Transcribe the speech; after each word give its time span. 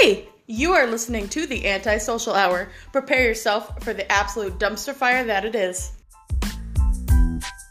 Hey, 0.00 0.28
you 0.46 0.74
are 0.74 0.86
listening 0.86 1.28
to 1.30 1.44
the 1.44 1.66
Antisocial 1.66 2.32
Hour. 2.32 2.68
Prepare 2.92 3.24
yourself 3.24 3.82
for 3.82 3.92
the 3.92 4.10
absolute 4.12 4.56
dumpster 4.56 4.94
fire 4.94 5.24
that 5.24 5.44
it 5.44 5.56
is. 5.56 5.90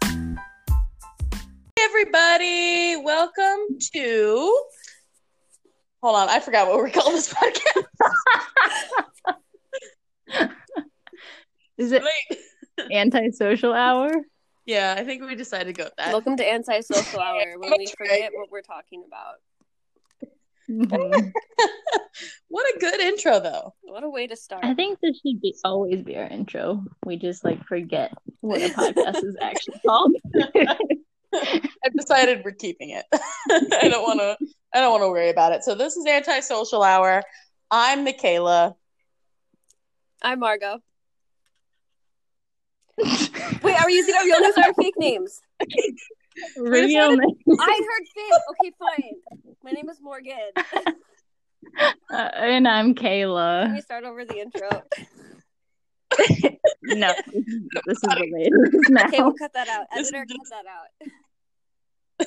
Hey, 0.03 1.83
everybody, 1.83 2.97
welcome 2.97 3.77
to. 3.93 4.61
Hold 6.03 6.17
on, 6.17 6.27
I 6.27 6.41
forgot 6.41 6.67
what 6.67 6.83
we 6.83 6.91
call 6.91 7.11
this 7.11 7.33
podcast. 7.33 7.85
Is 11.77 11.93
it 11.93 12.03
Wait. 12.03 12.39
antisocial 12.91 13.71
hour? 13.71 14.11
Yeah, 14.65 14.95
I 14.97 15.05
think 15.05 15.23
we 15.23 15.35
decided 15.35 15.67
to 15.67 15.81
go 15.81 15.85
with 15.85 15.95
that. 15.95 16.11
Welcome 16.11 16.35
to 16.35 16.45
Antisocial 16.45 17.21
Hour 17.21 17.57
when 17.57 17.71
we 17.77 17.87
forget 17.97 18.31
what 18.33 18.51
we're 18.51 18.61
talking 18.61 19.05
about. 19.07 19.35
Mhm. 20.69 21.31
What 22.49 22.75
a 22.75 22.79
good 22.79 22.99
intro, 23.01 23.39
though. 23.39 23.73
What 23.81 24.03
a 24.03 24.09
way 24.09 24.25
to 24.27 24.35
start. 24.35 24.63
I 24.63 24.73
think 24.73 24.99
this 25.01 25.19
should 25.19 25.41
be 25.41 25.53
always 25.63 26.01
be 26.01 26.15
our 26.17 26.25
intro. 26.27 26.83
We 27.05 27.17
just 27.17 27.43
like 27.43 27.63
forget 27.65 28.13
what 28.41 28.61
a 28.61 28.69
podcast 28.69 29.23
is 29.23 29.35
actually 29.41 29.79
called. 29.85 30.13
I've 31.35 31.93
decided 31.95 32.41
we're 32.43 32.51
keeping 32.51 32.91
it. 32.91 33.05
I 33.13 33.89
don't 33.89 34.01
want 34.01 34.19
to. 34.19 34.37
I 34.73 34.79
don't 34.79 34.91
want 34.91 35.03
to 35.03 35.09
worry 35.09 35.29
about 35.29 35.51
it. 35.51 35.63
So 35.63 35.75
this 35.75 35.97
is 35.97 36.05
Antisocial 36.07 36.83
Hour. 36.83 37.21
I'm 37.69 38.05
Michaela. 38.05 38.75
I'm 40.21 40.39
Margot. 40.39 40.79
Wait, 42.97 43.75
are 43.79 43.85
we 43.85 43.93
using 43.93 44.15
our 44.15 44.23
real 44.23 44.39
names 44.41 44.57
or 44.57 44.63
our 44.63 44.73
fake 44.73 44.97
names? 44.97 45.41
Real 46.57 47.15
name. 47.15 47.19
I 47.59 47.81
heard 47.89 48.07
fake. 48.15 48.41
Okay, 48.51 48.71
fine. 48.79 49.46
My 49.67 49.73
name 49.73 49.89
is 49.89 49.99
Morgan. 50.01 50.37
Uh, 52.09 52.29
and 52.35 52.65
I'm 52.65 52.95
Kayla. 52.95 53.63
Can 53.63 53.71
Kayla. 53.71 53.75
we 53.75 53.81
start 53.81 54.03
over 54.05 54.23
the 54.23 54.39
intro? 54.39 54.69
No, 56.83 57.13
this 57.85 57.97
is 57.97 58.01
the 58.01 58.29
way 58.31 58.43
it 58.43 58.53
is 58.73 58.89
now. 58.89 59.07
Okay, 59.07 59.21
we'll 59.21 59.33
cut 59.33 59.51
that 59.53 59.67
out. 59.67 59.87
Editor, 59.91 60.23
is 60.23 60.49
cut 60.49 60.63
that 60.63 60.65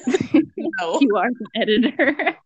out. 0.04 0.44
No. 0.78 0.98
You 1.00 1.16
are 1.16 1.30
the 1.30 1.46
editor. 1.56 2.36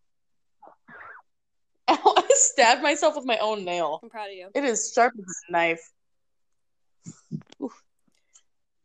Ow, 1.89 2.13
I 2.17 2.27
stabbed 2.29 2.81
myself 2.81 3.17
with 3.17 3.25
my 3.25 3.37
own 3.39 3.65
nail. 3.65 3.99
I'm 4.01 4.09
proud 4.09 4.29
of 4.29 4.33
you. 4.33 4.47
It 4.55 4.63
is 4.63 4.93
sharp 4.95 5.13
as 5.19 5.41
a 5.49 5.51
knife. 5.51 5.91
Oof. 7.61 7.83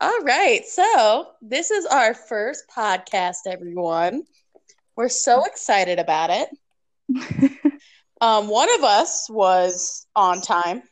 All 0.01 0.21
right, 0.23 0.67
so 0.67 1.29
this 1.41 1.71
is 1.71 1.87
our 1.87 2.15
first 2.15 2.65
podcast, 2.77 3.47
everyone. 3.47 4.25
We're 5.01 5.09
so 5.09 5.47
excited 5.47 5.99
about 5.99 6.29
it. 6.31 6.51
Um, 8.23 8.49
one 8.49 8.69
of 8.75 8.85
us 8.85 9.31
was 9.31 10.07
on 10.15 10.43
time. 10.43 10.83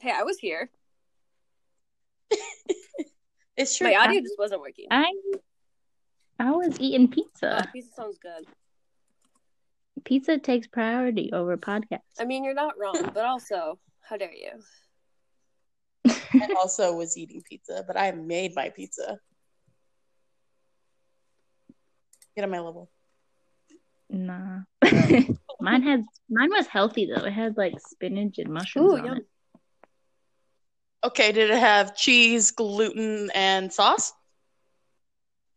Hey, 0.00 0.10
I 0.10 0.22
was 0.22 0.38
here. 0.38 0.70
It's 3.58 3.76
true. 3.76 3.88
My 3.88 3.96
audio 3.96 4.22
just 4.22 4.36
wasn't 4.38 4.62
working. 4.62 4.86
I 4.90 5.12
I 6.38 6.52
was 6.52 6.80
eating 6.80 7.08
Oh, 7.12 7.14
pizza. 7.14 7.68
pizza 7.74 7.92
sounds 7.94 8.16
good. 8.22 8.46
Pizza 10.06 10.38
takes 10.38 10.66
priority 10.66 11.30
over 11.34 11.58
podcast. 11.58 11.98
I 12.18 12.24
mean, 12.24 12.42
you're 12.42 12.54
not 12.54 12.78
wrong, 12.80 13.10
but 13.12 13.26
also, 13.26 13.78
how 14.00 14.16
dare 14.16 14.32
you? 14.32 14.52
I 16.06 16.54
also 16.58 16.96
was 16.96 17.18
eating 17.18 17.42
pizza, 17.46 17.84
but 17.86 17.98
I 17.98 18.12
made 18.12 18.54
my 18.54 18.70
pizza. 18.70 19.18
Get 22.38 22.44
on 22.44 22.50
my 22.52 22.60
level. 22.60 22.88
Nah. 24.08 24.60
mine 25.60 25.82
had 25.82 26.04
mine 26.30 26.50
was 26.52 26.68
healthy 26.68 27.06
though. 27.12 27.24
It 27.24 27.32
had 27.32 27.56
like 27.56 27.74
spinach 27.80 28.38
and 28.38 28.54
mushrooms 28.54 28.92
Ooh, 28.92 28.96
on 28.96 29.04
yum. 29.04 29.16
it. 29.16 29.26
Okay, 31.02 31.32
did 31.32 31.50
it 31.50 31.58
have 31.58 31.96
cheese, 31.96 32.52
gluten, 32.52 33.32
and 33.34 33.72
sauce? 33.72 34.12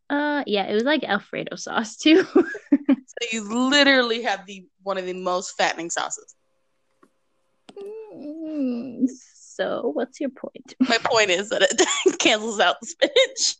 Uh 0.09 0.44
yeah, 0.47 0.64
it 0.64 0.74
was 0.74 0.81
like 0.81 1.03
Alfredo 1.03 1.56
sauce 1.56 1.97
too. 1.97 2.25
So 2.88 3.28
you 3.31 3.70
literally 3.70 4.24
have 4.24 4.47
the 4.47 4.66
one 4.81 4.97
of 4.97 5.06
the 5.06 5.14
most 5.14 5.52
fattening 5.52 5.91
sauces. 5.91 6.34
Mm, 7.78 9.06
so 9.36 9.91
what's 9.94 10.20
your 10.20 10.31
point? 10.31 10.74
My 10.80 10.97
point 11.03 11.30
is 11.30 11.50
that 11.50 11.62
it 11.62 12.18
cancels 12.18 12.59
out 12.59 12.78
the 12.81 12.88
spinach. 12.88 13.58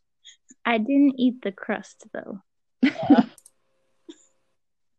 I 0.66 0.78
didn't 0.80 1.20
eat 1.20 1.42
the 1.44 1.52
crust 1.52 2.06
though. 2.14 2.40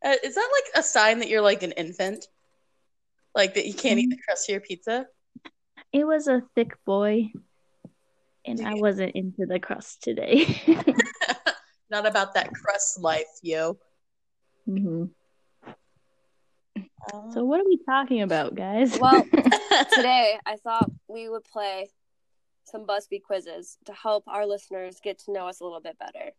Uh, 0.04 0.16
is 0.25 0.34
that 0.34 0.48
like 0.53 0.82
a 0.82 0.84
sign 0.84 1.20
that 1.20 1.28
you're 1.28 1.41
like 1.41 1.62
an 1.62 1.72
infant? 1.72 2.26
Like 3.34 3.54
that 3.54 3.66
you 3.66 3.75
can't 3.75 4.00
eat 4.00 4.10
the 4.10 4.19
crust 4.26 4.48
of 4.48 4.54
your 4.54 4.60
pizza? 4.60 5.06
It 5.93 6.04
was 6.04 6.26
a 6.26 6.43
thick 6.54 6.72
boy. 6.84 7.31
And 8.44 8.59
Did 8.59 8.66
I 8.66 8.75
wasn't 8.75 9.15
into 9.15 9.47
the 9.47 9.60
crust 9.60 10.03
today. 10.03 10.60
Not 11.91 12.06
about 12.06 12.34
that 12.34 12.53
crust 12.53 13.00
life, 13.00 13.28
yo. 13.43 13.78
Mhm. 14.69 15.10
Um, 17.14 17.31
So 17.32 17.44
what 17.44 17.60
are 17.60 17.66
we 17.66 17.78
talking 17.87 18.22
about, 18.22 18.54
guys? 18.56 18.99
Well, 18.99 19.25
today 19.94 20.38
I 20.44 20.56
thought 20.56 20.91
we 21.09 21.28
would 21.28 21.44
play 21.44 21.91
some 22.64 22.87
BuzzFeed 22.87 23.22
quizzes 23.22 23.78
to 23.84 23.93
help 23.93 24.25
our 24.26 24.47
listeners 24.47 24.99
get 25.03 25.19
to 25.20 25.32
know 25.32 25.47
us 25.47 25.60
a 25.60 25.64
little 25.64 25.81
bit 25.81 25.99
better. 25.99 26.32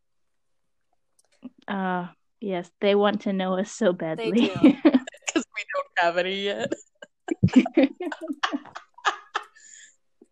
Uh 1.67 2.07
yes, 2.39 2.69
they 2.81 2.95
want 2.95 3.21
to 3.21 3.33
know 3.33 3.57
us 3.57 3.71
so 3.71 3.93
badly. 3.93 4.31
do. 4.31 4.53
because 4.83 5.45
we 5.55 5.63
don't 5.73 5.93
have 5.97 6.17
any 6.17 6.43
yet. 6.43 6.73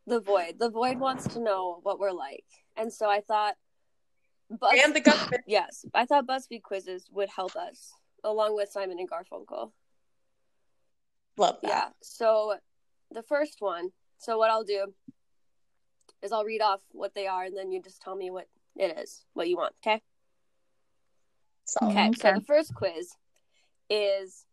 The 0.08 0.20
Void. 0.20 0.56
The 0.60 0.70
Void 0.70 1.00
wants 1.00 1.26
to 1.30 1.40
know 1.40 1.80
what 1.84 2.00
we're 2.00 2.12
like. 2.12 2.44
And 2.76 2.92
so 2.92 3.10
I 3.10 3.22
thought 3.22 3.56
Buzz- 4.50 4.80
And 4.84 4.94
the 4.94 5.00
government. 5.00 5.44
Yes, 5.48 5.86
I 5.94 6.06
thought 6.06 6.28
BuzzFeed 6.28 6.64
quizzes 6.64 7.08
would 7.12 7.30
help 7.30 7.56
us 7.56 7.94
along 8.24 8.56
with 8.56 8.70
Simon 8.70 8.98
and 9.00 9.10
Garfunkel. 9.10 9.72
Love 11.38 11.60
that. 11.62 11.70
Yeah. 11.70 11.90
So 12.02 12.56
the 13.12 13.24
first 13.24 13.58
one, 13.60 13.92
so 14.18 14.38
what 14.38 14.50
I'll 14.52 14.66
do 14.66 14.94
is 16.22 16.32
I'll 16.32 16.44
read 16.44 16.62
off 16.62 16.82
what 16.92 17.14
they 17.16 17.28
are 17.28 17.46
and 17.46 17.56
then 17.56 17.72
you 17.72 17.82
just 17.82 18.02
tell 18.02 18.16
me 18.16 18.30
what 18.30 18.48
it 18.76 18.98
is, 18.98 19.24
what 19.34 19.48
you 19.48 19.56
want, 19.56 19.74
okay? 19.86 20.02
So, 21.72 21.88
Okay, 21.88 22.12
so 22.18 22.34
the 22.34 22.42
first 22.42 22.76
quiz 22.76 23.16
is 23.90 24.46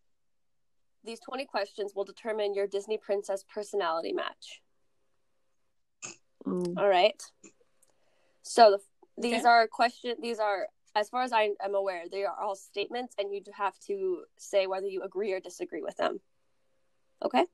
these 1.03 1.19
20 1.19 1.47
questions 1.47 1.93
will 1.93 2.05
determine 2.05 2.55
your 2.55 2.69
Disney 2.69 2.97
princess 2.97 3.45
personality 3.53 4.13
match. 4.13 4.63
Ooh. 6.47 6.63
All 6.77 6.87
right. 6.87 7.21
So 8.43 8.71
the, 8.71 9.21
these 9.21 9.41
Okay. 9.41 9.49
are 9.49 9.67
question 9.67 10.15
these 10.23 10.39
are 10.39 10.69
as 10.95 11.09
far 11.09 11.23
as 11.25 11.33
I 11.33 11.51
am 11.61 11.75
aware, 11.75 12.05
they 12.09 12.25
are 12.25 12.39
all 12.41 12.55
statements 12.55 13.17
and 13.19 13.35
you 13.35 13.43
have 13.53 13.77
to 13.89 14.23
say 14.39 14.69
whether 14.69 14.87
you 14.87 15.03
agree 15.03 15.33
or 15.33 15.41
disagree 15.41 15.83
with 15.83 15.97
them. 15.97 16.21
Okay? 17.25 17.47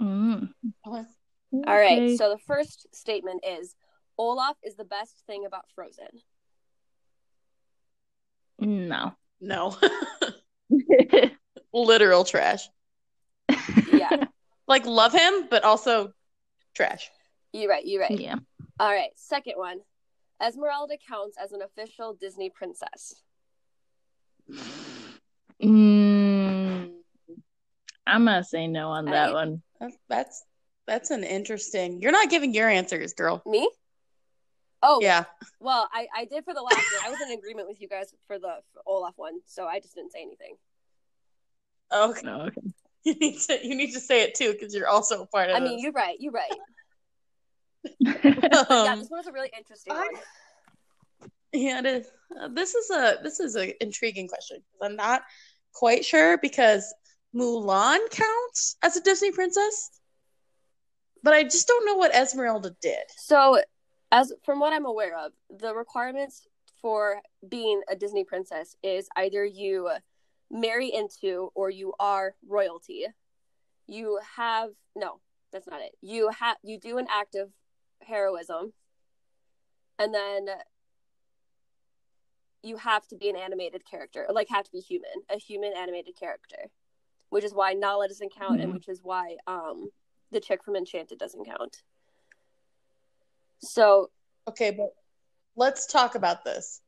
Mm. 0.00 0.50
Okay. 0.88 1.04
All 1.52 1.78
right. 1.78 2.18
So 2.18 2.30
the 2.30 2.38
first 2.38 2.88
statement 2.92 3.44
is 3.46 3.76
Olaf 4.18 4.56
is 4.64 4.74
the 4.74 4.84
best 4.84 5.22
thing 5.24 5.46
about 5.46 5.66
Frozen. 5.72 6.20
No. 8.64 9.12
no. 9.40 9.76
Literal 11.72 12.24
trash. 12.24 12.68
Yeah. 13.92 14.24
Like, 14.66 14.86
love 14.86 15.12
him, 15.12 15.46
but 15.50 15.64
also 15.64 16.12
trash. 16.74 17.10
you're 17.52 17.68
right, 17.68 17.84
you're 17.84 18.00
right. 18.00 18.18
yeah. 18.18 18.36
All 18.80 18.90
right. 18.90 19.10
Second 19.16 19.54
one. 19.56 19.80
Esmeralda 20.42 20.96
counts 21.08 21.36
as 21.42 21.52
an 21.52 21.62
official 21.62 22.14
Disney 22.14 22.50
princess. 22.50 23.14
Mm, 25.62 26.90
I'm 28.06 28.24
gonna 28.24 28.44
say 28.44 28.66
no 28.66 28.88
on 28.88 29.06
that 29.06 29.30
Alright. 29.30 29.34
one. 29.34 29.62
That's, 29.80 29.96
that's 30.08 30.44
that's 30.86 31.10
an 31.10 31.24
interesting. 31.24 32.02
You're 32.02 32.12
not 32.12 32.28
giving 32.28 32.52
your 32.52 32.68
answers, 32.68 33.14
girl. 33.14 33.42
Me? 33.46 33.68
Oh, 34.86 35.00
Yeah. 35.00 35.24
Well, 35.60 35.88
I, 35.92 36.06
I 36.14 36.24
did 36.26 36.44
for 36.44 36.52
the 36.54 36.60
last 36.60 36.76
one. 36.76 37.06
I 37.06 37.10
was 37.10 37.20
in 37.22 37.30
agreement 37.36 37.66
with 37.68 37.80
you 37.80 37.88
guys 37.88 38.12
for 38.26 38.38
the 38.38 38.56
for 38.72 38.82
Olaf 38.86 39.14
one, 39.16 39.40
so 39.46 39.66
I 39.66 39.80
just 39.80 39.94
didn't 39.94 40.12
say 40.12 40.20
anything. 40.22 40.56
Okay. 41.92 42.20
No, 42.24 42.42
okay. 42.42 42.60
You 43.06 43.14
need 43.16 43.38
to 43.40 43.66
you 43.66 43.74
need 43.74 43.92
to 43.92 44.00
say 44.00 44.22
it 44.22 44.34
too 44.34 44.52
because 44.52 44.74
you're 44.74 44.88
also 44.88 45.22
a 45.22 45.26
part 45.26 45.50
of 45.50 45.56
it. 45.56 45.60
I 45.60 45.62
mean, 45.62 45.76
this. 45.76 45.82
you're 45.82 45.92
right. 45.92 46.16
You're 46.18 46.32
right. 46.32 46.50
yeah, 48.00 48.64
Um, 48.70 49.00
this 49.00 49.10
one 49.10 49.18
was 49.18 49.26
a 49.26 49.32
really 49.32 49.50
interesting 49.56 49.92
I- 49.92 49.98
one. 49.98 50.08
Yeah, 51.52 51.80
it 51.80 51.86
is. 51.86 52.06
Uh, 52.40 52.48
this 52.48 52.74
is 52.74 52.90
a 52.90 53.18
this 53.22 53.40
is 53.40 53.54
an 53.56 53.72
intriguing 53.80 54.26
question. 54.26 54.56
because 54.58 54.90
I'm 54.90 54.96
not 54.96 55.22
quite 55.74 56.04
sure 56.04 56.38
because 56.38 56.94
Mulan 57.36 57.98
counts 58.10 58.76
as 58.82 58.96
a 58.96 59.02
Disney 59.02 59.32
princess, 59.32 59.90
but 61.22 61.34
I 61.34 61.42
just 61.44 61.68
don't 61.68 61.84
know 61.84 61.96
what 61.96 62.14
Esmeralda 62.14 62.74
did. 62.80 63.04
So, 63.16 63.60
as 64.14 64.32
from 64.44 64.60
what 64.60 64.72
I'm 64.72 64.86
aware 64.86 65.18
of, 65.18 65.32
the 65.50 65.74
requirements 65.74 66.46
for 66.80 67.20
being 67.48 67.82
a 67.88 67.96
Disney 67.96 68.22
princess 68.22 68.76
is 68.80 69.08
either 69.16 69.44
you 69.44 69.90
marry 70.50 70.86
into 70.94 71.50
or 71.56 71.68
you 71.68 71.94
are 71.98 72.36
royalty. 72.48 73.06
You 73.88 74.20
have 74.36 74.70
no, 74.94 75.20
that's 75.52 75.66
not 75.66 75.80
it. 75.80 75.96
You 76.00 76.30
have 76.38 76.58
you 76.62 76.78
do 76.78 76.98
an 76.98 77.08
act 77.10 77.34
of 77.34 77.50
heroism, 78.02 78.72
and 79.98 80.14
then 80.14 80.46
you 82.62 82.76
have 82.76 83.08
to 83.08 83.16
be 83.16 83.28
an 83.28 83.36
animated 83.36 83.84
character, 83.84 84.26
like 84.30 84.48
have 84.48 84.64
to 84.64 84.70
be 84.70 84.78
human, 84.78 85.10
a 85.28 85.38
human 85.38 85.72
animated 85.76 86.14
character, 86.16 86.70
which 87.30 87.42
is 87.42 87.52
why 87.52 87.72
Nala 87.72 88.06
doesn't 88.06 88.32
count, 88.32 88.60
and 88.60 88.70
Mhm. 88.70 88.74
which 88.74 88.88
is 88.88 89.02
why 89.02 89.38
um 89.48 89.90
the 90.30 90.40
chick 90.40 90.62
from 90.62 90.76
Enchanted 90.76 91.18
doesn't 91.18 91.44
count. 91.46 91.82
So 93.60 94.10
Okay, 94.48 94.70
but 94.72 94.94
let's 95.56 95.86
talk 95.86 96.14
about 96.14 96.44
this. 96.44 96.80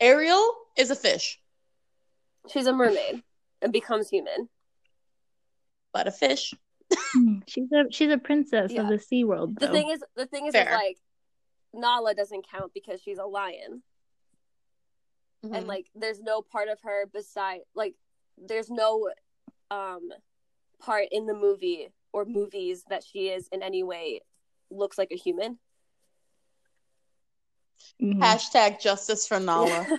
Ariel 0.00 0.54
is 0.76 0.90
a 0.90 0.96
fish, 0.96 1.38
she's 2.50 2.66
a 2.66 2.72
mermaid 2.72 3.22
and 3.60 3.72
becomes 3.72 4.08
human. 4.08 4.48
but 5.92 6.06
a 6.06 6.10
fish. 6.12 6.54
Hmm, 7.14 7.38
She's 7.46 7.70
a 7.72 7.84
she's 7.90 8.10
a 8.10 8.18
princess 8.18 8.72
Yeah. 8.72 8.82
of 8.82 8.88
the 8.88 8.98
Sea 8.98 9.24
World. 9.24 9.56
The 9.58 9.68
thing 9.68 9.90
is, 9.90 10.02
the 10.16 10.26
thing 10.26 10.46
is, 10.46 10.54
is 10.54 10.66
like 10.72 10.96
Nala 11.74 12.14
doesn't 12.14 12.46
count 12.50 12.72
because 12.72 13.00
she's 13.02 13.18
a 13.18 13.24
lion, 13.26 13.82
Mm-hmm. 15.44 15.54
and 15.54 15.66
like 15.66 15.86
there's 15.94 16.20
no 16.20 16.42
part 16.42 16.68
of 16.68 16.78
her 16.82 17.06
beside 17.06 17.60
like 17.74 17.94
there's 18.36 18.68
no 18.70 19.08
um 19.70 20.10
part 20.80 21.06
in 21.10 21.24
the 21.26 21.32
movie 21.34 21.88
or 22.12 22.24
movies 22.26 22.84
that 22.90 23.02
she 23.02 23.28
is 23.28 23.48
in 23.50 23.62
any 23.62 23.82
way 23.82 24.20
looks 24.70 24.98
like 24.98 25.10
a 25.12 25.16
human. 25.16 25.58
Mhm. 28.00 28.18
Hashtag 28.20 28.80
justice 28.80 29.26
for 29.26 29.40
Nala. 29.40 29.86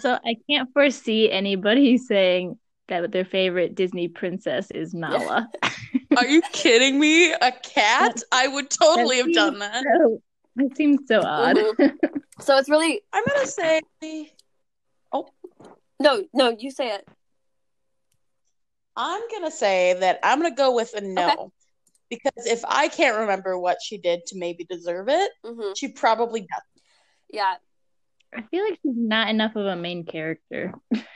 So 0.00 0.18
I 0.24 0.36
can't 0.50 0.72
foresee 0.72 1.30
anybody 1.30 1.96
saying 2.10 2.58
that 2.88 3.12
their 3.12 3.24
favorite 3.24 3.74
Disney 3.74 4.08
princess 4.08 4.70
is 4.70 4.92
Nala. 4.92 5.48
Are 6.16 6.26
you 6.26 6.42
kidding 6.52 6.98
me? 6.98 7.32
A 7.32 7.52
cat? 7.52 8.20
I 8.32 8.48
would 8.48 8.70
totally 8.70 9.18
have 9.18 9.32
done 9.32 9.60
that. 9.60 9.84
So, 9.84 10.22
it 10.56 10.76
seems 10.76 11.06
so 11.06 11.20
odd. 11.22 11.56
Mhm. 11.56 11.96
so 12.40 12.56
it's 12.58 12.68
really 12.68 13.02
I'm 13.12 13.24
gonna 13.24 13.46
say 13.46 13.80
Oh 15.12 15.28
no, 16.00 16.24
no. 16.34 16.56
You 16.58 16.70
say 16.70 16.94
it. 16.94 17.06
I'm 18.96 19.22
gonna 19.30 19.50
say 19.50 19.94
that 20.00 20.18
I'm 20.22 20.40
gonna 20.42 20.54
go 20.54 20.74
with 20.74 20.94
a 20.94 21.00
no. 21.02 21.52
Because 22.12 22.46
if 22.46 22.62
I 22.68 22.88
can't 22.88 23.20
remember 23.20 23.58
what 23.58 23.78
she 23.82 23.96
did 23.96 24.26
to 24.26 24.38
maybe 24.38 24.64
deserve 24.64 25.08
it, 25.08 25.30
hmm 25.44 25.72
she 25.74 25.88
probably 25.88 26.40
does. 26.40 26.82
Yeah, 27.32 27.54
I 28.36 28.42
feel 28.42 28.64
like 28.64 28.78
she's 28.82 28.96
not 28.96 29.28
enough 29.30 29.56
of 29.56 29.64
a 29.64 29.76
main 29.76 30.04
character. 30.04 30.74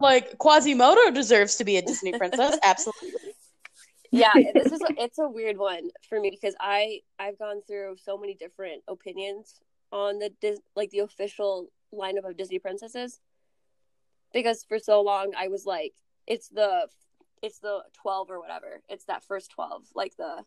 Like 0.00 0.36
Quasimodo 0.38 1.12
deserves 1.12 1.56
to 1.56 1.64
be 1.64 1.76
a 1.76 1.82
Disney 1.82 2.12
princess, 2.12 2.58
absolutely. 2.64 3.34
yeah. 4.10 4.34
This 4.54 4.72
is 4.72 4.82
a, 4.82 4.90
it's 4.98 5.18
a 5.18 5.28
weird 5.28 5.56
one 5.56 5.88
for 6.08 6.20
me 6.20 6.30
because 6.30 6.54
I 6.60 7.00
I've 7.18 7.38
gone 7.38 7.62
through 7.66 7.96
so 8.02 8.18
many 8.18 8.34
different 8.34 8.82
opinions 8.88 9.60
on 9.92 10.18
the 10.18 10.30
Dis- 10.40 10.60
like 10.74 10.90
the 10.90 10.98
official 10.98 11.68
lineup 11.92 12.28
of 12.28 12.36
Disney 12.36 12.58
princesses 12.58 13.20
because 14.32 14.64
for 14.68 14.78
so 14.78 15.00
long 15.00 15.32
I 15.38 15.48
was 15.48 15.64
like 15.64 15.94
it's 16.26 16.48
the 16.48 16.88
it's 17.44 17.58
the 17.58 17.82
12 17.92 18.30
or 18.30 18.40
whatever 18.40 18.80
it's 18.88 19.04
that 19.04 19.22
first 19.22 19.50
12 19.50 19.82
like 19.94 20.16
the 20.16 20.44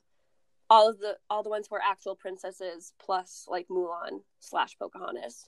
all 0.70 0.90
of 0.90 1.00
the 1.00 1.16
all 1.30 1.44
the 1.44 1.50
ones 1.50 1.68
who 1.70 1.76
are 1.76 1.82
actual 1.94 2.16
princesses 2.16 2.94
plus 3.00 3.46
like 3.48 3.68
Mulan 3.70 4.22
slash 4.40 4.78
Pocahontas 4.80 5.48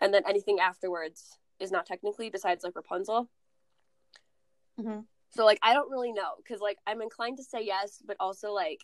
and 0.00 0.12
then 0.12 0.22
anything 0.28 0.58
afterwards 0.60 1.38
is 1.60 1.70
not 1.70 1.86
technically 1.86 2.30
besides 2.30 2.64
like 2.64 2.74
Rapunzel 2.76 3.28
Mhm. 4.80 5.04
so 5.30 5.44
like 5.44 5.60
I 5.62 5.72
don't 5.74 5.90
really 5.90 6.12
know 6.12 6.32
because 6.38 6.60
like 6.60 6.78
I'm 6.86 7.00
inclined 7.02 7.36
to 7.38 7.44
say 7.44 7.62
yes 7.64 8.02
but 8.04 8.16
also 8.18 8.52
like 8.52 8.80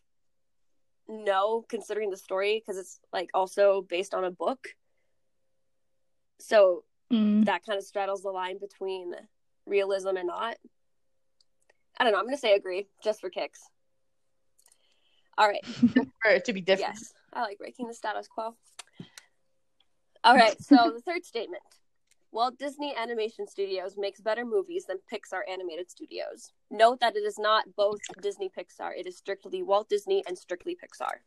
no 1.08 1.64
considering 1.68 2.10
the 2.10 2.16
story 2.16 2.60
because 2.60 2.78
it's 2.78 3.00
like 3.12 3.30
also 3.34 3.82
based 3.82 4.14
on 4.14 4.24
a 4.24 4.30
book 4.30 4.68
so 6.38 6.84
Mm. 7.10 7.46
that 7.46 7.64
kind 7.64 7.78
of 7.78 7.84
straddles 7.84 8.22
the 8.22 8.30
line 8.30 8.58
between 8.58 9.14
realism 9.66 10.18
and 10.18 10.26
not. 10.26 10.58
I 11.98 12.04
don't 12.04 12.12
know. 12.12 12.18
I'm 12.18 12.24
going 12.24 12.36
to 12.36 12.40
say 12.40 12.54
agree 12.54 12.86
just 13.02 13.20
for 13.20 13.30
kicks. 13.30 13.60
All 15.36 15.48
right. 15.48 15.64
For 15.66 16.30
it 16.30 16.44
to 16.46 16.52
be 16.52 16.60
different. 16.60 16.96
Yes. 16.96 17.12
I 17.32 17.42
like 17.42 17.58
breaking 17.58 17.86
the 17.86 17.94
status 17.94 18.26
quo. 18.26 18.56
All 20.24 20.34
right. 20.34 20.60
So 20.60 20.76
the 20.94 21.00
third 21.00 21.24
statement 21.24 21.62
Walt 22.32 22.58
Disney 22.58 22.94
Animation 22.96 23.46
Studios 23.46 23.96
makes 23.96 24.20
better 24.20 24.44
movies 24.44 24.84
than 24.86 24.98
Pixar 25.12 25.40
Animated 25.50 25.90
Studios. 25.90 26.52
Note 26.70 27.00
that 27.00 27.16
it 27.16 27.20
is 27.20 27.38
not 27.38 27.64
both 27.76 28.00
Disney 28.20 28.50
Pixar, 28.50 28.92
it 28.98 29.06
is 29.06 29.16
strictly 29.16 29.62
Walt 29.62 29.88
Disney 29.88 30.22
and 30.26 30.36
strictly 30.36 30.76
Pixar. 30.76 31.18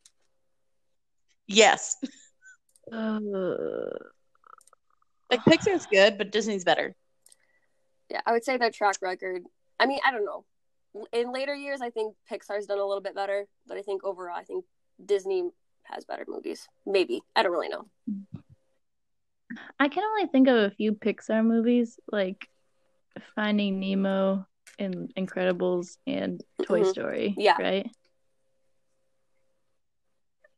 Yes. 1.48 1.96
Uh, 2.92 3.20
Like 5.30 5.44
Pixar's 5.46 5.86
good, 5.86 6.18
but 6.18 6.32
Disney's 6.32 6.64
better. 6.64 6.96
Yeah, 8.10 8.22
I 8.26 8.34
would 8.34 8.44
say 8.44 8.58
their 8.58 8.72
track 8.72 8.98
record. 9.02 9.44
I 9.80 9.86
mean, 9.86 10.00
I 10.06 10.12
don't 10.12 10.26
know. 10.26 10.46
In 11.14 11.32
later 11.32 11.56
years, 11.56 11.82
I 11.82 11.90
think 11.90 12.16
Pixar's 12.30 12.66
done 12.66 12.80
a 12.80 12.86
little 12.86 13.02
bit 13.02 13.16
better, 13.16 13.46
but 13.68 13.78
I 13.78 13.82
think 13.82 14.04
overall, 14.04 14.36
I 14.36 14.44
think 14.44 14.66
Disney 15.04 15.50
has 15.84 16.04
better 16.06 16.26
movies. 16.28 16.68
Maybe 16.86 17.22
I 17.36 17.44
don't 17.44 17.52
really 17.52 17.70
know. 17.70 17.86
I 19.80 19.88
can 19.88 20.04
only 20.04 20.28
think 20.28 20.48
of 20.48 20.56
a 20.58 20.72
few 20.72 20.94
Pixar 20.94 21.46
movies 21.46 22.00
like 22.12 22.48
Finding 23.36 23.80
Nemo 23.80 24.46
and 24.80 25.14
Incredibles 25.18 25.98
and 26.08 26.42
Toy 26.64 26.82
Mhm. 26.82 26.86
Story. 26.92 27.36
Yeah. 27.38 27.56
Right? 27.60 27.90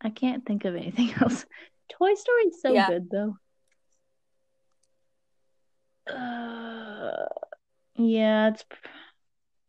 I 0.01 0.09
can't 0.09 0.45
think 0.45 0.65
of 0.65 0.75
anything 0.75 1.11
else. 1.21 1.45
Toy 1.89 2.13
Story's 2.15 2.61
so 2.61 2.73
Yeah. 2.73 2.87
good 2.87 3.09
though. 3.09 3.37
Uh, 6.07 7.25
yeah, 7.95 8.49
it's 8.49 8.65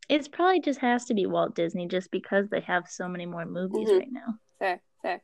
it's 0.09 0.29
probably 0.29 0.61
just 0.61 0.81
has 0.81 1.07
to 1.07 1.15
be 1.15 1.27
Walt 1.27 1.55
Disney 1.55 1.89
just 1.89 2.11
because 2.11 2.49
they 2.49 2.61
have 2.61 2.89
so 2.89 3.09
many 3.09 3.27
more 3.27 3.47
movies 3.47 3.89
Mhm. 3.89 3.99
right 3.99 4.13
now. 4.13 4.39
Fair, 4.59 4.83
fair. 5.03 5.23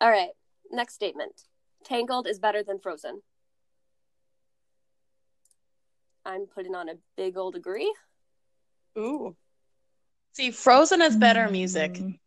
All 0.00 0.10
right. 0.10 0.30
Next 0.70 0.94
statement: 0.94 1.48
Tangled 1.84 2.26
is 2.26 2.38
better 2.38 2.62
than 2.62 2.78
Frozen. 2.78 3.22
I'm 6.24 6.46
putting 6.46 6.74
on 6.74 6.88
a 6.88 6.94
big 7.16 7.36
old 7.36 7.56
agree. 7.56 7.92
Ooh. 8.98 9.36
See, 10.32 10.50
Frozen 10.50 11.00
has 11.00 11.16
better 11.16 11.48
music. 11.48 11.92
Mm. 11.92 12.18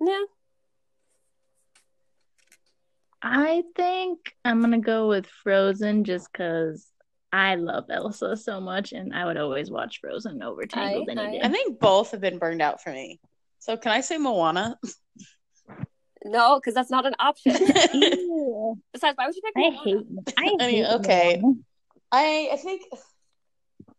Yeah, 0.00 0.24
I 3.22 3.64
think 3.74 4.36
I'm 4.44 4.60
gonna 4.60 4.80
go 4.80 5.08
with 5.08 5.26
Frozen 5.26 6.04
just 6.04 6.30
because 6.30 6.93
I 7.34 7.56
love 7.56 7.86
Elsa 7.90 8.36
so 8.36 8.60
much, 8.60 8.92
and 8.92 9.12
I 9.14 9.24
would 9.24 9.36
always 9.36 9.70
watch 9.70 10.00
Frozen 10.00 10.42
over 10.42 10.66
Tangled 10.66 11.08
I- 11.08 11.12
any 11.12 11.20
I- 11.20 11.30
day. 11.32 11.40
I 11.42 11.48
think 11.48 11.80
both 11.80 12.12
have 12.12 12.20
been 12.20 12.38
burned 12.38 12.62
out 12.62 12.80
for 12.82 12.90
me. 12.92 13.18
So 13.58 13.76
can 13.76 13.92
I 13.92 14.00
say 14.02 14.18
Moana? 14.18 14.78
no, 16.24 16.58
because 16.60 16.74
that's 16.74 16.90
not 16.90 17.06
an 17.06 17.14
option. 17.18 17.52
Besides, 18.92 19.16
why 19.16 19.26
would 19.26 19.34
you 19.34 19.42
pick? 19.42 19.56
I 19.56 19.70
hate. 19.84 20.06
I 20.38 20.42
I 20.60 20.66
mean, 20.66 20.84
hate 20.84 20.94
okay. 21.00 21.38
Moana. 21.42 21.56
I 22.12 22.50
I 22.52 22.56
think 22.56 22.82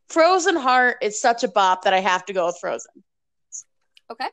Frozen 0.07 0.55
Heart 0.55 0.97
is 1.01 1.19
such 1.19 1.43
a 1.43 1.47
bop 1.47 1.83
that 1.83 1.93
I 1.93 1.99
have 1.99 2.25
to 2.27 2.33
go 2.33 2.45
with 2.45 2.57
Frozen. 2.61 3.03
Okay. 4.11 4.27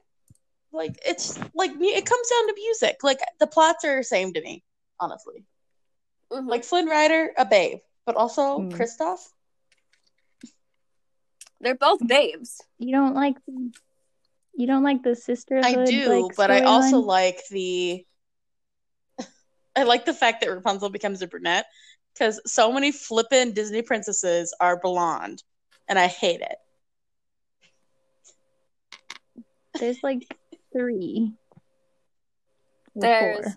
Like 0.71 0.99
it's 1.05 1.39
like 1.55 1.75
mu- 1.75 1.85
it 1.87 2.07
comes 2.07 2.29
down 2.29 2.47
to 2.49 2.55
music. 2.55 2.99
Like 3.03 3.19
the 3.41 3.47
plots 3.47 3.85
are 3.85 3.97
the 3.97 4.05
same 4.05 4.33
to 4.35 4.41
me, 4.41 4.63
honestly. 5.01 5.45
Mhm. 6.33 6.47
Like 6.49 6.65
Flynn 6.65 6.87
Rider, 6.87 7.33
a 7.37 7.45
babe, 7.45 7.79
but 8.05 8.17
also 8.17 8.59
Mm. 8.59 8.73
Kristoff. 8.73 9.29
they're 11.61 11.75
both 11.77 12.05
babes. 12.07 12.61
You 12.79 12.93
don't 12.93 13.15
like. 13.15 13.37
You 13.47 14.67
don't 14.67 14.83
like 14.83 15.03
the 15.03 15.15
sisterhood. 15.15 15.65
I 15.65 15.87
do, 15.87 16.09
like, 16.09 16.37
but 16.37 16.51
I 16.51 16.61
also 16.63 17.01
storyline? 17.01 17.07
like 17.07 17.41
the. 17.51 18.07
I 19.77 19.85
like 19.85 20.05
the 20.05 20.13
fact 20.13 20.41
that 20.41 20.51
Rapunzel 20.51 20.91
becomes 20.91 21.23
a 21.23 21.27
brunette 21.27 21.67
because 22.13 22.41
so 22.47 22.73
many 22.73 22.93
flippin' 22.93 23.53
Disney 23.53 23.83
princesses 23.83 24.55
are 24.61 24.79
blonde, 24.79 25.43
and 25.89 25.99
I 25.99 26.09
hate 26.09 26.41
it. 26.41 26.57
There's 29.79 30.03
like 30.03 30.27
three. 30.73 31.33
There's 32.95 33.43
four. 33.43 33.55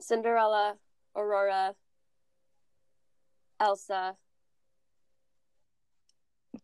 Cinderella, 0.00 0.76
Aurora, 1.14 1.74
Elsa 3.64 4.14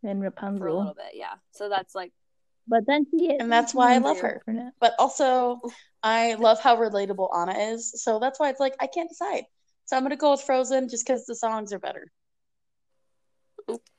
and 0.02 0.19
for 0.21 0.26
a 0.26 0.28
Rapunzel. 0.28 0.78
little 0.78 0.95
bit. 0.95 1.12
Yeah. 1.14 1.35
So 1.52 1.69
that's 1.69 1.95
like 1.95 2.12
But 2.69 2.87
then 2.87 3.07
she 3.11 3.28
gets 3.28 3.42
And 3.42 3.50
that's 3.50 3.75
why 3.75 3.95
I 3.95 3.99
love 3.99 4.21
her. 4.21 4.42
Brunette. 4.45 4.75
But 4.80 4.95
also, 4.99 5.61
I 6.02 6.35
love 6.35 6.61
how 6.61 6.76
relatable 6.76 7.28
Anna 7.35 7.59
is, 7.73 8.02
so 8.02 8.19
that's 8.19 8.38
why 8.38 8.50
it's 8.50 8.61
like 8.61 8.76
I 8.80 8.87
can't 8.87 9.09
decide. 9.09 9.45
So 9.87 9.97
I'm 9.97 10.02
gonna 10.02 10.16
go 10.16 10.33
with 10.33 10.42
Frozen 10.42 10.88
just 10.88 11.07
because 11.07 11.26
the 11.26 11.35
songs 11.35 11.73
are 11.73 11.78
better. 11.78 12.11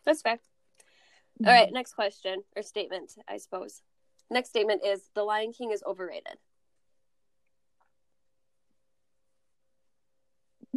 That's 0.05 0.21
fair. 0.21 0.35
Mm-hmm. 0.35 1.47
All 1.47 1.53
right, 1.53 1.71
next 1.71 1.93
question 1.93 2.43
or 2.55 2.61
statement, 2.61 3.13
I 3.27 3.37
suppose. 3.37 3.81
Next 4.29 4.49
statement 4.49 4.81
is 4.85 5.01
The 5.15 5.23
Lion 5.23 5.53
King 5.53 5.71
is 5.71 5.83
overrated. 5.85 6.37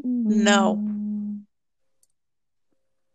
No. 0.03 0.77
Mm. 0.81 1.04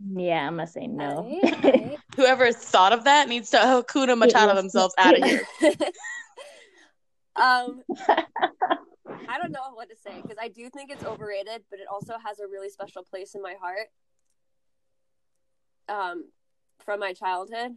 Yeah, 0.08 0.48
I'm 0.48 0.56
gonna 0.56 0.68
say 0.68 0.88
no. 0.88 1.30
Alright, 1.44 1.66
alright. 1.66 1.98
Whoever 2.16 2.52
thought 2.52 2.94
of 2.94 3.04
that 3.04 3.28
needs 3.28 3.50
to 3.52 3.58
Hakuna 3.58 4.22
Matata 4.22 4.56
themselves 4.56 4.94
out 4.98 5.18
of 5.18 5.24
here. 5.24 5.42
um, 7.36 7.82
I 9.28 9.38
don't 9.38 9.52
know 9.52 9.74
what 9.74 9.90
to 9.90 9.96
say 9.96 10.22
because 10.22 10.38
I 10.40 10.48
do 10.48 10.70
think 10.70 10.90
it's 10.92 11.04
overrated, 11.04 11.64
but 11.70 11.80
it 11.80 11.88
also 11.92 12.14
has 12.26 12.40
a 12.40 12.48
really 12.48 12.70
special 12.70 13.04
place 13.04 13.36
in 13.36 13.42
my 13.42 13.56
heart. 13.60 13.88
Um, 15.90 16.26
from 16.86 17.00
my 17.00 17.14
childhood. 17.14 17.72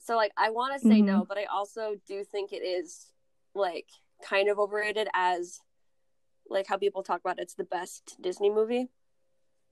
So 0.00 0.16
like 0.16 0.32
I 0.36 0.50
want 0.50 0.80
to 0.80 0.88
say 0.88 1.02
no, 1.02 1.24
but 1.28 1.38
I 1.38 1.44
also 1.44 1.96
do 2.06 2.24
think 2.24 2.52
it 2.52 2.62
is 2.64 3.12
like 3.54 3.86
kind 4.22 4.48
of 4.48 4.58
overrated 4.58 5.08
as 5.14 5.60
like 6.48 6.66
how 6.66 6.76
people 6.76 7.02
talk 7.02 7.20
about 7.20 7.38
it's 7.38 7.54
the 7.54 7.64
best 7.64 8.16
Disney 8.20 8.50
movie. 8.50 8.88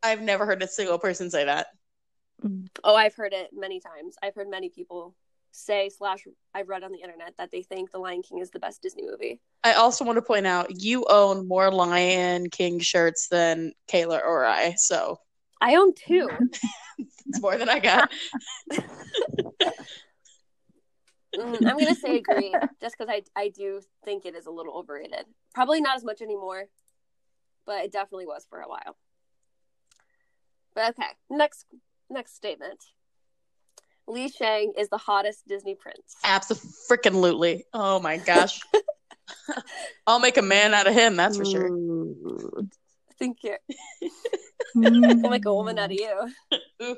I've 0.03 0.23
never 0.23 0.47
heard 0.47 0.63
a 0.63 0.69
single 0.69 0.99
person 0.99 1.31
say 1.31 1.45
that. 1.45 1.69
Oh, 2.85 2.95
I've 2.95 3.15
heard 3.15 3.33
it 3.33 3.51
many 3.53 3.81
times. 3.81 4.17
I've 4.23 4.35
heard 4.35 4.49
many 4.49 4.69
people 4.69 5.15
say 5.51 5.89
slash 5.89 6.25
I've 6.55 6.69
read 6.69 6.85
on 6.85 6.93
the 6.93 7.01
internet 7.01 7.35
that 7.39 7.51
they 7.51 7.63
think 7.63 7.91
The 7.91 7.99
Lion 7.99 8.23
King 8.23 8.39
is 8.39 8.51
the 8.51 8.61
best 8.61 8.83
Disney 8.83 9.03
movie. 9.03 9.41
I 9.65 9.73
also 9.73 10.05
want 10.05 10.17
to 10.17 10.23
point 10.23 10.47
out 10.47 10.83
you 10.83 11.05
own 11.09 11.49
more 11.49 11.73
Lion 11.73 12.49
King 12.51 12.79
shirts 12.79 13.29
than 13.29 13.73
Kayla 13.91 14.25
or 14.25 14.45
I, 14.45 14.75
so 14.77 15.19
I 15.61 15.75
own 15.77 15.95
two. 15.95 16.31
it's 16.99 17.41
more 17.41 17.59
than 17.59 17.69
I 17.69 17.81
got. 17.81 18.11
Mm, 21.37 21.67
I'm 21.67 21.79
gonna 21.79 21.95
say 21.95 22.17
agree, 22.17 22.57
just 22.81 22.97
because 22.97 23.13
I 23.13 23.23
I 23.41 23.49
do 23.49 23.81
think 24.05 24.25
it 24.27 24.35
is 24.35 24.47
a 24.47 24.51
little 24.51 24.77
overrated. 24.77 25.25
Probably 25.55 25.81
not 25.81 25.97
as 25.97 26.05
much 26.05 26.21
anymore, 26.21 26.65
but 27.67 27.85
it 27.85 27.93
definitely 27.93 28.27
was 28.27 28.47
for 28.49 28.61
a 28.61 28.69
while. 28.69 28.97
But 30.79 30.91
okay, 30.91 31.11
next 31.29 31.67
next 32.09 32.37
statement. 32.37 32.79
Li 34.07 34.29
Shang 34.29 34.75
is 34.79 34.89
the 34.89 34.97
hottest 34.97 35.45
Disney 35.49 35.75
prince. 35.75 36.15
Absolutely. 36.23 37.65
Oh 37.75 37.99
my 37.99 38.19
gosh. 38.19 38.61
I'll 40.07 40.21
make 40.21 40.37
a 40.37 40.43
man 40.43 40.75
out 40.75 40.87
of 40.87 40.95
him, 40.95 41.17
that's 41.17 41.37
for 41.37 41.45
sure. 41.45 41.67
Ooh. 41.67 42.69
Thank 43.19 43.39
you. 43.43 43.57
Mm. 44.77 45.25
I'll 45.25 45.31
make 45.31 45.47
a 45.47 45.53
woman 45.53 45.81
out 45.81 45.91
of 45.91 45.99
you. 45.99 46.97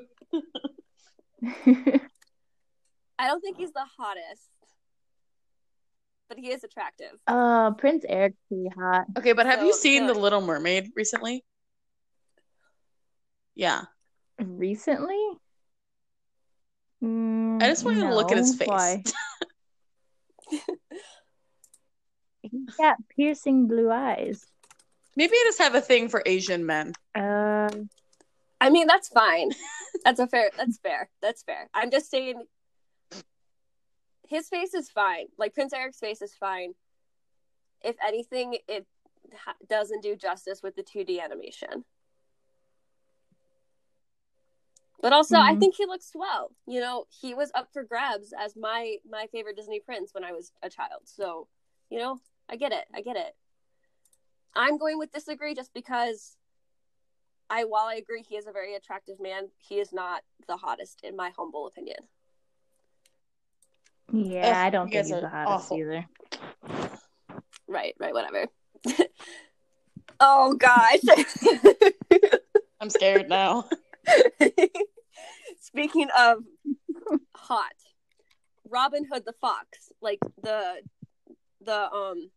I 3.19 3.27
don't 3.29 3.41
think 3.41 3.57
he's 3.57 3.73
the 3.73 3.87
hottest, 3.99 4.51
but 6.29 6.37
he 6.39 6.51
is 6.53 6.65
attractive. 6.65 7.13
uh, 7.27 7.71
Prince 7.73 8.05
Eric's 8.07 8.37
pretty 8.47 8.69
hot. 8.79 9.07
Okay, 9.17 9.33
but 9.33 9.47
have 9.47 9.63
you 9.65 9.73
seen 9.73 10.07
so- 10.07 10.13
The 10.13 10.21
Little 10.21 10.43
Mermaid 10.43 10.91
recently? 10.95 11.45
Yeah. 13.55 13.83
Recently? 14.39 15.19
Mm, 17.03 17.63
I 17.63 17.69
just 17.69 17.85
want 17.85 17.99
you 17.99 18.05
to 18.05 18.15
look 18.15 18.31
at 18.31 18.39
his 18.39 18.55
face. 18.55 18.69
Why? 18.69 19.03
He's 22.43 22.75
got 22.77 22.97
piercing 23.15 23.67
blue 23.69 23.91
eyes. 23.91 24.47
Maybe 25.17 25.33
I 25.35 25.43
just 25.47 25.59
have 25.59 25.75
a 25.75 25.81
thing 25.81 26.09
for 26.09 26.23
Asian 26.25 26.67
men. 26.67 26.95
Uh, 27.15 27.71
I 28.61 28.71
mean, 28.71 28.87
that's 28.87 29.09
fine. 29.09 29.51
That's 30.05 30.21
a 30.21 30.27
fair. 30.27 30.51
That's 30.57 30.79
fair. 30.79 31.11
That's 31.21 31.43
fair. 31.43 31.69
I'm 31.75 31.91
just 31.91 32.11
saying, 32.11 32.43
his 34.29 34.49
face 34.49 34.73
is 34.73 34.89
fine. 34.89 35.27
Like 35.37 35.53
Prince 35.53 35.73
Eric's 35.73 35.99
face 35.99 36.23
is 36.23 36.33
fine. 36.35 36.73
If 37.83 37.97
anything, 38.07 38.57
it 38.69 38.87
ha- 39.45 39.57
doesn't 39.69 40.03
do 40.03 40.17
justice 40.17 40.63
with 40.63 40.77
the 40.77 40.85
2D 40.85 41.21
animation. 41.21 41.85
But 45.03 45.13
also, 45.15 45.39
I 45.39 45.55
Mhm. 45.55 45.61
think 45.61 45.75
he 45.77 45.87
looks 45.87 46.11
swell. 46.11 46.53
You 46.67 46.81
know, 46.81 47.07
he 47.09 47.35
was 47.35 47.51
up 47.55 47.73
for 47.73 47.85
grabs 47.85 48.33
as 48.39 48.55
my 48.57 48.97
my 49.09 49.27
favorite 49.29 49.57
Disney 49.57 49.81
prince 49.81 50.13
when 50.13 50.25
I 50.25 50.33
was 50.33 50.53
a 50.63 50.69
child. 50.69 51.03
So, 51.05 51.49
you 51.89 51.99
know, 51.99 52.21
I 52.49 52.57
get 52.57 52.73
it. 52.73 52.87
I 52.95 53.01
get 53.01 53.17
it. 53.17 53.35
I'm 54.55 54.77
going 54.79 54.99
with 54.99 55.13
disagree 55.13 55.55
just 55.55 55.73
because 55.73 56.37
I 57.49 57.65
while 57.65 57.87
I 57.87 57.95
agree 57.95 58.23
he 58.23 58.37
is 58.37 58.47
a 58.47 58.53
very 58.53 58.75
attractive 58.75 59.19
man, 59.21 59.51
he 59.57 59.79
is 59.81 59.93
not 59.93 60.23
the 60.47 60.57
hottest 60.57 61.01
in 61.03 61.17
my 61.17 61.31
humble 61.31 61.67
opinion. 61.67 62.09
yeah, 64.13 64.49
Ugh, 64.49 64.55
I 64.57 64.71
don't 64.71 64.87
you 64.89 64.93
think 65.03 65.07
he's 65.07 65.21
the 65.21 65.29
hottest 65.29 65.73
awful. 65.73 65.77
either. 65.79 66.07
Right, 67.69 67.95
right, 68.01 68.13
whatever. 68.13 68.47
oh 70.21 70.55
gosh. 70.55 70.99
I'm 72.81 72.91
scared 72.91 73.29
now. 73.29 73.65
Speaking 75.61 76.09
of 76.19 76.39
hot, 77.35 77.73
Robin 78.69 79.05
Hood 79.11 79.25
the 79.27 79.35
Fox, 79.41 79.93
like 80.01 80.19
the 80.43 80.83
the 81.61 81.93
um 81.93 82.31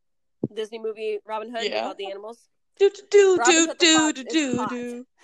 Disney 0.54 0.80
movie 0.80 1.20
Robin 1.26 1.50
Hood 1.54 1.64
Yeah. 1.64 1.82
about 1.82 1.98
the 1.98 2.08
animals. 2.10 2.40
Do 2.80 2.90
do 2.90 3.40
do 3.44 3.74
do 3.80 4.14
do 4.14 4.14
do 4.14 4.24
do 4.24 4.66
do. 4.68 5.06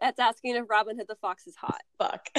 That's 0.00 0.18
asking 0.18 0.56
if 0.56 0.68
Robin 0.68 0.96
Hood 0.96 1.06
the 1.08 1.16
Fox 1.16 1.46
is 1.46 1.56
hot. 1.56 1.82
Fuck. 1.98 2.26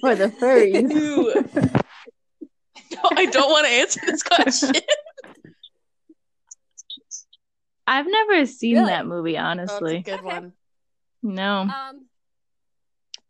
For 0.00 0.14
the 0.14 0.28
furries. 0.40 0.90
Ew. 0.90 1.32
No, 2.92 3.00
I 3.12 3.26
don't 3.26 3.50
want 3.50 3.66
to 3.66 3.72
answer 3.72 4.00
this 4.06 4.22
question. 4.22 4.74
I've 7.90 8.06
never 8.06 8.46
seen 8.46 8.76
Really? 8.76 8.86
that 8.90 9.06
movie, 9.06 9.36
Oh, 9.36 9.40
it's 9.40 9.42
a 9.42 9.44
honestly. 9.44 9.98
good 10.00 10.14
Okay. 10.14 10.24
one. 10.24 10.52
No. 11.22 11.62
Um 11.62 12.06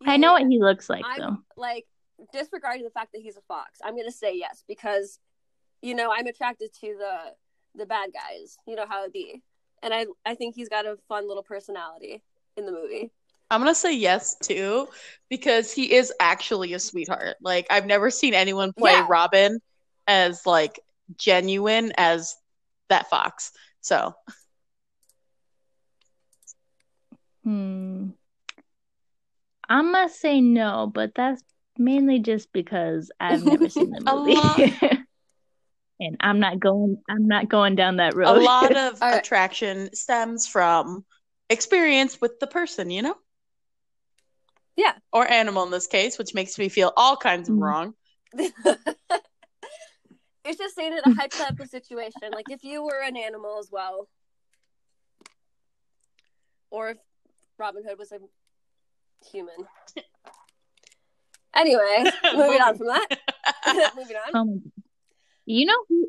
I 0.06 0.16
know 0.16 0.32
what 0.32 0.46
he 0.46 0.60
looks 0.60 0.88
like, 0.88 1.04
I'm 1.04 1.18
though. 1.18 1.36
like 1.56 1.86
disregarding 2.32 2.84
the 2.84 2.90
fact 2.90 3.12
that 3.12 3.22
he's 3.22 3.36
a 3.36 3.42
fox. 3.48 3.80
I'm 3.84 3.96
gonna 3.96 4.10
say 4.12 4.36
yes 4.36 4.62
because 4.68 5.18
you 5.82 5.94
know 5.94 6.12
I'm 6.12 6.26
attracted 6.26 6.72
to 6.82 6.96
the 6.98 7.34
the 7.74 7.86
bad 7.86 8.10
guys. 8.12 8.58
You 8.66 8.76
know 8.76 8.86
how 8.86 9.04
it 9.04 9.12
be, 9.12 9.42
and 9.82 9.92
I 9.94 10.06
I 10.26 10.34
think 10.34 10.54
he's 10.54 10.68
got 10.68 10.84
a 10.86 10.98
fun 11.08 11.26
little 11.26 11.42
personality 11.42 12.22
in 12.56 12.66
the 12.66 12.72
movie. 12.72 13.10
I'm 13.50 13.60
gonna 13.60 13.74
say 13.74 13.94
yes 13.96 14.36
too, 14.36 14.88
because 15.28 15.72
he 15.72 15.92
is 15.94 16.12
actually 16.20 16.72
a 16.74 16.78
sweetheart. 16.78 17.36
Like 17.40 17.66
I've 17.70 17.86
never 17.86 18.10
seen 18.10 18.34
anyone 18.34 18.72
play 18.72 18.92
Yeah. 18.92 19.06
Robin 19.08 19.58
as 20.06 20.44
like 20.46 20.80
genuine 21.16 21.92
as 21.96 22.36
that 22.90 23.08
fox. 23.10 23.52
So 23.80 24.14
Hmm. 27.44 28.08
I'm 29.68 29.92
gonna 29.92 30.08
say 30.08 30.40
no, 30.40 30.90
but 30.92 31.12
that's 31.14 31.42
mainly 31.78 32.18
just 32.18 32.52
because 32.52 33.10
I've 33.20 33.44
never 33.44 33.68
seen 33.68 33.90
the 33.90 34.02
A 34.06 34.16
movie. 34.16 34.78
and 36.00 36.16
I'm 36.20 36.40
not 36.40 36.58
going 36.60 36.98
I'm 37.08 37.26
not 37.26 37.48
going 37.48 37.76
down 37.76 37.96
that 37.96 38.16
road. 38.16 38.36
a 38.36 38.40
lot 38.40 38.76
of 38.76 38.98
All 39.02 39.10
right. 39.10 39.18
attraction 39.20 39.94
stems 39.94 40.46
from 40.46 41.04
experience 41.48 42.20
with 42.20 42.38
the 42.40 42.46
person, 42.46 42.90
you 42.90 43.02
know? 43.02 43.14
Yeah. 44.76 44.92
Or 45.12 45.26
animal 45.30 45.64
in 45.64 45.70
this 45.70 45.86
case, 45.86 46.18
which 46.18 46.34
makes 46.34 46.58
me 46.58 46.68
feel 46.68 46.92
all 46.96 47.16
kinds 47.16 47.48
of 47.48 47.54
Mm. 47.56 47.60
wrong. 47.62 47.94
it's 50.44 50.58
just 50.58 50.74
saying 50.74 50.92
in 50.92 50.98
a 50.98 51.14
hypothetical 51.14 51.66
situation, 51.66 52.32
like 52.32 52.46
if 52.48 52.64
you 52.64 52.82
were 52.82 53.00
an 53.02 53.16
animal 53.16 53.58
as 53.58 53.68
well, 53.70 54.08
or 56.70 56.90
if 56.90 56.96
Robin 57.60 57.84
Hood 57.86 57.98
was 57.98 58.10
a 58.10 58.18
human. 59.30 59.54
Anyway, 61.54 62.04
moving 62.34 62.62
on 62.62 62.78
from 62.78 62.86
that. 62.86 63.06
moving 63.96 64.16
on. 64.16 64.34
Um, 64.34 64.72
you 65.44 65.66
know 65.66 65.76
who 65.88 66.08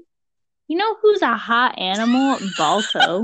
you 0.70 0.78
know 0.78 0.96
who's 1.02 1.22
a 1.22 1.36
hot 1.36 1.78
animal? 1.78 2.38
Balto. 2.58 3.22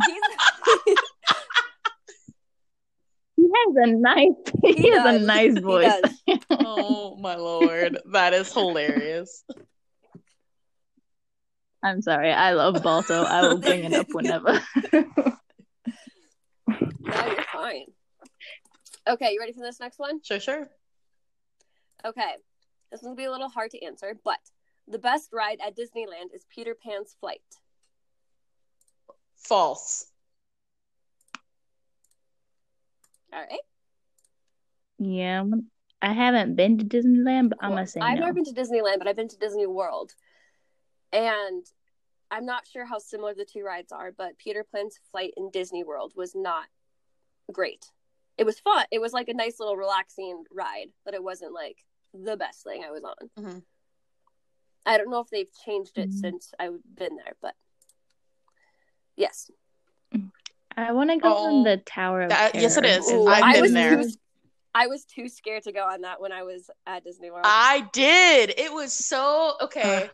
He 3.38 3.44
has 3.44 3.76
a 3.78 3.88
nice 3.88 4.32
he, 4.62 4.74
he 4.74 4.92
has 4.92 5.16
a 5.16 5.20
nice 5.20 5.58
voice. 5.60 6.04
oh 6.52 7.16
my 7.22 7.36
lord. 7.36 7.98
That 8.12 8.34
is 8.34 8.52
hilarious. 8.52 9.46
I'm 11.82 12.02
sorry, 12.02 12.34
I 12.34 12.52
love 12.52 12.84
Balto. 12.84 13.24
I 13.24 13.44
will 13.44 13.60
bring 13.60 13.86
it 13.86 13.94
up 13.94 14.08
whenever. 14.12 14.62
No, 14.92 15.06
you're 17.26 17.44
fine. 17.54 17.86
Okay, 19.08 19.32
you 19.34 19.40
ready 19.40 19.54
for 19.54 19.62
this 19.62 19.80
next 19.80 20.00
one? 20.00 20.22
Sure, 20.24 20.40
sure. 20.40 20.68
Okay. 22.06 22.36
This 22.92 23.02
one's 23.02 23.12
gonna 23.12 23.16
be 23.16 23.24
a 23.26 23.32
little 23.32 23.50
hard 23.50 23.72
to 23.72 23.84
answer, 23.84 24.18
but 24.24 24.40
The 24.90 25.00
best 25.00 25.34
ride 25.34 25.60
at 25.60 25.76
Disneyland 25.76 26.34
is 26.34 26.46
Peter 26.50 26.74
Pan's 26.74 27.14
flight. 27.20 27.42
False. 29.36 30.06
All 33.34 33.42
right. 33.42 33.60
Yeah, 34.98 35.40
I'm- 35.40 35.70
haven't 36.02 36.56
been 36.56 36.78
to 36.78 36.86
Disneyland, 36.86 37.50
but 37.50 37.58
I'm 37.62 37.72
Cool. 37.72 37.76
gonna 37.78 37.88
say 37.88 38.00
I've 38.00 38.18
no. 38.20 38.28
never 38.28 38.34
been 38.36 38.46
to 38.46 38.54
Disneyland, 38.54 39.00
but 39.00 39.10
I've 39.10 39.18
been 39.18 39.28
to 39.28 39.38
Disney 39.38 39.66
World. 39.68 40.16
And 41.12 41.66
I'm 42.32 42.46
not 42.46 42.66
sure 42.66 42.86
how 42.86 43.00
similar 43.00 43.34
the 43.34 43.44
two 43.44 43.64
rides 43.64 43.92
are, 43.92 44.14
but 44.14 44.38
Peter 44.38 44.64
Pan's 44.64 45.00
flight 45.12 45.34
in 45.36 45.50
Disney 45.52 45.84
World 45.84 46.14
was 46.16 46.34
not 46.34 46.70
great. 47.52 47.92
It 48.38 48.46
was 48.46 48.60
fun. 48.60 48.86
It 48.92 49.00
was 49.00 49.14
like 49.14 49.30
a 49.30 49.34
nice 49.34 49.60
little 49.60 49.76
relaxing 49.76 50.44
ride, 50.52 50.88
but 51.04 51.14
it 51.14 51.24
wasn't 51.24 51.54
like 51.54 51.78
the 52.14 52.38
best 52.38 52.64
thing 52.64 52.84
I 52.84 52.92
was 52.92 53.04
on. 53.04 53.30
Mhm. 53.40 53.64
I 54.86 54.98
don't 54.98 55.10
know 55.10 55.20
if 55.20 55.30
they've 55.30 55.52
changed 55.66 55.98
it 55.98 56.10
Mhm. 56.10 56.20
since 56.22 56.54
I've 56.60 56.80
been 56.96 57.16
there, 57.18 57.36
but 57.42 57.56
yes. 59.16 59.50
I 60.76 60.92
want 60.92 61.10
to 61.10 61.18
go 61.18 61.34
Oh, 61.36 61.46
on 61.58 61.64
the 61.64 61.78
Tower 61.78 62.22
of 62.22 62.30
that- 62.30 62.54
yes, 62.54 62.78
it 62.78 62.86
is. 62.86 63.12
Ooh, 63.12 63.28
I've 63.28 63.44
I 63.44 63.54
been 63.54 63.62
was 63.64 63.74
there. 63.74 64.04
Too, 64.04 64.10
I 64.76 64.86
was 64.88 65.06
too 65.06 65.28
scared 65.28 65.64
to 65.64 65.72
go 65.72 65.84
on 65.84 66.02
that 66.02 66.22
when 66.22 66.32
I 66.32 66.44
was 66.44 66.70
at 66.86 67.04
Disney 67.04 67.32
World. 67.32 67.46
I 67.48 67.90
did. 67.94 68.52
It 68.58 68.72
was 68.72 68.94
so 68.94 69.56
okay. 69.62 70.10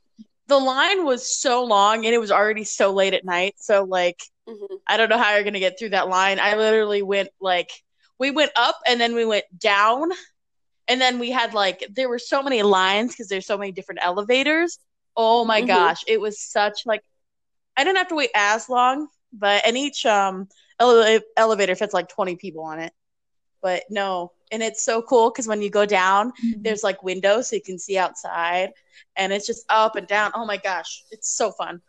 The 0.48 0.58
line 0.58 1.04
was 1.06 1.38
so 1.40 1.64
long 1.66 2.06
and 2.06 2.14
it 2.16 2.18
was 2.20 2.32
already 2.32 2.64
so 2.64 2.92
late 2.94 3.14
at 3.14 3.26
night. 3.26 3.56
So 3.60 3.84
like 3.84 4.22
Mhm. 4.48 4.82
I 4.88 4.96
don't 4.98 5.10
know 5.10 5.18
how 5.18 5.34
you're 5.36 5.44
gonna 5.44 5.60
get 5.60 5.78
through 5.78 5.90
that 5.90 6.08
line. 6.08 6.40
I 6.40 6.56
literally 6.56 7.02
went 7.02 7.30
like 7.42 7.72
we 8.24 8.32
went 8.32 8.52
up 8.56 8.78
and 8.88 9.02
then 9.02 9.16
we 9.16 9.26
went 9.26 9.46
down 9.60 10.12
and 10.88 11.02
then 11.02 11.20
we 11.20 11.30
had 11.30 11.54
like 11.54 11.80
there 11.98 12.10
were 12.10 12.20
so 12.20 12.42
many 12.42 12.64
lines 12.64 13.12
because 13.12 13.28
there's 13.28 13.46
so 13.46 13.58
many 13.58 13.72
different 13.74 14.00
elevators. 14.04 14.80
Oh 15.16 15.44
my 15.46 15.62
Mhm. 15.62 15.68
gosh, 15.68 16.02
it 16.08 16.20
was 16.22 16.40
such 16.40 16.78
like 16.86 17.02
I 17.78 17.84
didn't 17.84 17.98
have 17.98 18.08
to 18.10 18.16
wait 18.16 18.32
as 18.36 18.70
long, 18.70 19.08
but 19.34 19.66
and 19.68 19.78
each 19.78 20.06
um 20.06 20.48
ele- 20.80 21.20
elevator 21.36 21.76
fits 21.76 21.94
like 21.94 22.08
20 22.10 22.36
people 22.38 22.64
on 22.64 22.80
it. 22.80 22.94
But 23.62 23.84
no, 23.90 24.32
and 24.52 24.64
it's 24.64 24.84
so 24.84 25.02
cool 25.02 25.32
because 25.32 25.48
when 25.48 25.62
you 25.62 25.70
go 25.70 25.86
down, 25.86 26.32
Mhm. 26.44 26.64
there's 26.64 26.84
like 26.84 27.04
windows 27.04 27.50
so 27.50 27.56
you 27.58 27.62
can 27.62 27.80
see 27.80 27.98
outside 27.98 28.72
and 29.18 29.34
it's 29.34 29.48
just 29.48 29.66
up 29.70 29.96
and 29.96 30.08
down 30.08 30.32
oh 30.36 30.46
my 30.46 30.58
gosh 30.58 31.04
it's 31.12 31.30
so 31.36 31.52
fun 31.52 31.82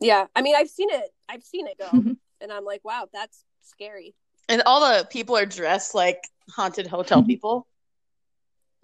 Yeah, 0.00 0.26
I 0.36 0.42
mean, 0.42 0.54
I've 0.56 0.68
seen 0.68 0.90
it. 0.90 1.10
I've 1.28 1.42
seen 1.42 1.66
it 1.66 1.78
go, 1.78 1.90
and 2.40 2.52
I'm 2.52 2.64
like, 2.64 2.84
wow, 2.84 3.08
that's 3.12 3.44
scary. 3.62 4.14
And 4.48 4.62
all 4.66 4.80
the 4.80 5.04
people 5.06 5.36
are 5.36 5.46
dressed 5.46 5.94
like 5.94 6.18
haunted 6.50 6.86
hotel 6.86 7.22
Mhm. 7.22 7.26
people 7.26 7.66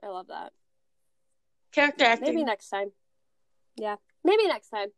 I 0.02 0.08
love 0.08 0.28
that. 0.28 0.52
character 1.72 2.04
acting 2.04 2.34
Maybe 2.34 2.44
next 2.44 2.68
time. 2.70 2.92
Yeah, 3.76 3.96
maybe 4.24 4.46
next 4.48 4.70
time. 4.70 4.88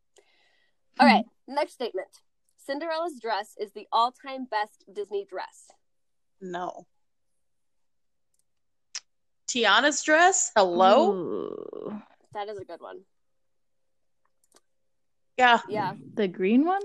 All 0.99 1.05
right, 1.07 1.25
next 1.47 1.73
statement. 1.73 2.07
Cinderella's 2.57 3.19
dress 3.19 3.55
is 3.59 3.73
the 3.73 3.87
all-time 3.91 4.45
best 4.45 4.83
Disney 4.91 5.25
dress. 5.25 5.69
no 6.41 6.87
tiana's 9.47 10.01
dress 10.03 10.51
hello 10.55 11.13
Ooh. 11.13 12.01
That 12.33 12.49
is 12.49 12.57
a 12.57 12.65
good 12.65 12.81
one. 12.81 13.05
yeah 15.37 15.59
Yeah, 15.69 15.93
The 16.15 16.27
green 16.27 16.65
one? 16.65 16.81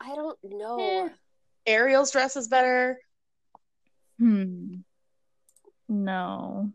I 0.00 0.14
don't 0.16 0.38
know. 0.44 0.78
Eh. 0.80 1.08
Ariel's 1.66 2.10
dress 2.10 2.36
is 2.36 2.48
better 2.48 2.98
Hmm. 4.18 4.76
No. 5.88 6.70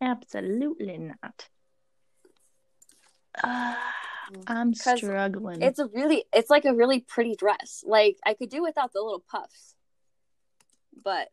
Absolutely 0.00 0.98
not. 0.98 1.48
Uh, 3.42 3.76
I'm 4.48 4.74
struggling. 4.74 5.62
It's 5.62 5.78
a 5.78 5.86
really, 5.86 6.24
it's 6.32 6.50
like 6.50 6.64
a 6.64 6.74
really 6.74 7.00
pretty 7.00 7.36
dress. 7.36 7.84
Like 7.86 8.16
I 8.26 8.34
could 8.34 8.50
do 8.50 8.62
without 8.62 8.92
the 8.92 9.00
little 9.00 9.22
puffs, 9.30 9.76
but 11.02 11.28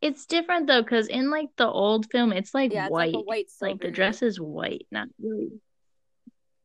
It's 0.00 0.26
different 0.26 0.66
though, 0.66 0.82
because 0.82 1.08
in 1.08 1.30
like 1.30 1.48
the 1.56 1.68
old 1.68 2.10
film, 2.10 2.32
it's 2.32 2.54
like 2.54 2.72
yeah, 2.72 2.84
it's 2.84 2.92
white. 2.92 3.14
like 3.14 3.22
a 3.22 3.24
white. 3.24 3.50
Like 3.60 3.80
the 3.80 3.90
dress 3.90 4.22
is 4.22 4.38
white, 4.38 4.86
not 4.90 5.08
really. 5.20 5.60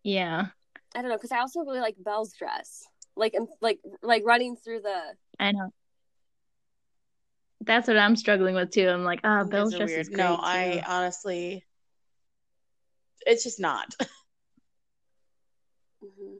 Yeah, 0.03 0.47
I 0.93 1.01
don't 1.01 1.09
know 1.09 1.17
because 1.17 1.31
I 1.31 1.39
also 1.39 1.61
really 1.61 1.79
like 1.79 1.95
Belle's 1.97 2.33
dress. 2.33 2.85
Like, 3.15 3.35
like, 3.61 3.79
like 4.01 4.23
running 4.25 4.55
through 4.55 4.81
the. 4.81 5.01
I 5.39 5.51
know. 5.51 5.69
That's 7.61 7.87
what 7.87 7.97
I'm 7.97 8.15
struggling 8.15 8.55
with 8.55 8.71
too. 8.71 8.87
I'm 8.87 9.03
like, 9.03 9.19
ah, 9.23 9.43
These 9.43 9.51
Belle's 9.51 9.73
are 9.73 9.77
dress 9.79 9.89
weird. 9.89 10.01
is 10.01 10.09
great 10.09 10.17
no 10.17 10.35
too. 10.37 10.41
i 10.43 10.83
honestly 10.87 11.65
it's 13.25 13.43
just 13.43 13.59
not 13.59 13.93
Mhm. 16.03 16.37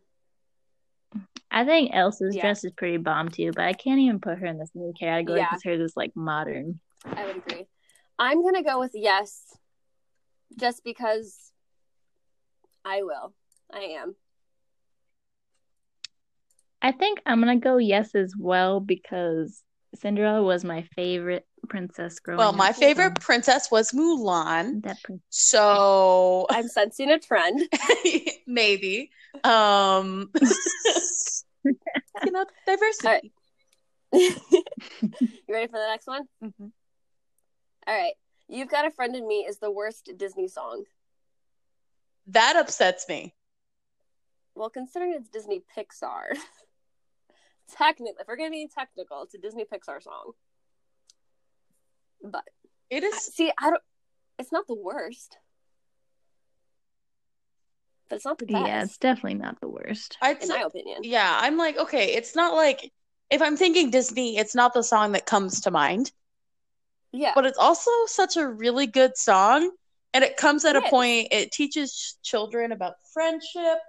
I 1.51 1.65
think 1.65 1.91
Elsa's 1.93 2.35
Yeah. 2.35 2.41
dress 2.43 2.63
is 2.63 2.71
pretty 2.71 2.97
bomb 2.97 3.29
too, 3.29 3.51
but 3.53 3.65
I 3.65 3.73
can't 3.73 3.99
even 3.99 4.19
put 4.21 4.37
her 4.37 4.45
in 4.45 4.57
this 4.59 4.69
new 4.75 4.93
category 4.97 5.39
Yeah. 5.39 5.47
because 5.49 5.63
hers 5.63 5.81
is 5.81 5.97
like 5.97 6.15
modern. 6.15 6.79
I 7.05 7.25
would 7.25 7.37
agree. 7.37 7.65
I'm 8.17 8.43
gonna 8.43 8.63
go 8.63 8.79
with 8.79 8.91
yes, 8.93 9.57
just 10.57 10.83
because 10.83 11.51
I 12.85 13.01
will. 13.03 13.33
I 13.73 13.79
am. 13.79 14.15
I 16.81 16.91
think 16.91 17.21
I'm 17.25 17.39
gonna 17.39 17.57
go 17.57 17.77
yes 17.77 18.15
as 18.15 18.33
well 18.37 18.79
because 18.79 19.61
Cinderella 19.95 20.41
was 20.43 20.63
my 20.63 20.83
favorite 20.95 21.45
princess 21.67 22.19
growing 22.19 22.37
well 22.37 22.49
up. 22.49 22.55
my 22.55 22.71
so 22.71 22.79
favorite 22.79 23.19
princess 23.19 23.69
was 23.71 23.91
mulan 23.91 24.81
that 24.83 24.97
prin- 25.03 25.21
so 25.29 26.45
I'm 26.51 26.67
sensing 26.67 27.09
a 27.11 27.19
trend. 27.19 27.61
maybe 28.47 29.11
um 29.43 30.29
you 31.65 32.31
know 32.31 32.45
diversity 32.65 33.07
All 33.07 33.13
right. 33.13 33.31
you 34.13 35.53
ready 35.53 35.67
for 35.67 35.77
the 35.79 35.87
next 35.87 36.07
one? 36.07 36.23
Mhm. 36.43 36.71
All 37.87 37.95
right. 37.97 38.13
You've 38.47 38.69
Got 38.69 38.85
a 38.87 38.91
Friend 38.91 39.15
in 39.15 39.27
Me 39.27 39.45
is 39.47 39.59
the 39.59 39.69
worst 39.71 40.09
Disney 40.17 40.47
song. 40.47 40.85
that 42.27 42.55
upsets 42.55 43.07
me 43.09 43.33
Well, 44.55 44.69
considering 44.69 45.13
it's 45.13 45.29
Disney 45.29 45.61
Pixar, 45.75 46.35
technically, 47.77 48.13
if 48.19 48.27
we're 48.27 48.37
gonna 48.37 48.49
be 48.51 48.67
technical, 48.73 49.23
it's 49.23 49.33
a 49.35 49.37
Disney 49.37 49.65
Pixar 49.65 50.01
song. 50.01 50.31
But 52.23 52.43
it 52.89 53.03
is 53.03 53.15
see, 53.17 53.51
I 53.57 53.69
don't. 53.69 53.81
It's 54.37 54.51
not 54.51 54.67
the 54.67 54.75
worst, 54.75 55.37
but 58.09 58.15
it's 58.17 58.25
not 58.25 58.37
the 58.39 58.45
best, 58.45 58.65
yeah, 58.65 58.83
it's 58.83 58.97
definitely 58.97 59.35
not 59.39 59.59
the 59.61 59.67
worst. 59.69 60.17
I'd 60.21 60.41
in 60.41 60.47
say, 60.47 60.57
my 60.59 60.63
opinion. 60.63 60.97
yeah 61.03 61.37
i'm 61.41 61.57
like 61.57 61.77
okay 61.77 62.13
it's 62.13 62.35
not 62.35 62.53
like 62.55 62.91
if 63.29 63.41
i'm 63.41 63.55
thinking 63.57 63.91
disney 63.91 64.37
it's 64.37 64.55
not 64.55 64.73
the 64.73 64.81
song 64.83 65.11
that 65.11 65.25
comes 65.25 65.61
to 65.61 65.71
mind 65.71 66.11
Yeah, 67.11 67.33
but 67.35 67.45
it's 67.45 67.57
also 67.57 67.91
such 68.07 68.37
a 68.37 68.47
really 68.47 68.87
good 68.87 69.15
song 69.17 69.69
and 70.13 70.23
it 70.23 70.37
comes 70.37 70.65
at 70.65 70.75
It 70.75 70.83
a 70.83 70.85
is. 70.85 70.89
point 70.89 71.27
it 71.31 71.51
teaches 71.51 72.17
children 72.23 72.71
about 72.71 72.95
friendship 73.13 73.79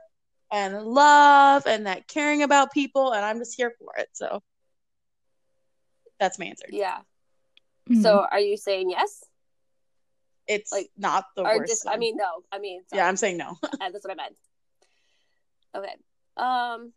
and 0.53 0.83
love 0.83 1.67
and 1.67 1.87
that 1.87 2.09
caring 2.09 2.43
about 2.43 2.73
people 2.73 3.13
and 3.13 3.25
i'm 3.25 3.39
just 3.39 3.57
here 3.57 3.73
for 3.79 3.93
it 3.99 4.09
so 4.13 4.43
that's 6.19 6.39
my 6.39 6.47
answer 6.47 6.67
yeah. 6.71 6.99
Mhm. 7.89 8.03
So, 8.03 8.27
are 8.31 8.39
you 8.39 8.57
saying 8.57 8.91
yes, 8.91 9.25
it's 10.47 10.71
like, 10.71 10.91
not 10.97 11.25
the 11.35 11.43
or 11.43 11.57
worst 11.57 11.71
just? 11.71 11.89
I 11.89 11.97
mean, 11.97 12.17
no. 12.17 12.45
I 12.53 12.59
mean, 12.59 12.83
yeah 12.93 13.09
i'm 13.09 13.17
saying 13.17 13.39
no 13.39 13.57
Uh, 13.81 13.91
that's 13.91 14.05
what 14.05 14.13
I 14.13 14.15
meant. 14.15 14.37
Okay. 15.75 15.95
Um 16.37 16.93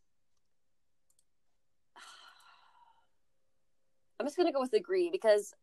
I'm 4.19 4.25
just 4.25 4.37
gonna 4.37 4.51
go 4.51 4.61
with 4.61 4.73
agree 4.73 5.09
because 5.11 5.53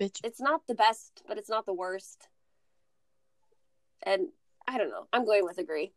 bitch 0.00 0.20
it's 0.22 0.40
not 0.40 0.62
the 0.68 0.74
best, 0.74 1.22
but 1.26 1.38
it's 1.38 1.48
not 1.48 1.66
the 1.66 1.72
worst. 1.72 2.28
And 4.02 4.28
I 4.68 4.78
don't 4.78 4.90
know. 4.90 5.06
I'm 5.12 5.24
going 5.24 5.44
with 5.44 5.58
agree. 5.58 5.92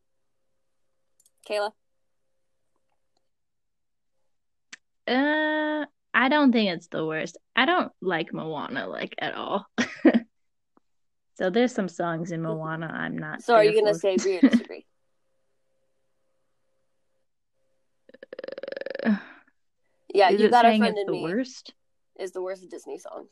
Kayla? 1.49 1.71
Uh, 5.07 5.85
I 6.13 6.29
don't 6.29 6.51
think 6.51 6.69
it's 6.69 6.87
the 6.87 7.05
worst. 7.05 7.37
I 7.55 7.65
don't 7.65 7.91
like 8.01 8.31
Moana 8.33 8.87
like 8.87 9.15
at 9.17 9.33
all. 9.33 9.65
so 11.37 11.49
there's 11.49 11.73
some 11.73 11.87
songs 11.87 12.31
in 12.31 12.41
Moana 12.43 12.87
I'm 12.87 13.17
not. 13.17 13.41
So 13.41 13.55
are 13.55 13.63
you 13.63 13.73
gonna 13.73 13.93
for. 13.93 13.99
say 13.99 14.13
agree 14.15 14.37
or 14.37 14.41
disagree? 14.49 14.85
yeah, 20.13 20.29
Is 20.29 20.41
you 20.41 20.49
got 20.49 20.65
a 20.65 20.77
friend 20.77 20.97
in 20.97 21.05
the 21.07 21.13
me 21.13 21.23
worst? 21.23 21.73
is 22.19 22.31
the 22.31 22.41
worst 22.41 22.69
Disney 22.69 22.99
song. 22.99 23.27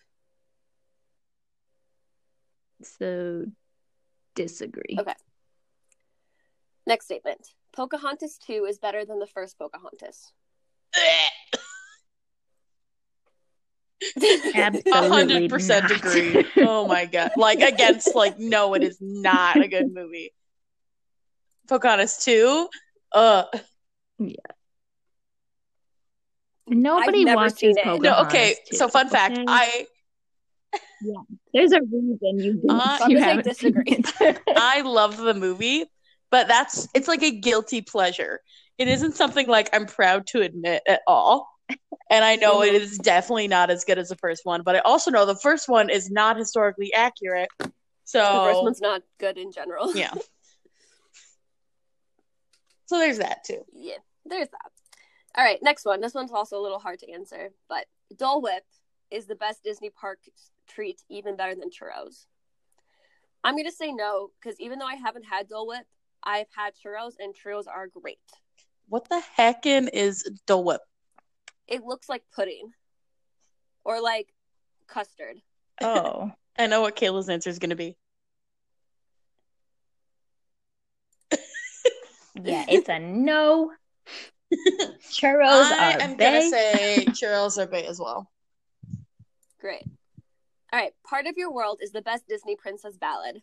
So 2.82 3.46
disagree. 4.36 4.98
Okay. 5.00 5.14
Next 6.88 7.06
statement. 7.06 7.50
Pocahontas 7.74 8.40
2 8.48 8.66
is 8.66 8.80
better 8.80 9.04
than 9.06 9.20
the 9.20 9.28
first 9.28 9.60
Pocahontas. 9.60 10.32
Absolutely 14.56 14.92
hundred 15.10 15.50
percent 15.50 15.90
not. 15.90 15.98
agree. 15.98 16.46
Oh 16.58 16.88
my 16.88 17.06
god! 17.06 17.32
Like 17.36 17.60
against 17.62 18.16
like 18.16 18.40
no, 18.40 18.74
it 18.76 18.84
is 18.84 18.98
not 19.02 19.58
a 19.58 19.68
good 19.68 19.92
movie. 19.94 20.34
Pocahontas 21.68 22.24
two. 22.24 22.70
Uh 23.12 23.44
yeah. 24.20 24.36
Nobody 26.68 27.20
I've 27.20 27.26
never 27.26 27.36
watches 27.38 27.58
seen 27.60 27.72
it. 27.78 27.84
Pocahontas. 27.84 28.04
no. 28.04 28.22
Okay. 28.28 28.56
too, 28.70 28.78
So 28.78 28.88
fun 28.88 29.10
fact. 29.10 29.34
okay? 29.38 29.46
I 29.48 29.88
yeah, 31.02 31.22
there's 31.54 31.72
a 31.74 31.82
reason 31.82 32.40
you 32.40 32.54
didn't. 32.54 32.70
Uh, 32.70 33.00
you 33.10 33.20
I 33.20 33.42
disagree. 33.42 34.04
I 34.56 34.82
love 34.82 35.18
the 35.18 35.34
movie, 35.34 35.86
but 36.32 36.48
that's 36.48 36.88
it's 36.94 37.08
like 37.08 37.24
a 37.24 37.32
guilty 37.32 37.82
pleasure. 37.82 38.42
It 38.78 38.88
isn't 38.88 39.16
something 39.16 39.48
like 39.48 39.70
I'm 39.74 39.86
proud 39.86 40.28
to 40.28 40.42
admit 40.42 40.84
at 40.88 41.02
all. 41.08 41.50
And 42.10 42.24
I 42.24 42.36
know 42.38 42.62
it 42.62 42.74
is 42.74 42.98
definitely 42.98 43.50
not 43.50 43.70
as 43.70 43.84
good 43.84 43.98
as 43.98 44.08
the 44.10 44.16
first 44.16 44.46
one, 44.46 44.62
but 44.64 44.76
I 44.78 44.80
also 44.80 45.12
know 45.12 45.26
the 45.26 45.36
first 45.36 45.68
one 45.68 45.90
is 45.90 46.10
not 46.10 46.38
historically 46.38 46.94
accurate. 46.94 47.50
So 48.06 48.20
The 48.20 48.52
first 48.54 48.64
one's 48.64 48.82
not 48.82 49.02
good 49.18 49.38
in 49.38 49.52
general. 49.52 49.94
yeah. 49.96 50.14
So 52.86 53.00
there's 53.00 53.18
that 53.18 53.44
too. 53.44 53.66
Yeah, 53.74 53.98
there's 54.26 54.48
that. 54.48 54.72
All 55.38 55.44
right, 55.44 55.62
next 55.62 55.86
one. 55.86 56.00
This 56.00 56.14
one's 56.14 56.32
also 56.32 56.58
a 56.58 56.64
little 56.64 56.80
hard 56.80 57.00
to 57.00 57.12
answer, 57.12 57.50
but 57.68 57.86
Dole 58.16 58.42
Whip 58.42 58.64
is 59.12 59.26
the 59.26 59.36
best 59.36 59.62
Disney 59.64 59.90
park 59.90 60.20
treat, 60.68 61.02
even 61.10 61.36
better 61.36 61.54
than 61.54 61.70
churros. 61.70 62.28
I'm 63.44 63.58
gonna 63.58 63.72
say 63.72 63.92
no 63.92 64.32
because 64.40 64.58
even 64.60 64.80
though 64.80 64.86
I 64.88 64.96
haven't 64.96 65.26
had 65.26 65.48
Dole 65.50 65.68
Whip, 65.68 65.86
I've 66.24 66.48
had 66.56 66.74
churros 66.76 67.14
and 67.20 67.34
churros 67.36 67.68
are 67.68 67.88
great. 67.88 68.20
What 68.90 69.08
the 69.10 69.22
heckin' 69.38 69.90
is 69.92 70.24
Dole 70.46 70.64
Whip? 70.64 70.82
It 71.68 71.84
looks 71.84 72.08
like 72.10 72.24
pudding 72.34 72.72
or 73.84 74.02
like 74.02 74.34
custard. 74.88 75.38
Oh, 75.80 76.32
I 76.58 76.66
know 76.66 76.82
what 76.82 76.96
Kayla's 76.96 77.30
answer 77.30 77.52
is 77.52 77.60
going 77.60 77.70
to 77.70 77.76
be. 77.76 77.96
yeah, 82.44 82.66
it's 82.68 82.90
a 82.90 82.98
no. 82.98 83.72
Churros 85.12 85.72
I 85.72 85.98
are 85.98 86.02
am 86.02 86.18
bae. 86.18 86.24
gonna 86.26 86.50
say 86.50 87.06
churros 87.14 87.58
are 87.58 87.68
bae 87.68 87.82
as 87.82 88.00
well. 88.00 88.30
Great. 89.60 89.84
All 90.74 90.80
right, 90.80 90.94
part 91.08 91.28
of 91.28 91.38
your 91.38 91.52
world 91.52 91.80
is 91.82 91.92
the 91.92 92.02
best 92.02 92.28
Disney 92.28 92.56
princess 92.56 92.98
ballad. 92.98 93.42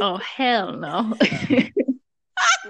Oh 0.00 0.16
hell 0.18 0.72
no! 0.76 1.16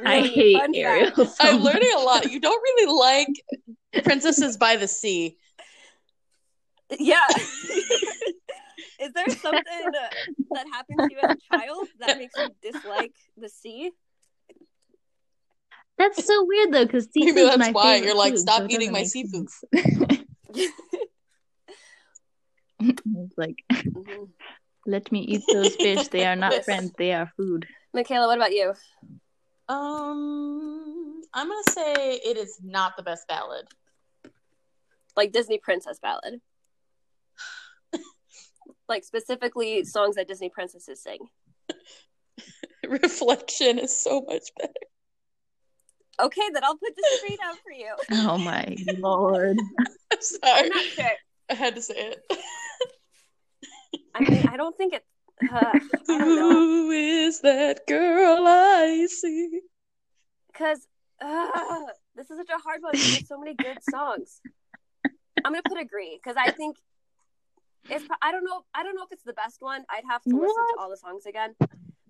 I 0.05 0.21
hate. 0.21 0.61
Ariel. 0.75 1.13
So 1.27 1.35
I'm 1.41 1.57
much. 1.57 1.65
learning 1.75 1.91
a 1.97 2.01
lot. 2.01 2.31
You 2.31 2.41
don't 2.41 2.61
really 2.63 2.93
like 2.99 4.05
Princesses 4.05 4.57
by 4.57 4.77
the 4.77 4.89
Sea. 4.89 5.37
Yeah. 6.99 7.21
Is 8.99 9.13
there 9.15 9.29
something 9.31 9.93
that 9.93 10.67
happened 10.73 11.01
to 11.09 11.13
you 11.13 11.19
as 11.23 11.31
a 11.37 11.57
child 11.57 11.87
that 12.01 12.19
makes 12.19 12.35
you 12.37 12.51
dislike 12.63 13.13
the 13.37 13.49
sea? 13.49 13.91
That's 15.99 16.25
so 16.25 16.45
weird 16.47 16.73
though, 16.73 16.85
because 16.87 17.09
Maybe 17.15 17.33
seafood's 17.33 17.49
that's 17.51 17.59
my 17.59 17.73
why 17.73 17.95
favorite 17.95 18.07
you're 18.09 18.17
like, 18.17 18.33
food, 18.33 18.41
"Stop 18.41 18.63
so 18.63 18.67
eating 18.71 18.93
my 18.93 19.01
make 19.01 19.09
seafood." 19.09 19.49
sense. 19.51 19.65
it's 22.81 23.37
like, 23.37 23.57
Mhm. 23.71 24.29
Let 24.87 25.11
me 25.13 25.21
eat 25.21 25.43
those 25.53 25.75
fish. 25.77 26.09
They 26.09 26.25
are 26.25 26.37
not 26.37 26.65
friends. 26.65 26.93
They 26.97 27.13
are 27.13 27.31
food. 27.37 27.67
Michaela, 27.93 28.27
what 28.27 28.39
about 28.39 28.53
you? 28.53 28.75
Um, 29.69 31.23
I'm 31.33 31.49
gonna 31.49 31.63
say 31.71 32.15
it 32.25 32.37
is 32.37 32.59
not 32.63 32.97
the 32.97 33.03
best 33.03 33.29
ballad. 33.29 33.67
Like 35.17 35.33
Disney 35.33 35.59
princess 35.59 35.99
ballad. 36.01 36.41
like 38.89 39.05
specifically 39.05 39.85
songs 39.85 40.17
that 40.17 40.29
Disney 40.29 40.49
princesses 40.49 41.03
sing. 41.03 41.19
Reflection 42.89 43.79
is 43.79 43.97
so 43.97 44.23
much 44.23 44.49
better. 44.59 44.73
Okay, 46.21 46.43
then 46.53 46.65
I'll 46.65 46.77
put 46.77 46.95
the 46.97 47.19
screen 47.19 47.39
down 47.41 47.55
for 47.63 47.73
you. 47.73 47.95
Oh 48.13 48.39
my 48.39 48.77
lord! 48.99 49.59
I'm 49.59 49.87
I'm 50.13 50.21
sorry. 50.21 50.69
not 50.69 50.85
sure. 50.85 51.11
I 51.49 51.55
had 51.55 51.75
to 51.77 51.83
say 51.83 51.95
it. 52.13 52.39
I 54.15 54.21
mean, 54.21 54.49
I 54.49 54.57
don't 54.57 54.77
think 54.77 54.95
it. 54.95 55.05
Uh. 55.51 55.79
Who 56.07 56.91
is 56.91 57.41
that 57.41 57.87
girl 57.87 58.45
I 58.47 59.07
see? 59.09 59.61
Because 60.53 60.87
uh, 61.23 61.87
this 62.17 62.31
is 62.31 62.37
such 62.39 62.51
a 62.51 62.59
hard 62.59 62.83
one. 62.83 62.93
There's 62.93 63.29
so 63.29 63.39
many 63.39 63.55
good 63.55 63.79
songs. 63.89 64.41
I'm 65.45 65.53
gonna 65.53 65.63
put 65.67 65.81
agree 65.81 66.19
because 66.23 66.37
I 66.37 66.51
think 66.51 66.77
it's. 67.89 68.05
I 68.21 68.33
don't 68.33 68.45
know. 68.45 68.65
I 68.75 68.83
don't 68.83 68.95
know 68.95 69.05
if 69.05 69.13
it's 69.13 69.25
the 69.25 69.33
best 69.33 69.59
one. 69.61 69.85
I'd 69.89 70.05
have 70.09 70.23
to 70.25 70.31
listen 70.31 70.65
to 70.75 70.81
all 70.81 70.91
the 70.91 70.97
songs 70.97 71.27
again, 71.27 71.55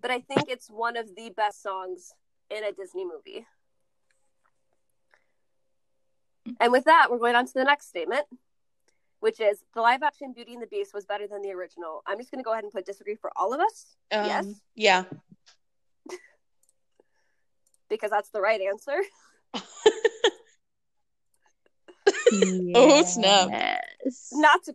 but 0.00 0.10
I 0.10 0.20
think 0.20 0.48
it's 0.48 0.68
one 0.68 0.96
of 0.96 1.14
the 1.14 1.30
best 1.30 1.62
songs 1.62 2.12
in 2.50 2.64
a 2.64 2.72
Disney 2.72 3.04
movie. 3.04 3.46
And 6.58 6.72
with 6.72 6.84
that, 6.84 7.08
we're 7.10 7.18
going 7.18 7.36
on 7.36 7.46
to 7.46 7.52
the 7.54 7.64
next 7.64 7.88
statement, 7.88 8.26
which 9.20 9.38
is 9.40 9.62
the 9.74 9.80
live 9.80 10.02
action 10.02 10.32
Beauty 10.32 10.54
and 10.54 10.62
the 10.62 10.66
Beast 10.66 10.92
was 10.94 11.04
better 11.06 11.26
than 11.28 11.40
the 11.42 11.50
original. 11.52 12.02
I'm 12.06 12.18
just 12.18 12.30
gonna 12.30 12.42
go 12.42 12.52
ahead 12.52 12.64
and 12.64 12.72
put 12.72 12.84
disagree 12.84 13.14
for 13.16 13.30
all 13.36 13.52
of 13.54 13.60
us 13.60 13.96
Um, 14.10 14.26
Yes. 14.26 14.46
Yeah. 14.74 15.04
because 17.88 18.10
that's 18.10 18.30
the 18.30 18.40
right 18.40 18.60
answer. 18.60 18.96
Oh, 22.74 23.02
snap. 23.04 23.50
Not 24.32 24.64
to 24.64 24.74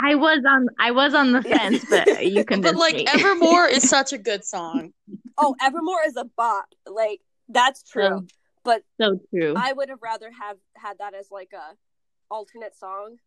I 0.00 0.14
was 0.14 0.42
on. 0.48 0.66
I 0.78 0.90
was 0.92 1.12
on 1.14 1.32
the 1.32 1.42
fence, 1.42 1.84
but 1.90 2.26
you 2.26 2.44
can. 2.46 2.60
But 2.60 2.76
like 2.76 2.94
me. 2.94 3.06
Evermore 3.06 3.66
is 3.66 3.88
such 3.88 4.12
a 4.12 4.18
good 4.18 4.44
song. 4.44 4.92
oh, 5.36 5.54
Evermore 5.60 6.00
is 6.06 6.16
a 6.16 6.24
bop. 6.24 6.66
Like 6.86 7.20
that's 7.48 7.82
true. 7.82 8.02
So- 8.08 8.26
but 8.64 8.82
so 9.00 9.18
true. 9.30 9.54
I 9.56 9.72
would 9.72 9.88
have 9.88 10.02
rather 10.02 10.30
have 10.30 10.56
had 10.76 10.98
that 10.98 11.14
as 11.14 11.30
like 11.30 11.52
a 11.54 11.74
alternate 12.30 12.74
song 12.74 13.18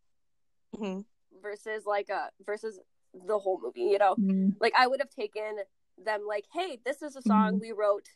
Mhm. 0.74 1.04
versus 1.40 1.84
like 1.86 2.08
a 2.08 2.30
versus 2.44 2.78
the 3.12 3.38
whole 3.38 3.60
movie. 3.60 3.82
You 3.82 3.98
know, 3.98 4.16
Mm. 4.16 4.56
like 4.60 4.72
I 4.76 4.86
would 4.86 5.00
have 5.00 5.10
taken 5.10 5.58
them 5.98 6.26
like, 6.26 6.46
hey, 6.52 6.78
this 6.84 7.02
is 7.02 7.16
a 7.16 7.22
song 7.22 7.58
we 7.60 7.72
wrote 7.72 8.08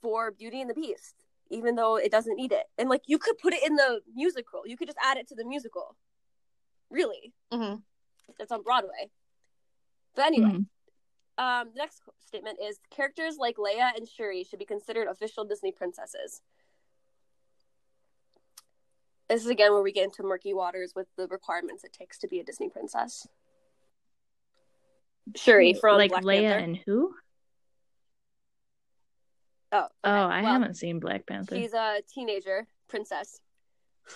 for 0.00 0.30
Beauty 0.30 0.60
and 0.60 0.68
the 0.70 0.74
Beast, 0.74 1.24
even 1.50 1.74
though 1.76 1.96
it 1.96 2.10
doesn't 2.10 2.36
need 2.36 2.52
it. 2.52 2.66
And 2.78 2.88
like 2.88 3.02
you 3.06 3.18
could 3.18 3.38
put 3.38 3.54
it 3.54 3.62
in 3.64 3.76
the 3.76 4.02
musical. 4.14 4.66
You 4.66 4.76
could 4.76 4.88
just 4.88 4.98
add 5.02 5.16
it 5.16 5.28
to 5.28 5.34
the 5.34 5.44
musical. 5.44 5.96
Really, 6.90 7.34
Mhm. 7.52 7.82
it's 8.38 8.50
on 8.52 8.62
Broadway. 8.62 9.10
But 10.14 10.26
anyway, 10.26 10.50
Mhm. 10.50 10.68
um, 11.38 11.70
the 11.72 11.78
next 11.78 12.02
statement 12.18 12.58
is 12.60 12.78
characters 12.90 13.36
like 13.38 13.56
Leia 13.56 13.94
and 13.96 14.08
Shuri 14.08 14.42
should 14.42 14.58
be 14.58 14.64
considered 14.64 15.06
official 15.06 15.44
Disney 15.44 15.70
princesses. 15.70 16.42
This 19.28 19.42
is 19.44 19.48
again 19.48 19.72
where 19.72 19.82
we 19.82 19.92
get 19.92 20.04
into 20.04 20.22
murky 20.22 20.54
waters 20.54 20.92
with 20.96 21.06
the 21.16 21.26
requirements 21.26 21.84
it 21.84 21.92
takes 21.92 22.18
to 22.18 22.28
be 22.28 22.40
a 22.40 22.44
Disney 22.44 22.68
princess. 22.70 23.26
Shuri 25.36 25.74
from 25.74 25.98
like 25.98 26.10
Black 26.10 26.24
Leia 26.24 26.40
Panther. 26.40 26.64
and 26.64 26.76
who? 26.86 27.14
Oh, 29.70 29.78
oh 29.78 29.80
okay. 29.82 29.88
Oh, 30.04 30.10
I 30.28 30.42
Well, 30.42 30.52
haven't 30.52 30.74
seen 30.76 30.98
Black 30.98 31.26
Panther. 31.26 31.56
She's 31.56 31.74
a 31.74 32.00
teenager 32.12 32.66
princess 32.88 33.40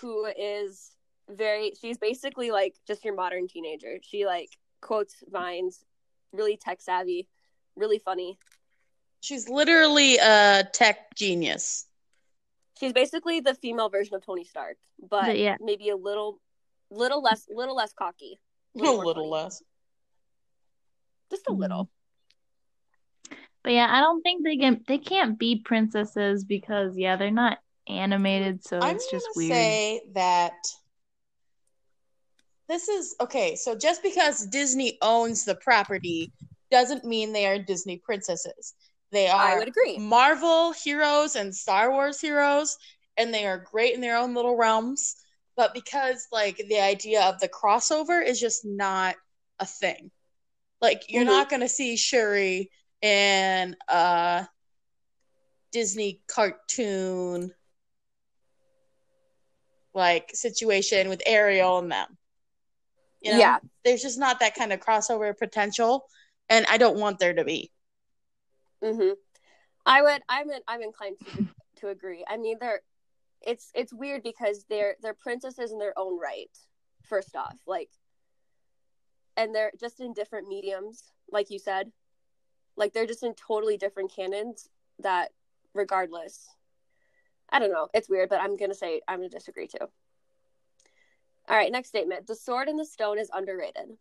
who 0.01 0.25
is 0.25 0.93
very. 1.29 1.73
She's 1.79 1.99
basically 1.99 2.51
like 2.51 2.75
just 2.87 3.05
your 3.05 3.15
modern 3.15 3.49
teenager. 3.49 3.99
She 4.03 4.25
like 4.25 4.49
quotes 4.81 5.17
vines, 5.31 5.85
really 6.33 6.57
tech 6.57 6.81
savvy, 6.81 7.29
really 7.77 7.99
funny. 7.99 8.39
She's 9.21 9.49
literally 9.49 10.17
a 10.17 10.65
tech 10.73 11.15
genius. 11.15 11.87
She's 12.83 12.93
basically 12.93 13.39
the 13.39 13.55
female 13.55 13.89
version 13.89 14.15
of 14.17 14.27
Tony 14.27 14.43
Stark, 14.45 14.77
but 15.01 15.27
But 15.27 15.39
yeah. 15.39 15.57
maybe 15.61 15.91
a 15.91 15.97
little, 15.97 16.41
little 16.91 17.23
less, 17.23 17.47
little 17.49 17.77
less 17.77 17.93
cocky. 17.93 18.41
A 18.77 18.81
little 18.83 19.15
funny. 19.15 19.27
less. 19.29 19.63
just 21.31 21.47
a 21.49 21.53
little. 21.53 21.85
Mm-hmm. 23.31 23.37
But 23.63 23.73
yeah, 23.75 23.87
I 23.91 24.01
don't 24.01 24.23
think 24.23 24.43
they 24.45 24.57
can. 24.57 24.83
They 24.89 24.99
can't 24.99 25.39
be 25.39 25.63
princesses 25.65 26.43
because 26.45 26.97
yeah, 26.97 27.17
they're 27.17 27.31
not 27.31 27.59
animated, 27.87 28.65
so 28.65 28.81
I'm 28.81 28.97
it's 28.97 29.11
just 29.11 29.27
gonna 29.35 29.47
weird. 29.47 29.53
say 29.53 30.01
that 30.15 30.55
this 32.69 32.89
is 32.89 33.15
okay. 33.21 33.55
So 33.55 33.77
just 33.77 34.03
because 34.03 34.47
Disney 34.47 34.99
owns 35.03 35.45
the 35.45 35.55
property 35.57 36.33
doesn't 36.71 37.05
mean 37.05 37.33
they 37.33 37.47
are 37.47 37.59
Disney 37.59 37.99
princesses. 37.99 38.75
They 39.13 39.29
are 39.29 39.57
I 39.57 39.59
would 39.59 39.69
agree. 39.69 39.99
Marvel 39.99 40.73
heroes 40.73 41.37
and 41.37 41.55
Star 41.55 41.91
Wars 41.93 42.21
heroes, 42.21 42.79
and 43.19 43.33
they 43.33 43.47
are 43.47 43.59
great 43.59 43.95
in 43.95 44.01
their 44.01 44.17
own 44.17 44.35
little 44.35 44.57
realms. 44.57 45.17
But 45.55 45.75
because 45.75 46.27
like 46.33 46.57
the 46.57 46.81
idea 46.81 47.23
of 47.23 47.39
the 47.39 47.49
crossover 47.49 48.25
is 48.27 48.41
just 48.41 48.65
not 48.65 49.17
a 49.61 49.67
thing. 49.67 50.11
Like 50.81 51.05
you're 51.09 51.25
Mhm. 51.25 51.27
not 51.27 51.51
gonna 51.51 51.69
see 51.69 51.97
Shuri 51.97 52.71
in 53.03 53.77
a 53.89 54.49
Disney 55.73 56.23
cartoon 56.27 57.55
like 59.95 60.31
situation 60.35 61.11
with 61.11 61.23
Ariel 61.27 61.79
and 61.79 61.93
them. 61.93 62.19
You 63.21 63.33
know? 63.33 63.39
Yeah. 63.39 63.59
There's 63.85 64.01
just 64.03 64.19
not 64.19 64.41
that 64.41 64.55
kind 64.55 64.73
of 64.73 64.81
crossover 64.81 65.37
potential, 65.37 66.09
and 66.49 66.65
I 66.67 66.79
don't 66.79 66.99
want 66.99 67.19
there 67.19 67.35
to 67.35 67.45
be. 67.45 67.71
Hmm 68.83 69.11
I 69.85 70.03
would. 70.03 70.23
I'm. 70.29 70.51
In, 70.51 70.61
I'm 70.69 70.83
inclined 70.83 71.17
to 71.25 71.45
to 71.81 71.89
agree. 71.89 72.25
I 72.29 72.37
mean, 72.37 72.59
they're. 72.61 72.83
It's 73.41 73.71
it's 73.75 73.93
weird 73.93 74.23
because 74.23 74.65
they're 74.69 74.95
they're 75.03 75.15
princesses 75.15 75.73
in 75.73 75.79
their 75.79 75.95
own 75.99 76.19
right. 76.21 76.57
First 77.03 77.35
off, 77.35 77.57
like, 77.67 77.91
and 79.37 79.55
they're 79.55 79.73
just 79.81 80.01
in 80.01 80.13
different 80.13 80.49
mediums, 80.49 81.13
like 81.31 81.51
you 81.51 81.59
said. 81.59 81.91
Like 82.77 82.93
they're 82.93 83.07
just 83.07 83.25
in 83.25 83.35
totally 83.35 83.77
different 83.77 84.15
canons. 84.15 84.69
That, 85.01 85.31
regardless, 85.75 86.49
I 87.51 87.59
don't 87.59 87.73
know. 87.73 87.89
It's 87.93 88.09
weird, 88.09 88.29
but 88.29 88.41
I'm 88.41 88.57
gonna 88.57 88.75
say 88.75 89.01
I'm 89.09 89.19
gonna 89.19 89.29
disagree 89.29 89.67
too. 89.67 89.87
All 91.49 91.57
right, 91.57 91.73
next 91.73 91.89
statement. 91.89 92.29
The 92.29 92.37
sword 92.37 92.69
and 92.69 92.79
the 92.79 92.85
stone 92.85 93.19
is 93.19 93.31
underrated. 93.33 93.97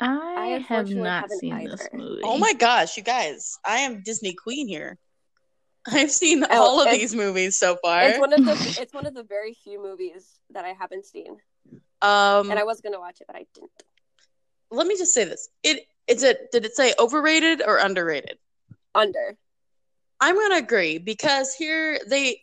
I, 0.00 0.64
have 0.68 0.88
not 0.90 1.22
haven't 1.22 1.38
seen 1.38 1.64
this 1.64 1.88
movie. 1.92 2.22
Oh 2.24 2.38
my 2.38 2.52
gosh, 2.54 2.96
you 2.96 3.02
guys! 3.02 3.58
I 3.64 3.78
am 3.78 4.02
Disney 4.02 4.34
Queen 4.34 4.66
here. 4.68 4.98
I've 5.86 6.10
seen 6.10 6.44
Oh, 6.44 6.62
all 6.62 6.80
of 6.80 6.90
these 6.90 7.14
movies 7.14 7.56
so 7.56 7.76
far. 7.82 8.02
It's 8.04 8.18
one 8.18 8.32
of 8.32 8.44
the 8.44 8.76
it's 8.80 8.92
one 8.92 9.06
of 9.06 9.14
the 9.14 9.22
very 9.22 9.54
few 9.64 9.82
movies 9.82 10.28
that 10.50 10.64
I 10.64 10.74
haven't 10.78 11.06
seen, 11.06 11.36
um, 12.02 12.50
and 12.50 12.58
I 12.58 12.64
was 12.64 12.80
gonna 12.80 13.00
watch 13.00 13.20
it, 13.20 13.26
but 13.26 13.36
I 13.36 13.46
didn't. 13.54 13.70
let 14.70 14.86
me 14.86 14.96
just 14.96 15.14
say 15.14 15.24
this: 15.24 15.48
it 15.62 15.84
is 16.06 16.22
it. 16.22 16.50
Did 16.52 16.64
it 16.64 16.74
say 16.74 16.94
overrated 16.98 17.62
or 17.66 17.78
underrated? 17.78 18.38
Under. 18.94 19.36
I'm 20.20 20.34
gonna 20.36 20.56
agree 20.56 20.98
because 20.98 21.54
here 21.54 21.98
they 22.08 22.40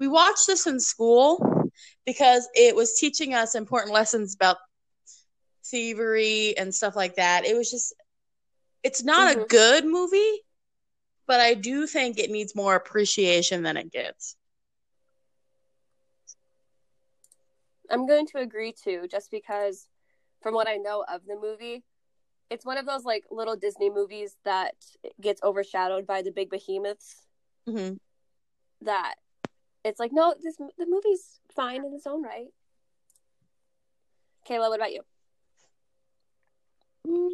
we 0.00 0.08
watched 0.08 0.46
this 0.46 0.66
in 0.66 0.80
school 0.80 1.70
because 2.06 2.48
it 2.54 2.74
was 2.74 2.98
teaching 2.98 3.34
us 3.34 3.54
important 3.54 3.92
lessons 3.94 4.34
about 4.34 4.56
thievery 5.64 6.56
and 6.56 6.74
stuff 6.74 6.96
like 6.96 7.16
that. 7.16 7.44
It 7.44 7.56
was 7.56 7.70
just 7.70 7.94
it's 8.82 9.02
not 9.02 9.36
a 9.36 9.40
Mhm. 9.40 9.48
good 9.48 9.84
movie, 9.84 10.42
but 11.26 11.40
I 11.40 11.54
do 11.54 11.86
think 11.86 12.18
it 12.18 12.30
needs 12.30 12.54
more 12.54 12.74
appreciation 12.74 13.62
than 13.62 13.76
it 13.76 13.92
gets. 13.92 14.36
I'm 17.90 18.06
going 18.06 18.26
to 18.28 18.38
agree 18.38 18.72
too, 18.72 19.06
just 19.10 19.30
because 19.30 19.88
from 20.40 20.54
what 20.54 20.68
I 20.68 20.76
know 20.76 21.04
of 21.12 21.26
the 21.26 21.36
movie, 21.36 21.84
it's 22.50 22.64
one 22.64 22.78
of 22.78 22.86
those 22.86 23.04
like 23.04 23.24
little 23.30 23.56
Disney 23.56 23.90
movies 23.90 24.36
that 24.44 24.74
gets 25.20 25.42
overshadowed 25.42 26.06
by 26.06 26.22
the 26.22 26.30
big 26.32 26.50
behemoths. 26.50 27.26
hmm 27.66 27.94
That 28.80 29.16
it's 29.84 30.00
like, 30.00 30.12
no, 30.12 30.34
this 30.42 30.56
the 30.56 30.86
movie's 30.86 31.40
fine 31.54 31.84
in 31.84 31.94
its 31.94 32.06
own 32.06 32.22
right. 32.22 32.48
Kayla, 34.48 34.68
what 34.70 34.76
about 34.80 34.92
you? 34.92 35.02
Mm. 37.06 37.28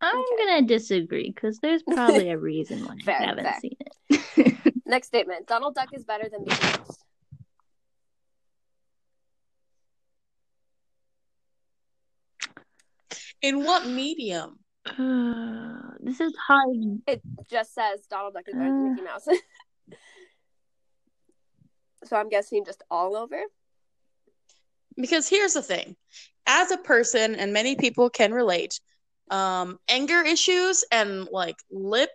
I'm 0.00 0.16
Okay. 0.16 0.44
gonna 0.46 0.62
disagree 0.66 1.30
because 1.34 1.58
there's 1.58 1.82
probably 1.82 2.30
a 2.30 2.38
reason 2.38 2.84
why 2.84 2.94
Fair, 3.04 3.16
I 3.20 3.24
haven't 3.26 3.44
fair. 3.44 3.60
seen 3.60 3.76
it. 3.80 4.74
Next 4.86 5.08
statement: 5.08 5.46
Donald 5.46 5.74
Duck 5.74 5.88
is 5.92 6.04
better 6.04 6.28
than 6.30 6.44
Mickey 6.44 6.62
Mouse. 6.62 6.98
In 13.42 13.64
what 13.64 13.86
medium? 13.86 14.58
Uh, 14.86 15.94
this 16.00 16.20
is 16.20 16.34
hard. 16.36 17.00
It 17.06 17.22
just 17.50 17.74
says 17.74 18.06
Donald 18.08 18.34
Duck 18.34 18.44
is 18.48 18.54
better 18.54 18.70
than 18.72 18.90
Mickey 18.90 19.02
Mouse. 19.02 19.26
so 22.04 22.16
I'm 22.16 22.28
guessing 22.28 22.64
just 22.64 22.82
all 22.90 23.16
over. 23.16 23.40
Because 24.96 25.28
here's 25.28 25.54
the 25.54 25.62
thing 25.62 25.96
as 26.48 26.70
a 26.72 26.78
person, 26.78 27.36
and 27.36 27.52
many 27.52 27.76
people 27.76 28.10
can 28.10 28.32
relate, 28.32 28.80
um, 29.30 29.78
anger 29.88 30.22
issues 30.22 30.84
and 30.90 31.28
like 31.30 31.56
lip, 31.70 32.10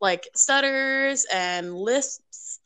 like 0.00 0.26
stutters 0.34 1.26
and 1.32 1.74
lisps 1.74 2.60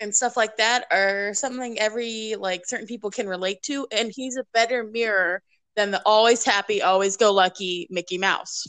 and 0.00 0.14
stuff 0.14 0.36
like 0.36 0.58
that 0.58 0.84
are 0.92 1.32
something 1.32 1.78
every 1.78 2.36
like 2.38 2.66
certain 2.66 2.86
people 2.86 3.10
can 3.10 3.26
relate 3.26 3.62
to. 3.62 3.86
And 3.90 4.12
he's 4.14 4.36
a 4.36 4.44
better 4.52 4.84
mirror 4.84 5.42
than 5.74 5.90
the 5.90 6.02
always 6.04 6.44
happy, 6.44 6.82
always 6.82 7.16
go 7.16 7.32
lucky 7.32 7.86
Mickey 7.90 8.18
Mouse. 8.18 8.66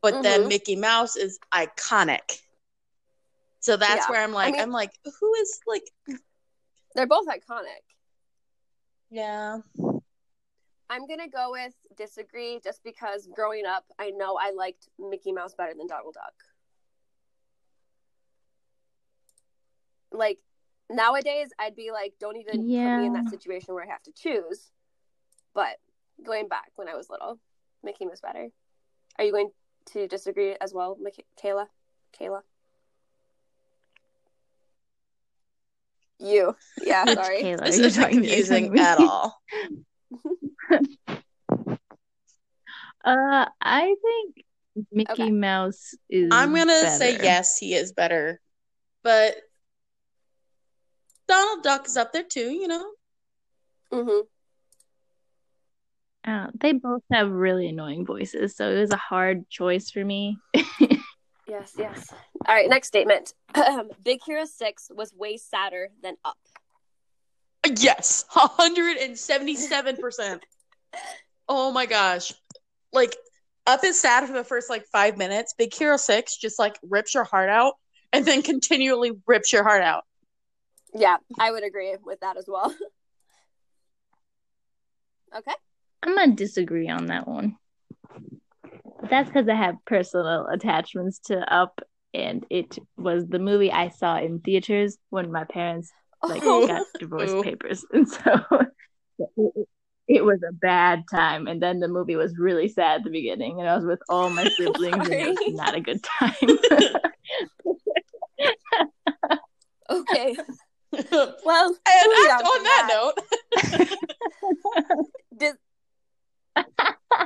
But 0.00 0.22
then 0.22 0.42
Mhm. 0.44 0.48
Mickey 0.48 0.76
Mouse 0.76 1.16
is 1.16 1.38
iconic. 1.52 2.40
So 3.60 3.76
that's 3.76 4.06
Yeah. 4.06 4.10
where 4.10 4.22
I'm 4.22 4.32
like, 4.32 4.52
mean- 4.54 4.62
I'm 4.62 4.70
like, 4.72 4.90
who 5.04 5.34
is 5.34 5.60
like, 5.66 5.84
They're 6.94 7.06
both 7.06 7.26
iconic. 7.28 7.82
yeah. 9.10 9.58
I'm 10.92 11.06
gonna 11.06 11.28
go 11.28 11.52
with 11.52 11.72
disagree 11.96 12.60
just 12.62 12.84
because 12.84 13.26
growing 13.34 13.64
up, 13.64 13.84
I 13.98 14.10
know 14.10 14.36
I 14.40 14.52
liked 14.54 14.88
Mickey 14.98 15.32
Mouse 15.32 15.54
better 15.54 15.72
than 15.76 15.86
Donald 15.86 16.12
Duck. 16.14 16.34
Like 20.12 20.38
nowadays, 20.90 21.48
I'd 21.58 21.74
be 21.74 21.90
like, 21.92 22.12
don't 22.20 22.36
even 22.36 22.58
put 22.58 22.66
me 22.66 23.06
in 23.06 23.12
that 23.14 23.30
situation 23.30 23.72
where 23.74 23.84
I 23.84 23.88
have 23.88 24.02
to 24.02 24.12
choose. 24.12 24.70
But 25.54 25.78
going 26.24 26.48
back 26.48 26.70
when 26.76 26.88
I 26.88 26.94
was 26.94 27.08
little, 27.08 27.38
Mickey 27.82 28.06
was 28.06 28.20
better. 28.20 28.48
Are 29.18 29.24
you 29.24 29.32
going 29.32 29.50
to 29.92 30.06
disagree 30.06 30.56
as 30.60 30.74
well, 30.74 30.96
Mick- 31.02 31.24
Kayla? 31.42 31.66
Kayla? 32.18 32.40
You. 36.18 36.54
Yeah, 36.82 37.04
sorry. 37.14 37.42
Kayla 37.42 37.64
This 37.64 37.78
isn't 37.78 38.02
talking- 38.02 38.18
are 38.18 38.22
you 38.22 38.28
confusing 38.28 38.72
talking 38.72 38.76
to 38.76 38.82
me? 38.82 38.86
at 38.86 38.98
all. 38.98 39.42
Uh, 43.04 43.46
I 43.60 43.96
think 44.00 44.44
Mickey 44.92 45.12
Okay. 45.12 45.30
Mouse 45.30 45.94
is. 46.08 46.28
I'm 46.32 46.54
gonna 46.54 46.88
say 46.88 47.18
yes, 47.20 47.58
he 47.58 47.74
is 47.74 47.92
better, 47.92 48.40
but 49.02 49.36
Donald 51.26 51.64
Duck 51.64 51.86
is 51.86 51.96
up 51.96 52.12
there 52.12 52.22
too. 52.22 52.50
You 52.50 52.68
know, 52.68 52.86
hmm 53.92 54.20
Uh, 56.24 56.46
they 56.54 56.72
both 56.72 57.02
have 57.12 57.30
really 57.30 57.68
annoying 57.68 58.06
voices, 58.06 58.54
so 58.54 58.70
it 58.70 58.78
was 58.78 58.92
a 58.92 58.96
hard 58.96 59.48
choice 59.50 59.90
for 59.90 60.04
me. 60.04 60.38
Yes, 61.48 61.74
yes. 61.76 62.14
All 62.46 62.54
right, 62.54 62.68
next 62.68 62.86
statement. 62.86 63.34
Big 64.04 64.20
Hero 64.24 64.44
6 64.44 64.90
was 64.94 65.12
way 65.12 65.36
sadder 65.36 65.88
than 66.02 66.14
Up. 66.24 66.38
Yes, 67.66 68.24
hundred 68.28 68.96
and 68.96 69.18
seventy-seven 69.18 69.96
percent. 69.96 70.44
Oh 71.48 71.72
my 71.72 71.86
gosh, 71.86 72.32
like 72.92 73.14
Up 73.66 73.84
is 73.84 74.00
sad 74.00 74.26
for 74.26 74.32
the 74.32 74.44
first 74.44 74.70
like 74.70 74.84
five 74.92 75.16
minutes. 75.16 75.54
Big 75.56 75.74
Hero 75.74 75.96
Six 75.96 76.36
just 76.36 76.58
like 76.58 76.78
rips 76.82 77.14
your 77.14 77.24
heart 77.24 77.48
out, 77.48 77.74
and 78.12 78.24
then 78.24 78.42
continually 78.42 79.12
rips 79.26 79.52
your 79.52 79.62
heart 79.62 79.82
out. 79.82 80.04
Yeah, 80.94 81.16
I 81.38 81.50
would 81.50 81.64
agree 81.64 81.96
with 82.04 82.20
that 82.20 82.36
as 82.36 82.46
well. 82.48 82.70
okay. 85.36 85.54
I'm 86.02 86.16
gonna 86.16 86.34
disagree 86.34 86.88
on 86.88 87.06
that 87.06 87.28
one. 87.28 87.56
But 89.00 89.10
that's 89.10 89.28
because 89.28 89.48
I 89.48 89.54
have 89.54 89.76
personal 89.86 90.46
attachments 90.46 91.20
to 91.26 91.38
Up, 91.52 91.80
and 92.12 92.44
it 92.50 92.78
was 92.96 93.26
the 93.26 93.38
movie 93.38 93.70
I 93.70 93.88
saw 93.88 94.18
in 94.18 94.40
theaters 94.40 94.98
when 95.10 95.32
my 95.32 95.44
parents 95.44 95.90
like 96.28 96.42
Oh, 96.44 96.66
got 96.66 96.82
divorce 96.98 97.30
Ooh. 97.30 97.42
papers, 97.42 97.84
and 97.92 98.08
so 98.08 98.40
it, 99.36 99.68
it 100.08 100.24
was 100.24 100.40
a 100.48 100.52
bad 100.52 101.04
time. 101.10 101.46
And 101.46 101.62
then 101.62 101.80
the 101.80 101.88
movie 101.88 102.16
was 102.16 102.36
really 102.38 102.68
sad 102.68 103.00
at 103.00 103.04
the 103.04 103.10
beginning, 103.10 103.60
and 103.60 103.68
I 103.68 103.76
was 103.76 103.84
with 103.84 104.00
all 104.08 104.30
my 104.30 104.44
siblings, 104.56 105.06
and 105.06 105.20
it 105.20 105.28
was 105.28 105.54
not 105.54 105.74
a 105.74 105.80
good 105.80 106.02
time. 106.02 106.34
okay. 109.90 110.36
Well, 110.92 111.68
moving 111.68 112.30
on, 112.30 112.44
from 112.44 112.64
that, 112.64 112.88
note, 112.90 113.14
Dis- 115.36 115.56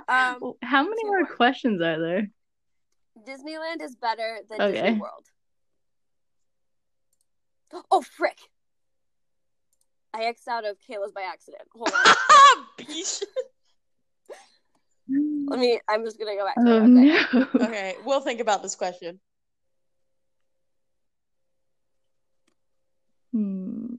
um, 0.09 0.55
How 0.63 0.83
many 0.85 1.05
more 1.05 1.19
more. 1.21 1.27
questions 1.37 1.83
are 1.83 1.99
there? 2.01 2.31
Disneyland 3.27 3.83
is 3.83 3.97
better 3.97 4.39
than 4.49 4.61
Okay. 4.61 4.83
Disney 4.83 5.01
World. 5.01 5.27
Oh, 7.91 8.01
frick. 8.01 8.39
I 10.17 10.25
X'd 10.25 10.49
out 10.49 10.65
of 10.65 10.77
Kayla's 10.89 11.13
by 11.13 11.23
accident. 11.23 11.63
Hold 11.75 11.91
on. 11.91 12.15
Let 15.49 15.59
me, 15.61 15.79
I'm 15.89 16.05
just 16.05 16.19
going 16.19 16.37
to 16.37 16.43
go 16.43 16.47
back 16.47 16.57
to 16.57 16.63
Oh. 16.69 16.79
Okay. 16.79 16.89
no. 16.89 17.55
okay, 17.67 17.95
we'll 18.05 18.21
think 18.23 18.41
about 18.41 18.61
this 18.63 18.75
question. 18.75 19.21
Hmm. 23.33 23.95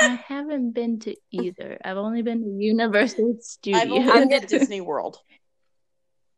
I 0.00 0.08
haven't 0.26 0.72
been 0.72 0.98
to 1.00 1.14
either. 1.30 1.78
I've 1.84 1.96
only 1.96 2.22
been 2.22 2.42
to 2.42 2.50
Universal 2.62 3.36
Studios. 3.40 3.80
I've 3.82 3.90
only 3.90 4.12
been 4.12 4.28
gonna- 4.28 4.46
Disney 4.46 4.80
World. 4.80 5.18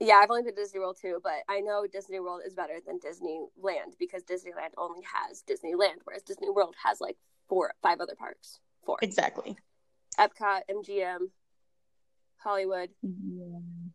Yeah, 0.01 0.15
I've 0.23 0.31
only 0.31 0.43
been 0.43 0.55
to 0.55 0.61
Disney 0.63 0.81
World 0.81 0.99
too, 1.01 1.19
but 1.23 1.33
I 1.49 1.61
know 1.61 1.87
Disney 1.91 2.21
World 2.21 2.43
is 2.47 2.53
better 2.55 2.79
than 2.87 2.99
Disneyland 3.01 3.97
because 3.99 4.23
Disneyland 4.23 4.73
only 4.77 5.01
has 5.13 5.43
Disneyland, 5.49 6.01
whereas 6.05 6.23
Disney 6.23 6.51
World 6.51 6.75
has 6.85 7.01
like 7.01 7.17
four, 7.49 7.73
five 7.83 8.01
other 8.01 8.15
parks. 8.17 8.59
Four. 8.85 8.99
Exactly. 9.03 9.57
Epcot, 10.19 10.61
MGM, 10.71 11.29
Hollywood. 12.39 12.91
Yeah. 13.03 13.57
Um, 13.57 13.93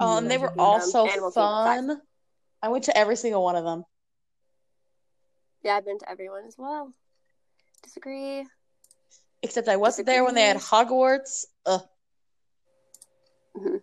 oh, 0.00 0.18
and 0.18 0.30
they 0.30 0.38
were 0.38 0.52
all 0.58 0.80
so 0.80 1.06
fun. 1.30 2.00
I 2.62 2.68
went 2.68 2.84
to 2.84 2.96
every 2.96 3.16
single 3.16 3.42
one 3.42 3.56
of 3.56 3.64
them. 3.64 3.84
Yeah, 5.62 5.76
I've 5.76 5.84
been 5.84 5.98
to 5.98 6.10
everyone 6.10 6.44
as 6.46 6.56
well. 6.58 6.92
Disagree. 7.82 8.44
Except 9.42 9.68
I 9.68 9.76
wasn't 9.76 10.06
there 10.06 10.24
when 10.24 10.34
they 10.34 10.42
had 10.46 10.56
Hogwarts. 10.56 11.44
Ugh. 11.66 11.82
Mm-hmm. 13.56 13.76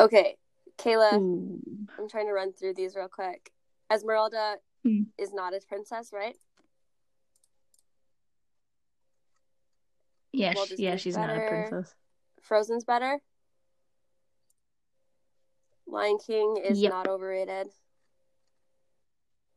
Okay, 0.00 0.36
Kayla, 0.78 1.14
Ooh. 1.14 1.60
I'm 1.98 2.08
trying 2.08 2.26
to 2.26 2.32
run 2.32 2.52
through 2.52 2.74
these 2.74 2.94
real 2.96 3.08
quick. 3.08 3.50
Esmeralda 3.90 4.56
Hmm. 4.82 5.02
is 5.18 5.32
not 5.32 5.54
a 5.54 5.60
princess, 5.66 6.10
right? 6.12 6.36
Yeah, 10.36 10.52
Walt 10.54 10.68
yeah, 10.76 10.92
Disney's 10.92 11.00
she's 11.02 11.16
not 11.16 11.34
a 11.34 11.40
princess. 11.40 11.94
Frozen's 12.42 12.84
better. 12.84 13.20
Lion 15.86 16.18
King 16.18 16.56
is 16.62 16.78
Yep. 16.78 16.92
not 16.92 17.08
overrated. 17.08 17.68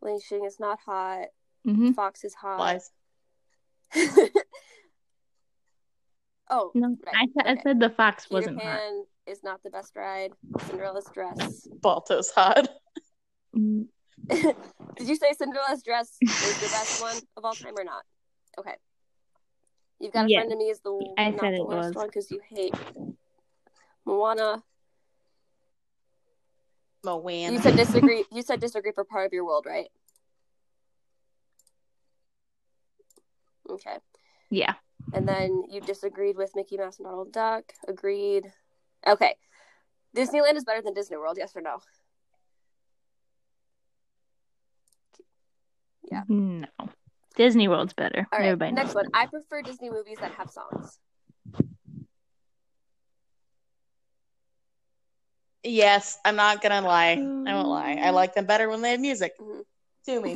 Lion 0.01 0.19
King 0.27 0.45
is 0.45 0.57
not 0.59 0.79
hot. 0.85 1.25
hmm 1.65 1.91
Fox 1.91 2.23
is 2.23 2.33
hot. 2.33 2.59
Lies. 2.59 2.91
oh, 6.49 6.71
No, 6.73 6.97
right. 7.05 7.15
I, 7.15 7.27
sa- 7.33 7.49
I 7.49 7.57
said 7.61 7.79
the 7.81 7.89
fox 7.89 8.27
Peter 8.27 8.35
wasn't 8.35 8.61
hot. 8.61 8.79
Pan 8.79 9.03
is 9.27 9.43
not 9.43 9.61
the 9.63 9.69
best 9.69 9.95
ride. 9.97 10.31
Cinderella's 10.65 11.09
dress. 11.13 11.67
Balto's 11.81 12.31
hot. 12.31 12.69
Mm, 13.53 13.87
Did 14.29 14.55
you 15.07 15.15
say 15.15 15.33
Cinderella's 15.33 15.83
dress 15.83 16.17
is 16.21 16.55
the 16.59 16.69
best 16.69 17.01
one 17.01 17.17
of 17.35 17.43
all 17.43 17.55
time 17.55 17.73
or 17.77 17.83
not? 17.83 18.03
Okay. 18.57 18.75
You've 19.99 20.13
got 20.13 20.25
a 20.25 20.29
Yeah. 20.29 20.39
friend 20.39 20.51
of 20.51 20.57
me 20.57 20.69
is 20.69 20.79
the 20.79 21.13
I 21.17 21.29
not 21.31 21.39
said 21.41 21.53
the 21.53 21.57
it 21.57 21.67
worst 21.67 21.87
was. 21.89 21.95
one 21.95 22.07
because 22.07 22.31
you 22.31 22.39
hate 22.39 22.73
Moana. 24.05 24.63
Moana. 27.03 27.51
You 27.53 27.59
said 27.61 27.75
disagree. 27.75 28.25
you 28.31 28.41
said 28.41 28.59
disagree 28.59 28.91
for 28.91 29.03
part 29.03 29.25
of 29.25 29.33
your 29.33 29.45
world, 29.45 29.65
right? 29.65 29.89
Okay. 33.69 33.97
Yeah. 34.49 34.73
And 35.13 35.27
then 35.27 35.63
you 35.69 35.81
disagreed 35.81 36.37
with 36.37 36.55
Mickey 36.55 36.77
Mouse 36.77 36.97
and 36.99 37.05
Donald 37.05 37.31
Duck. 37.31 37.73
Agreed. 37.87 38.51
Okay. 39.07 39.35
Disneyland 40.15 40.55
is 40.55 40.63
better 40.63 40.81
than 40.81 40.93
Disney 40.93 41.17
World, 41.17 41.37
yes 41.37 41.55
or 41.55 41.61
no? 41.61 41.79
Yeah. 46.11 46.23
No. 46.27 46.67
Disney 47.39 47.69
World's 47.69 47.93
better. 47.93 48.27
All 48.33 48.37
right. 48.39 48.47
Everybody 48.47 48.73
Next 48.73 48.87
knows 48.89 48.95
one. 48.95 49.05
I 49.13 49.25
prefer 49.25 49.61
Disney 49.61 49.89
movies 49.89 50.17
that 50.19 50.33
have 50.33 50.49
songs. 50.49 50.99
Yes, 55.63 56.17
I'm 56.25 56.35
not 56.35 56.61
gonna 56.61 56.81
lie. 56.85 57.11
I 57.13 57.55
won't 57.55 57.69
lie. 57.69 57.97
I 58.01 58.09
like 58.09 58.35
them 58.35 58.45
better 58.45 58.67
when 58.67 58.81
they 58.81 58.91
have 58.91 58.99
music. 58.99 59.39
Mhm. 59.39 59.63
Sue 60.05 60.21
me. 60.21 60.35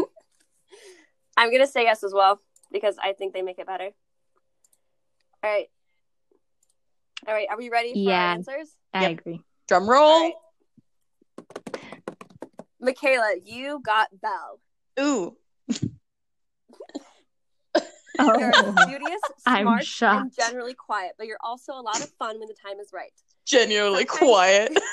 I'm 1.38 1.52
gonna 1.52 1.68
say 1.68 1.84
yes 1.84 2.06
as 2.06 2.14
well 2.14 2.40
because 2.72 2.98
I 3.04 3.12
think 3.12 3.34
they 3.34 3.42
make 3.42 3.60
it 3.60 3.68
better. 3.68 3.90
All 5.44 5.50
right. 5.52 5.68
All 7.28 7.34
right. 7.34 7.48
Are 7.50 7.58
we 7.58 7.68
ready 7.70 7.92
for 7.96 8.00
Yeah. 8.00 8.14
our 8.28 8.32
answers? 8.36 8.78
I 8.94 9.02
Yep. 9.02 9.12
agree. 9.12 9.42
Drum 9.68 9.90
roll. 9.90 10.02
All 10.10 10.22
right. 10.24 10.34
Michaela, 12.80 13.36
you 13.44 13.82
got 13.82 14.08
Belle. 14.22 14.62
Ooh. 15.02 15.38
You're 18.20 18.52
Oh, 18.56 18.76
studious, 18.82 19.22
I'm 19.46 19.66
smart, 19.82 20.22
and 20.22 20.34
generally 20.36 20.74
quiet, 20.76 21.14
but 21.18 21.26
you're 21.28 21.38
also 21.42 21.74
a 21.74 21.82
lot 21.82 22.00
of 22.02 22.10
fun 22.20 22.40
when 22.40 22.48
the 22.48 22.54
time 22.54 22.80
is 22.80 22.90
right. 22.94 23.12
Genuinely 23.46 24.06
Sometimes- 24.06 24.30
quiet. 24.30 24.78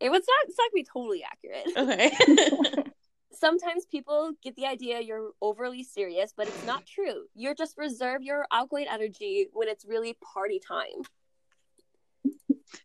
It 0.00 0.10
was 0.10 0.22
not 0.26 0.48
it's 0.48 0.58
not 0.58 0.70
gonna 0.70 0.74
be 0.74 0.84
totally 0.84 1.24
accurate. 1.24 1.66
Okay. 1.76 2.84
Sometimes 3.32 3.86
people 3.86 4.32
get 4.42 4.54
the 4.56 4.66
idea 4.66 5.00
you're 5.00 5.30
overly 5.40 5.82
serious, 5.82 6.32
but 6.36 6.46
it's 6.48 6.66
not 6.66 6.84
true. 6.86 7.24
You're 7.34 7.54
just 7.54 7.78
reserve 7.78 8.22
your 8.22 8.44
outgoing 8.52 8.86
energy 8.90 9.48
when 9.52 9.68
it's 9.68 9.84
really 9.86 10.16
party 10.34 10.60
time. 10.60 11.04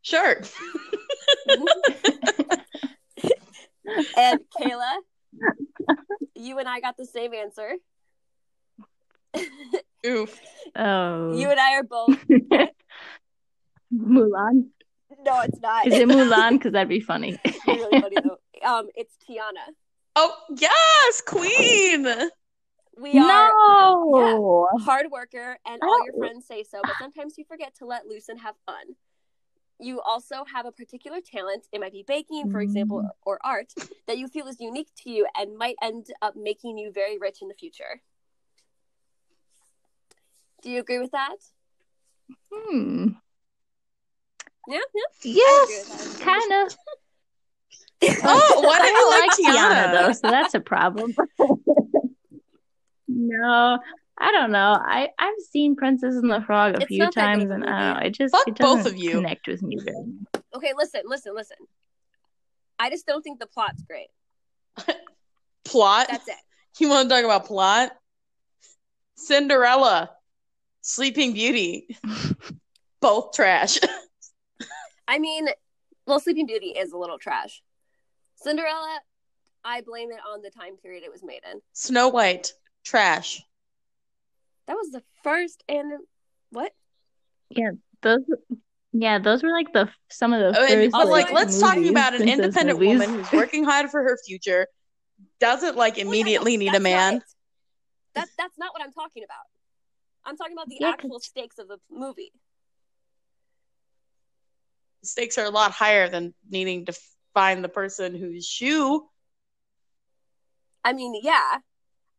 sure. 0.01 0.41
And 4.15 4.39
Kayla, 4.59 4.91
you 6.35 6.59
and 6.59 6.67
I 6.67 6.79
got 6.79 6.97
the 6.97 7.05
same 7.05 7.33
answer. 7.33 7.73
Oof. 10.05 10.39
oh. 10.75 11.33
You 11.37 11.49
and 11.49 11.59
I 11.59 11.75
are 11.75 11.83
both. 11.83 12.25
Mulan. 13.93 14.67
No, 15.25 15.41
it's 15.41 15.59
not. 15.59 15.87
Is 15.87 15.93
it 15.93 16.07
Mulan? 16.07 16.53
Because 16.53 16.73
that'd 16.73 16.87
be 16.87 16.99
funny. 16.99 17.39
It's 17.43 17.65
really 17.67 18.01
funny 18.01 18.15
though. 18.23 18.37
Um, 18.67 18.87
it's 18.95 19.15
Tiana. 19.27 19.73
Oh 20.15 20.33
yes, 20.55 21.21
Queen. 21.25 22.07
We 22.97 23.17
are 23.17 23.49
no. 23.49 24.67
hard 24.81 25.07
worker, 25.11 25.57
and 25.65 25.81
I 25.81 25.85
all 25.85 26.05
your 26.05 26.15
friends 26.17 26.45
say 26.45 26.63
so. 26.63 26.79
But 26.83 26.93
sometimes 26.99 27.37
you 27.37 27.45
forget 27.45 27.75
to 27.75 27.85
let 27.85 28.05
loose 28.07 28.27
and 28.27 28.39
have 28.41 28.55
fun. 28.65 28.95
You 29.79 30.01
also 30.01 30.43
have 30.53 30.65
a 30.65 30.71
particular 30.71 31.19
talent. 31.21 31.67
It 31.71 31.79
might 31.79 31.93
be 31.93 32.03
baking, 32.05 32.51
for 32.51 32.59
example, 32.59 32.99
Mm. 33.01 33.09
or 33.25 33.39
art 33.43 33.73
that 34.07 34.17
you 34.17 34.27
feel 34.27 34.47
is 34.47 34.59
unique 34.59 34.89
to 35.03 35.09
you 35.09 35.25
and 35.35 35.57
might 35.57 35.75
end 35.81 36.07
up 36.21 36.35
making 36.35 36.77
you 36.77 36.91
very 36.91 37.17
rich 37.17 37.41
in 37.41 37.47
the 37.47 37.53
future. 37.53 38.01
Do 40.61 40.69
you 40.69 40.79
agree 40.81 40.99
with 40.99 41.11
that? 41.11 41.37
Hmm. 42.51 43.07
Yeah, 44.67 44.79
yeah. 44.93 45.03
Yes, 45.23 46.17
kind 46.19 46.51
of. 46.53 46.75
Oh, 48.01 48.61
why 48.63 48.79
I 48.79 48.81
did 48.81 48.87
you 48.87 48.93
don't 48.93 49.09
like 49.09 49.27
like 49.27 49.39
Tiana 49.39 49.75
Tiana? 49.75 49.91
though, 49.91 50.11
so 50.13 50.31
that's 50.31 50.53
a 50.53 50.59
problem. 50.61 51.13
no, 53.09 53.79
I 54.19 54.31
don't 54.31 54.51
know. 54.51 54.75
I 54.77 55.09
I've 55.17 55.39
seen 55.49 55.75
Princess 55.75 56.15
and 56.15 56.29
the 56.29 56.41
Frog 56.41 56.75
a 56.75 56.77
It's 56.79 56.87
few 56.87 56.99
not 56.99 57.15
that 57.15 57.37
good 57.37 57.39
times, 57.39 57.51
and 57.51 57.63
I 57.65 57.79
don't 57.93 57.99
know. 58.01 58.05
It 58.07 58.11
just 58.11 58.35
Fuck 58.35 58.47
it 58.47 58.57
both 58.57 58.77
doesn't 58.83 58.93
of 58.93 58.99
you. 58.99 59.11
connect 59.11 59.47
with 59.47 59.61
me 59.63 59.77
very 59.77 59.95
much. 60.05 60.43
Okay, 60.55 60.73
listen, 60.75 61.01
listen, 61.05 61.33
listen. 61.35 61.57
I 62.77 62.89
just 62.89 63.05
don't 63.05 63.21
think 63.21 63.39
the 63.39 63.47
plot's 63.47 63.81
great. 63.83 64.07
Plot. 65.65 66.07
That's 66.09 66.27
it. 66.27 66.35
You 66.79 66.89
want 66.89 67.09
to 67.09 67.15
talk 67.15 67.23
about 67.25 67.45
plot? 67.45 67.91
Cinderella, 69.15 70.09
Sleeping 70.81 71.33
Beauty, 71.33 71.97
both 73.01 73.33
trash. 73.33 73.77
I 75.07 75.19
mean, 75.19 75.47
well, 76.07 76.19
Sleeping 76.19 76.45
Beauty 76.45 76.67
is 76.67 76.91
a 76.93 76.97
little 76.97 77.17
trash. 77.17 77.61
Cinderella, 78.35 78.99
I 79.65 79.81
blame 79.81 80.11
it 80.11 80.19
on 80.31 80.41
the 80.41 80.49
time 80.49 80.77
period 80.77 81.03
it 81.03 81.11
was 81.11 81.21
made 81.23 81.41
in. 81.51 81.59
Snow 81.73 82.07
White, 82.07 82.53
trash. 82.85 83.41
That 84.69 84.75
was 84.75 84.91
the 84.91 85.01
first 85.23 85.63
and 85.67 85.93
what? 86.51 86.71
Yeah, 87.49 87.71
Those, 88.03 88.19
yeah, 88.93 89.17
those 89.17 89.41
were 89.41 89.49
like 89.51 89.73
the 89.73 89.89
some 90.11 90.31
of 90.31 90.39
the 90.41 90.59
Oh, 90.61 90.67
first. 90.67 90.91
but 90.91 91.07
like, 91.07 91.25
like, 91.25 91.33
let's 91.33 91.59
talk 91.59 91.75
about 91.75 92.13
an 92.13 92.29
independent 92.29 92.77
movies. 92.77 92.99
woman 92.99 93.15
who's 93.15 93.31
working 93.31 93.63
hard 93.63 93.89
for 93.89 94.03
her 94.03 94.15
future, 94.27 94.67
doesn't 95.39 95.75
like 95.75 95.95
Well, 95.95 96.05
yeah, 96.05 96.09
immediately 96.11 96.55
no, 96.55 96.59
need 96.59 96.67
a 96.67 96.71
that's 96.73 96.83
not 96.83 96.83
man. 96.83 97.13
it. 97.15 97.23
That 98.13 98.27
that's 98.37 98.59
not 98.59 98.73
what 98.73 98.83
I'm 98.83 98.91
talking 98.93 99.23
about. 99.23 99.37
I'm 100.23 100.37
talking 100.37 100.53
about 100.53 100.67
the 100.69 100.77
Yeah, 100.79 100.91
'cause- 100.91 100.99
actual 101.05 101.19
stakes 101.19 101.57
of 101.57 101.67
the 101.67 101.79
movie. 101.89 102.31
Stakes 105.03 105.39
are 105.39 105.45
a 105.45 105.49
lot 105.49 105.71
higher 105.71 106.09
than 106.09 106.35
needing 106.47 106.85
to 106.85 106.93
find 107.33 107.63
the 107.63 107.69
person 107.69 108.13
whose 108.13 108.45
shoe. 108.45 109.09
I 110.85 110.93
mean, 110.93 111.19
yeah. 111.23 111.57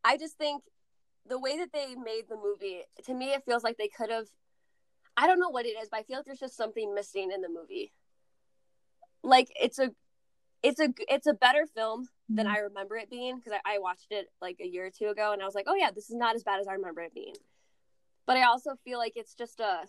I 0.03 0.17
just 0.17 0.37
think 0.37 0.63
the 1.27 1.39
way 1.39 1.57
that 1.57 1.71
they 1.73 1.95
made 1.95 2.23
the 2.29 2.35
movie, 2.35 2.81
to 3.05 3.13
me, 3.13 3.33
it 3.33 3.43
feels 3.45 3.63
like 3.63 3.77
they 3.77 3.87
could 3.87 4.09
have. 4.09 4.27
I 5.17 5.27
don't 5.27 5.39
know 5.39 5.49
what 5.49 5.65
it 5.65 5.75
is, 5.81 5.89
but 5.89 5.99
I 5.99 6.03
feel 6.03 6.17
like 6.17 6.25
there's 6.25 6.39
just 6.39 6.55
something 6.55 6.95
missing 6.95 7.31
in 7.33 7.41
the 7.41 7.49
movie. 7.49 7.91
Like 9.23 9.49
it's 9.59 9.77
a, 9.77 9.91
it's 10.63 10.79
a, 10.79 10.89
it's 11.09 11.27
a 11.27 11.33
better 11.33 11.65
film 11.75 12.07
than 12.29 12.45
mm-hmm. 12.45 12.55
I 12.55 12.59
remember 12.59 12.97
it 12.97 13.09
being 13.09 13.37
because 13.37 13.53
I, 13.65 13.75
I 13.75 13.79
watched 13.79 14.07
it 14.11 14.27
like 14.41 14.57
a 14.61 14.67
year 14.67 14.85
or 14.85 14.89
two 14.89 15.09
ago, 15.09 15.33
and 15.33 15.41
I 15.41 15.45
was 15.45 15.55
like, 15.55 15.65
oh 15.67 15.75
yeah, 15.75 15.91
this 15.93 16.09
is 16.09 16.15
not 16.15 16.35
as 16.35 16.43
bad 16.43 16.59
as 16.59 16.67
I 16.67 16.73
remember 16.73 17.01
it 17.01 17.13
being. 17.13 17.35
But 18.25 18.37
I 18.37 18.43
also 18.43 18.75
feel 18.83 18.97
like 18.97 19.13
it's 19.15 19.33
just 19.33 19.59
a, 19.59 19.81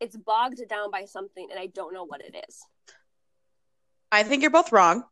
it's 0.00 0.16
bogged 0.16 0.60
down 0.68 0.90
by 0.90 1.04
something, 1.04 1.46
and 1.50 1.60
I 1.60 1.66
don't 1.66 1.94
know 1.94 2.04
what 2.04 2.20
it 2.20 2.34
is. 2.48 2.60
I 4.12 4.24
think 4.24 4.42
you're 4.42 4.50
both 4.50 4.72
wrong. 4.72 5.04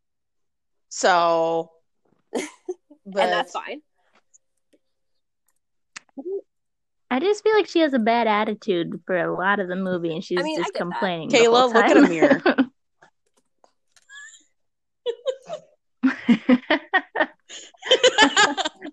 So, 0.89 1.71
but 2.33 2.43
and 3.05 3.15
that's 3.15 3.53
fine. 3.53 3.83
I 7.11 7.21
just 7.21 7.43
feel 7.43 7.55
like 7.55 7.69
she 7.69 7.81
has 7.81 7.95
a 7.95 7.99
bad 7.99 8.27
attitude 8.27 9.01
for 9.07 9.17
a 9.17 9.35
lot 9.35 9.61
of 9.61 9.69
the 9.69 9.77
movie, 9.77 10.13
and 10.15 10.23
she's 10.23 10.39
I 10.39 10.43
mean, 10.43 10.59
just 10.59 10.75
get 10.75 10.79
that. 10.79 10.85
complaining. 10.85 11.29
the 11.31 11.39
Kayla, 11.39 11.61
whole 11.61 11.73
look 11.73 11.85
at 11.85 11.97
a 11.97 12.03
mirror. 12.03 12.43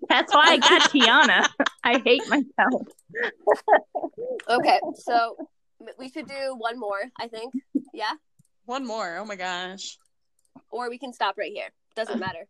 That's 0.08 0.34
why 0.34 0.46
I 0.48 0.58
got 0.58 0.90
Tiana. 0.92 1.46
I 1.84 2.00
hate 2.06 2.24
myself. 2.30 2.88
Okay, 4.50 4.80
so 4.96 5.36
we 6.00 6.10
should 6.10 6.28
do 6.28 6.56
one 6.58 6.80
more, 6.80 7.02
I 7.20 7.28
think. 7.28 7.54
Yeah? 7.94 8.14
One 8.66 8.86
more. 8.86 9.18
Oh 9.18 9.26
my 9.26 9.36
gosh. 9.36 9.98
Or 10.72 10.90
we 10.90 10.98
can 10.98 11.12
stop 11.14 11.38
right 11.38 11.52
here. 11.52 11.70
Doesn't 11.96 12.20
matter. 12.20 12.48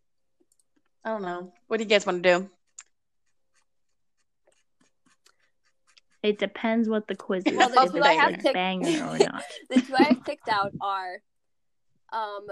I 1.04 1.10
don't 1.10 1.22
know. 1.22 1.54
What 1.68 1.78
do 1.78 1.84
you 1.84 1.90
guys 1.90 2.06
want 2.06 2.24
to 2.24 2.40
do? 2.40 2.50
It 6.26 6.40
depends 6.40 6.90
what 6.90 7.08
the 7.08 7.16
quiz 7.16 7.44
is. 7.46 7.56
Well, 7.56 7.70
the 7.70 7.82
if 7.84 7.92
two 7.92 7.98
it's 7.98 8.08
I 8.08 8.14
a 8.14 8.20
have 8.20 8.34
picked- 8.40 8.54
banger 8.56 9.06
or 9.06 9.18
not. 9.32 9.44
The 9.70 9.82
two 9.82 9.94
I 9.96 10.04
have 10.06 10.24
picked 10.26 10.50
out 10.50 10.72
are 10.82 11.22
um 12.12 12.48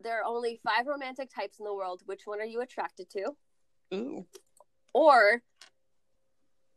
there 0.00 0.20
are 0.20 0.24
only 0.24 0.60
five 0.62 0.86
romantic 0.86 1.30
types 1.34 1.58
in 1.58 1.64
the 1.64 1.72
world. 1.72 2.02
Which 2.04 2.22
one 2.26 2.40
are 2.40 2.44
you 2.44 2.60
attracted 2.60 3.08
to? 3.10 3.30
Ooh. 3.94 4.26
Or 4.92 5.42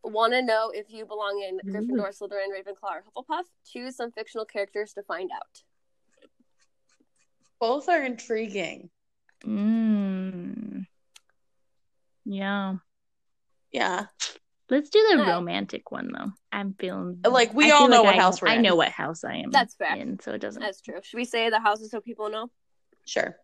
want 0.04 0.32
to 0.34 0.42
know 0.42 0.72
if 0.74 0.92
you 0.92 1.06
belong 1.06 1.44
in 1.48 1.60
Ooh. 1.70 1.74
Gryffindor, 1.74 2.18
Slytherin, 2.18 2.48
Ravenclaw, 2.56 3.02
or 3.16 3.24
Hufflepuff? 3.24 3.44
Choose 3.72 3.96
some 3.98 4.12
fictional 4.14 4.46
characters 4.46 4.94
to 4.94 5.04
find 5.04 5.30
out. 5.36 5.62
Both 7.60 7.90
are 7.90 8.04
intriguing. 8.04 8.90
Mm. 9.46 10.86
Yeah. 12.26 12.76
Yeah. 13.72 14.06
Let's 14.72 14.90
do 14.90 15.06
the 15.10 15.22
Okay. 15.22 15.30
romantic 15.30 15.92
one 15.92 16.14
though. 16.14 16.32
I'm 16.54 16.76
feeling 16.80 17.20
Like, 17.28 17.54
we 17.54 17.66
I 17.68 17.72
all 17.72 17.90
know 17.90 18.04
like 18.04 18.14
what 18.14 18.16
I, 18.16 18.20
house 18.22 18.42
we're 18.42 18.48
I 18.48 18.56
in. 18.56 18.62
know 18.62 18.78
what 18.78 18.88
house 18.88 19.26
I 19.26 19.36
am. 19.36 19.52
That's 19.52 19.76
fair. 19.76 19.94
In, 19.98 20.18
so 20.22 20.32
it 20.32 20.40
doesn't. 20.40 20.62
That's 20.62 20.80
true. 20.80 20.96
Should 21.04 21.18
we 21.18 21.26
say 21.26 21.50
the 21.50 21.60
houses 21.60 21.92
so 21.92 22.00
people 22.00 22.30
know? 22.30 22.50
Sure. 23.06 23.36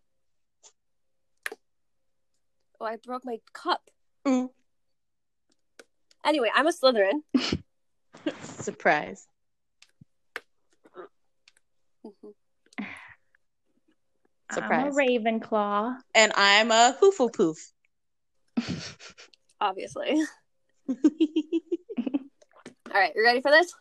Oh, 2.79 2.85
I 2.85 2.95
broke 2.95 3.25
my 3.25 3.39
cup. 3.51 3.81
Ooh. 4.25 4.49
Anyway, 6.25 6.49
I'm 6.55 6.65
a 6.65 6.71
Slytherin. 6.71 7.23
Surprise. 8.41 9.27
Mhm. 12.05 12.13
I'm 14.49 14.49
a 14.49 14.53
Surprise. 14.53 14.95
Ravenclaw. 14.95 15.97
And 16.15 16.31
I'm 16.37 16.71
a 16.71 16.95
hoofle 17.01 17.33
poof. 17.33 17.73
Obviously. 19.59 20.23
All 20.89 20.95
right, 22.93 23.11
you 23.15 23.23
ready 23.23 23.41
for 23.41 23.51
this? 23.51 23.73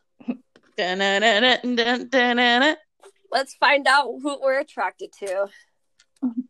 Let's 3.32 3.54
find 3.54 3.86
out 3.86 4.06
who 4.22 4.38
we're 4.42 4.60
attracted 4.60 5.10
to. 5.20 5.46
All 6.22 6.40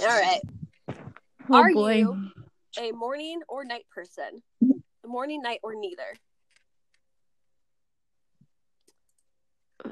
right. 0.00 0.40
Oh 1.50 1.54
Are 1.54 1.72
boy. 1.72 1.96
you- 1.98 2.30
A 2.78 2.92
morning 2.92 3.40
or 3.48 3.64
night 3.64 3.84
person? 3.94 4.42
Morning, 5.06 5.42
night, 5.42 5.60
or 5.62 5.74
neither? 5.74 6.14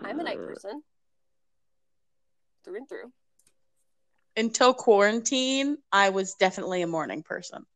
I'm 0.05 0.19
a 0.19 0.23
night 0.23 0.39
uh. 0.39 0.47
person. 0.47 0.83
Through 2.65 2.77
and 2.77 2.89
through. 2.89 3.13
Until 4.37 4.73
quarantine, 4.73 5.77
I 5.93 6.11
was 6.11 6.35
definitely 6.35 6.83
a 6.83 6.87
morning 6.87 7.23
person. 7.23 7.67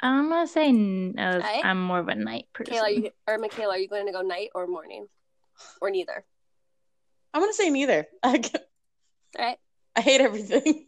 I'm 0.00 0.28
gonna 0.28 0.46
say 0.46 0.72
no. 0.72 1.22
Alright. 1.22 1.64
Uh, 1.64 1.68
I'm 1.68 1.82
more 1.82 1.98
of 1.98 2.08
a 2.08 2.14
night 2.14 2.46
person. 2.52 2.74
Kayla, 2.74 2.82
are 2.82 2.90
you, 2.90 3.10
or 3.26 3.38
Michaela, 3.38 3.74
are 3.74 3.78
you 3.78 3.88
going 3.88 4.06
to 4.06 4.12
go 4.12 4.20
night 4.22 4.50
or 4.54 4.66
morning? 4.66 5.06
Or 5.80 5.90
neither? 5.90 6.24
I'm 7.32 7.40
gonna 7.42 7.52
say 7.52 7.70
neither. 7.70 8.06
I, 8.22 8.38
g- 8.38 8.50
All 9.38 9.44
right. 9.44 9.58
I 9.94 10.00
hate 10.00 10.20
everything. 10.20 10.86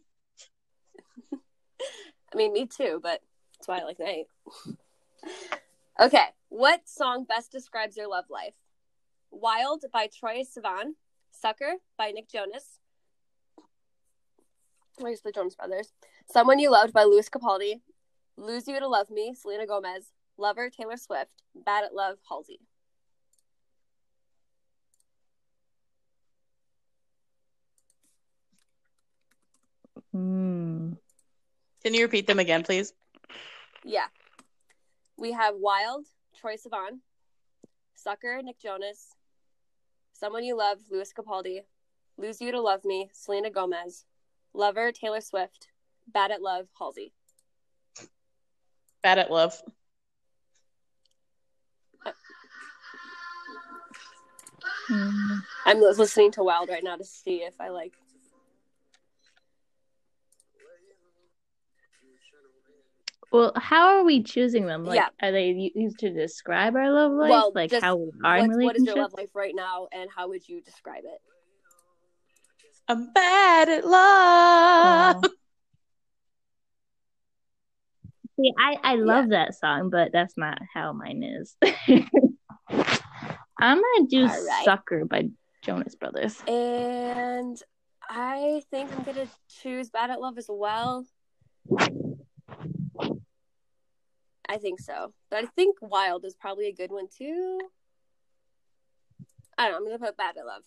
I 2.33 2.37
mean, 2.37 2.53
me 2.53 2.67
too, 2.67 3.01
but 3.03 3.23
that's 3.59 3.69
why 3.69 3.79
I 3.79 3.85
like 3.85 3.99
night. 3.99 4.27
okay. 6.01 6.27
What 6.51 6.89
song 6.89 7.25
best 7.25 7.51
describes 7.53 7.97
your 7.97 8.09
love 8.09 8.27
life? 8.31 8.55
Wild 9.31 9.85
by 9.93 10.09
Troye 10.09 10.45
Sivan. 10.47 10.93
Sucker 11.31 11.75
by 11.97 12.11
Nick 12.11 12.29
Jonas. 12.31 12.79
Where's 14.99 15.21
the 15.21 15.31
Jonas 15.31 15.55
Brothers? 15.55 15.93
Someone 16.31 16.59
You 16.59 16.71
Loved 16.71 16.93
by 16.93 17.05
Lewis 17.05 17.29
Capaldi. 17.29 17.81
Lose 18.39 18.69
You 18.69 18.79
to 18.79 18.87
Love 18.87 19.11
Me, 19.11 19.35
Selena 19.35 19.67
Gomez. 19.67 20.13
Lover, 20.37 20.71
Taylor 20.71 20.97
Swift. 20.97 21.43
Bad 21.57 21.83
at 21.85 21.93
Love, 21.93 22.19
Halsey. 22.29 22.61
Mm. 30.15 30.97
Can 31.83 31.95
you 31.95 32.03
repeat 32.03 32.29
them 32.29 32.39
again, 32.39 32.63
please? 32.63 32.93
Yeah. 33.85 34.07
We 35.17 35.33
have 35.33 35.57
Wild, 35.57 36.07
Troye 36.41 36.57
Sivan. 36.65 37.01
Sucker, 37.97 38.41
Nick 38.43 38.61
Jonas. 38.61 39.17
Someone 40.13 40.45
You 40.45 40.57
Love, 40.57 40.79
Lewis 40.91 41.13
Capaldi. 41.13 41.63
Lose 42.17 42.41
You 42.41 42.53
to 42.53 42.61
Love 42.61 42.85
Me, 42.85 43.11
Selena 43.13 43.51
Gomez. 43.51 44.05
Lover, 44.55 44.93
Taylor 44.93 45.21
Swift. 45.21 45.69
Bad 46.07 46.31
at 46.31 46.41
Love, 46.41 46.69
Halsey. 46.79 47.13
Bad 49.09 49.19
at 49.21 49.31
love. 49.31 49.59
Mm. 54.91 55.43
I'm 55.65 55.81
listening 55.81 56.31
to 56.33 56.43
Wild 56.43 56.69
right 56.69 56.85
now 56.85 56.97
to 56.97 57.05
see 57.05 57.37
if 57.37 57.59
I 57.59 57.71
like. 57.71 57.95
Well, 63.33 63.53
how 63.57 63.97
are 63.97 64.05
we 64.05 64.23
choosing 64.23 64.67
them? 64.67 64.85
Like, 64.85 64.97
Yeah. 64.97 65.09
are 65.27 65.33
they 65.33 65.73
used 65.75 66.01
to 66.01 66.11
describe 66.13 66.77
our 66.77 66.91
love 66.93 67.13
life? 67.13 67.31
Well, 67.31 67.53
like 67.55 67.71
just 67.71 67.83
how 67.83 67.97
we 67.97 68.11
are 68.23 68.37
in 68.37 68.51
What, 68.51 68.63
what 68.63 68.77
is 68.77 68.85
your 68.85 68.97
love 68.97 69.15
life 69.15 69.35
right 69.35 69.55
now, 69.55 69.89
and 69.91 70.11
how 70.15 70.29
would 70.29 70.47
you 70.47 70.61
describe 70.61 71.05
it? 71.07 71.23
I'm 72.87 73.11
bad 73.15 73.71
at 73.71 73.87
love. 73.87 75.25
See, 78.41 78.53
I 78.59 78.77
I 78.85 78.95
love 78.95 79.31
that 79.31 79.55
song, 79.55 79.91
but 79.91 80.13
that's 80.13 80.37
not 80.37 80.61
how 80.73 80.93
mine 80.93 81.23
is. 81.25 81.57
I'm 83.61 83.83
gonna 83.83 84.07
do 84.09 84.27
right. 84.27 84.63
"Sucker" 84.65 85.05
by 85.05 85.29
Jonas 85.63 85.97
Brothers. 85.97 86.41
And 86.47 87.61
I 88.09 88.63
think 88.71 88.93
I'm 88.97 89.03
gonna 89.03 89.27
choose 89.63 89.91
Bad 89.91 90.11
at 90.11 90.21
Love 90.21 90.39
as 90.39 90.47
well. 90.49 91.05
I 94.49 94.57
think 94.59 94.81
so, 94.81 95.13
but 95.31 95.43
I 95.45 95.47
think 95.57 95.77
Wild 95.83 96.25
is 96.25 96.35
probably 96.35 96.69
a 96.69 96.73
good 96.73 96.91
one 96.93 97.09
too. 97.09 97.59
I 99.59 99.65
don't 99.65 99.73
know. 99.73 99.79
I'm 99.79 99.85
gonna 99.85 99.99
put 99.99 100.17
Bad 100.17 100.37
at 100.39 100.47
Love. 100.47 100.63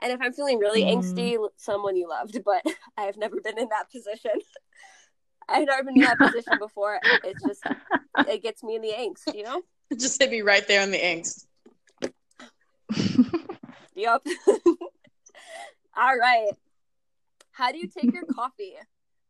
And 0.00 0.12
if 0.12 0.20
I'm 0.20 0.32
feeling 0.32 0.58
really 0.58 0.82
Mm. 0.84 0.98
angsty, 0.98 1.48
someone 1.56 1.96
you 1.96 2.08
loved, 2.08 2.42
but 2.44 2.62
I 2.96 3.02
have 3.02 3.16
never 3.16 3.40
been 3.40 3.58
in 3.58 3.68
that 3.70 3.90
position. 3.90 4.30
I've 5.48 5.66
never 5.66 5.84
been 5.84 5.96
in 5.96 6.02
that 6.02 6.18
position 6.18 6.54
before. 6.58 6.98
It's 7.22 7.42
just 7.44 7.62
it 8.28 8.42
gets 8.42 8.62
me 8.62 8.76
in 8.76 8.82
the 8.82 8.92
angst, 8.92 9.34
you 9.34 9.42
know. 9.42 9.62
Just 9.98 10.20
hit 10.20 10.30
me 10.30 10.40
right 10.40 10.66
there 10.66 10.82
in 10.82 10.90
the 10.90 10.98
angst. 10.98 11.46
Yep. 13.94 14.22
All 15.96 16.16
right. 16.16 16.50
How 17.52 17.70
do 17.70 17.78
you 17.78 17.88
take 17.88 18.12
your 18.12 18.24
coffee? 18.24 18.74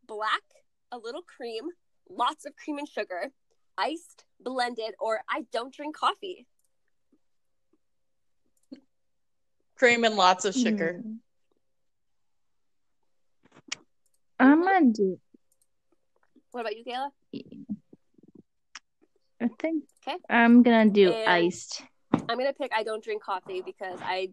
Black, 0.07 0.43
a 0.91 0.99
little 0.99 1.23
cream, 1.23 1.65
lots 2.09 2.47
of 2.47 2.57
cream 2.57 2.79
and 2.79 2.89
sugar, 2.89 3.31
iced, 3.77 4.25
blended, 4.41 4.95
or 4.99 5.21
I 5.29 5.45
don't 5.53 5.75
drink 5.75 5.97
coffee. 5.97 6.47
Cream 9.77 10.05
and 10.05 10.17
lots 10.17 10.45
of 10.45 10.55
sugar. 10.55 11.01
Hmm. 11.03 11.15
I'm 14.39 14.62
gonna 14.62 14.93
do. 14.93 15.19
What 16.55 16.61
about 16.61 16.77
you, 16.77 16.85
Kayla? 16.85 17.11
I 19.41 19.49
think 19.59 19.83
Okay. 20.07 20.19
I'm 20.31 20.63
gonna 20.63 20.89
do 20.89 21.11
And- 21.11 21.29
iced. 21.29 21.83
I'm 22.13 22.39
gonna 22.39 22.53
pick 22.53 22.73
I 22.73 22.85
don't 22.85 23.03
drink 23.03 23.25
coffee 23.25 23.61
because 23.61 23.99
I, 24.01 24.33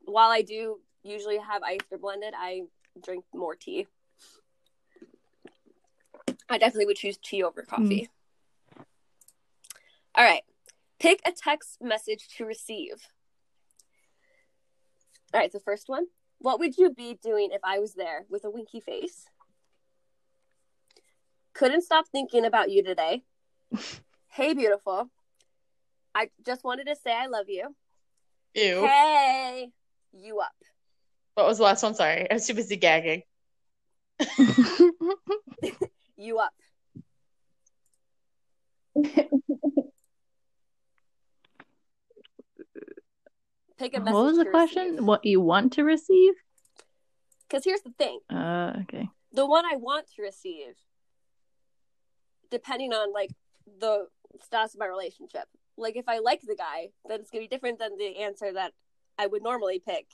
while 0.00 0.28
I 0.28 0.42
do 0.42 0.80
usually 1.04 1.38
have 1.38 1.62
iced 1.62 1.84
or 1.92 1.98
blended, 1.98 2.34
I 2.36 2.62
drink 3.00 3.24
more 3.32 3.54
tea. 3.54 3.86
I 6.48 6.58
definitely 6.58 6.86
would 6.86 6.96
choose 6.96 7.16
tea 7.18 7.44
over 7.44 7.62
coffee. 7.62 8.08
Mm. 8.76 8.84
All 10.16 10.24
right, 10.24 10.42
pick 10.98 11.20
a 11.24 11.30
text 11.30 11.80
message 11.80 12.26
to 12.38 12.44
receive. 12.44 13.06
All 15.32 15.38
right, 15.38 15.52
the 15.52 15.60
first 15.60 15.88
one. 15.88 16.06
What 16.38 16.58
would 16.58 16.76
you 16.76 16.90
be 16.90 17.14
doing 17.22 17.50
if 17.52 17.60
I 17.62 17.78
was 17.78 17.94
there 17.94 18.26
with 18.28 18.44
a 18.44 18.50
winky 18.50 18.80
face? 18.80 19.28
Couldn't 21.54 21.82
stop 21.82 22.06
thinking 22.10 22.44
about 22.44 22.70
you 22.70 22.82
today. 22.82 23.22
hey, 24.28 24.54
beautiful. 24.54 25.10
I 26.14 26.30
just 26.44 26.64
wanted 26.64 26.86
to 26.86 26.96
say 26.96 27.12
I 27.12 27.26
love 27.26 27.48
you. 27.48 27.74
Ew. 28.54 28.86
Hey, 28.86 29.70
you 30.12 30.40
up. 30.40 30.52
What 31.34 31.46
was 31.46 31.58
the 31.58 31.64
last 31.64 31.82
one? 31.82 31.94
Sorry. 31.94 32.30
I 32.30 32.34
was 32.34 32.46
too 32.46 32.54
busy 32.54 32.76
gagging. 32.76 33.22
You 36.22 36.38
up. 36.38 36.52
Pick 43.76 43.96
a 43.96 44.00
message. 44.00 44.14
what 44.14 44.24
was 44.24 44.38
the 44.38 44.44
question? 44.44 45.04
What 45.04 45.24
you 45.24 45.40
want 45.40 45.72
to 45.72 45.82
receive? 45.82 46.34
Because 47.48 47.64
here's 47.64 47.82
the 47.82 47.90
thing 47.98 48.20
Uh, 48.30 48.74
okay. 48.82 49.08
the 49.32 49.46
one 49.46 49.64
I 49.66 49.74
want 49.76 50.06
to 50.14 50.22
receive, 50.22 50.74
depending 52.52 52.92
on 52.92 53.12
like 53.12 53.30
the 53.80 54.06
status 54.40 54.74
of 54.74 54.80
my 54.80 54.86
relationship. 54.86 55.48
Like 55.76 55.96
if 55.96 56.08
I 56.08 56.18
like 56.18 56.42
the 56.42 56.54
guy, 56.54 56.90
then 57.08 57.20
it's 57.20 57.30
gonna 57.30 57.42
be 57.42 57.48
different 57.48 57.80
than 57.80 57.98
the 57.98 58.18
answer 58.18 58.52
that 58.52 58.72
I 59.18 59.26
would 59.26 59.42
normally 59.42 59.82
pick. 59.84 60.06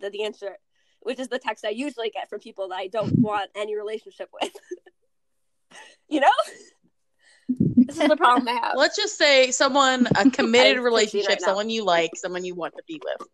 The 0.00 0.24
answer, 0.24 0.58
which 1.00 1.18
is 1.18 1.28
the 1.28 1.38
text 1.38 1.64
I 1.64 1.70
usually 1.70 2.10
get 2.10 2.28
from 2.28 2.40
people 2.40 2.68
that 2.68 2.76
I 2.76 2.88
don't 2.88 3.18
want 3.22 3.50
any 3.56 3.76
relationship 3.76 4.28
with. 4.38 4.52
you 6.08 6.20
know, 6.20 6.28
this 7.76 7.98
is 7.98 8.08
the 8.08 8.16
problem 8.16 8.48
I 8.48 8.52
have. 8.52 8.74
Let's 8.76 8.96
just 8.96 9.16
say 9.16 9.50
someone, 9.50 10.08
a 10.16 10.28
committed 10.30 10.82
relationship, 10.82 11.28
right 11.28 11.40
someone 11.40 11.70
you 11.70 11.84
like, 11.84 12.10
someone 12.16 12.44
you 12.44 12.54
want 12.54 12.74
to 12.76 12.82
be 12.86 13.00
with. 13.02 13.28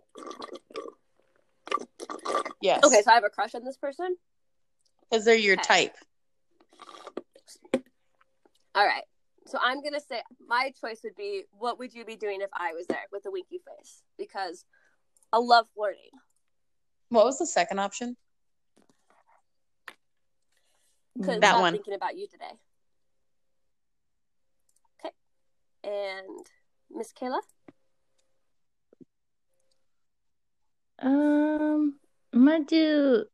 Yes. 2.60 2.84
Okay, 2.84 3.02
so 3.02 3.10
I 3.10 3.14
have 3.14 3.24
a 3.24 3.30
crush 3.30 3.54
on 3.54 3.64
this 3.64 3.76
person. 3.76 4.16
Because 5.10 5.24
they're 5.24 5.34
your 5.34 5.54
Okay. 5.54 5.90
type. 7.72 7.82
All 8.74 8.84
right. 8.86 9.04
So 9.46 9.58
I'm 9.62 9.82
gonna 9.82 10.00
say 10.00 10.22
my 10.48 10.72
choice 10.80 11.00
would 11.04 11.16
be 11.16 11.44
what 11.52 11.78
would 11.78 11.92
you 11.94 12.04
be 12.04 12.16
doing 12.16 12.40
if 12.40 12.50
I 12.54 12.72
was 12.72 12.86
there 12.86 13.04
with 13.12 13.26
a 13.26 13.30
winky 13.30 13.58
face? 13.58 14.02
Because 14.18 14.64
I 15.32 15.38
love 15.38 15.66
flirting. 15.74 16.10
What 17.10 17.26
was 17.26 17.38
the 17.38 17.46
second 17.46 17.78
option? 17.78 18.16
Couldn't 21.22 21.42
That 21.42 21.50
stop 21.52 21.60
one. 21.60 21.72
thinking 21.74 21.94
about 21.94 22.16
you 22.16 22.26
today. 22.26 22.50
Okay. 25.04 25.14
And 25.84 26.46
Miss 26.90 27.12
Kayla? 27.12 27.40
Um, 31.00 31.96
I'm 32.32 32.44
gonna 32.44 32.64
do 32.64 33.24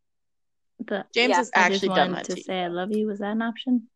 the. 0.80 1.06
James 1.14 1.30
Yeah, 1.30 1.36
has 1.36 1.50
I 1.54 1.68
just 1.68 1.84
actually 1.84 1.88
done 1.94 2.12
that 2.12 2.24
to 2.24 2.34
to 2.36 2.42
say 2.42 2.60
I 2.62 2.68
love 2.68 2.90
you. 2.90 3.06
Was 3.06 3.20
that 3.20 3.32
an 3.32 3.42
option? 3.42 3.88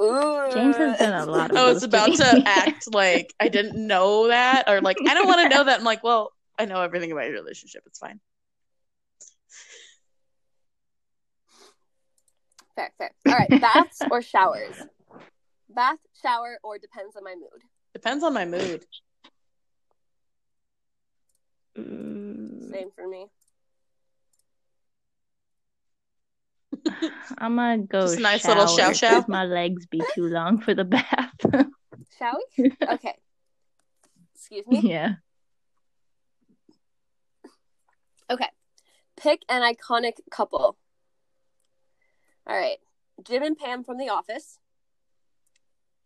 Ooh. 0.00 0.50
James 0.52 0.76
has 0.76 0.98
done 0.98 1.28
a 1.28 1.30
lot 1.30 1.50
of. 1.50 1.56
I 1.56 1.64
was 1.64 1.82
about 1.82 2.14
to 2.14 2.42
act 2.46 2.92
like 2.92 3.34
I 3.38 3.48
didn't 3.48 3.86
know 3.86 4.28
that, 4.28 4.68
or 4.68 4.80
like 4.80 4.96
I 5.06 5.14
don't 5.14 5.26
want 5.26 5.40
to 5.40 5.48
know 5.48 5.64
that. 5.64 5.78
I'm 5.78 5.84
like, 5.84 6.02
well, 6.02 6.32
I 6.58 6.64
know 6.64 6.80
everything 6.80 7.12
about 7.12 7.24
your 7.26 7.34
relationship. 7.34 7.82
It's 7.86 7.98
fine. 7.98 8.20
Fair, 12.76 12.92
fair. 12.98 13.10
All 13.28 13.34
right. 13.34 13.60
Baths 13.60 14.00
or 14.10 14.22
showers? 14.22 14.76
Bath, 15.68 15.98
shower, 16.22 16.58
or 16.62 16.78
depends 16.78 17.16
on 17.16 17.24
my 17.24 17.34
mood. 17.34 17.62
Depends 17.92 18.24
on 18.24 18.32
my 18.34 18.44
mood. 18.44 18.84
Mm, 21.78 22.70
Same 22.70 22.90
for 22.94 23.08
me. 23.08 23.26
I'm 27.38 27.56
gonna 27.56 27.78
go. 27.78 28.02
Just 28.02 28.18
a 28.18 28.20
nice 28.22 28.46
little 28.46 28.66
shower, 28.66 28.94
show 28.94 29.08
show? 29.08 29.20
'cause 29.20 29.28
My 29.28 29.44
legs 29.44 29.86
be 29.86 30.02
too 30.14 30.24
long 30.24 30.60
for 30.60 30.74
the 30.74 30.84
bath. 30.84 31.34
Shall 32.18 32.38
we? 32.58 32.72
Okay. 32.88 33.14
Excuse 34.34 34.66
me. 34.66 34.80
yeah. 34.82 35.14
Okay. 38.30 38.48
Pick 39.16 39.42
an 39.48 39.62
iconic 39.62 40.14
couple. 40.30 40.76
All 42.46 42.56
right. 42.56 42.78
Jim 43.24 43.42
and 43.42 43.56
Pam 43.58 43.84
from 43.84 43.98
The 43.98 44.08
Office. 44.08 44.58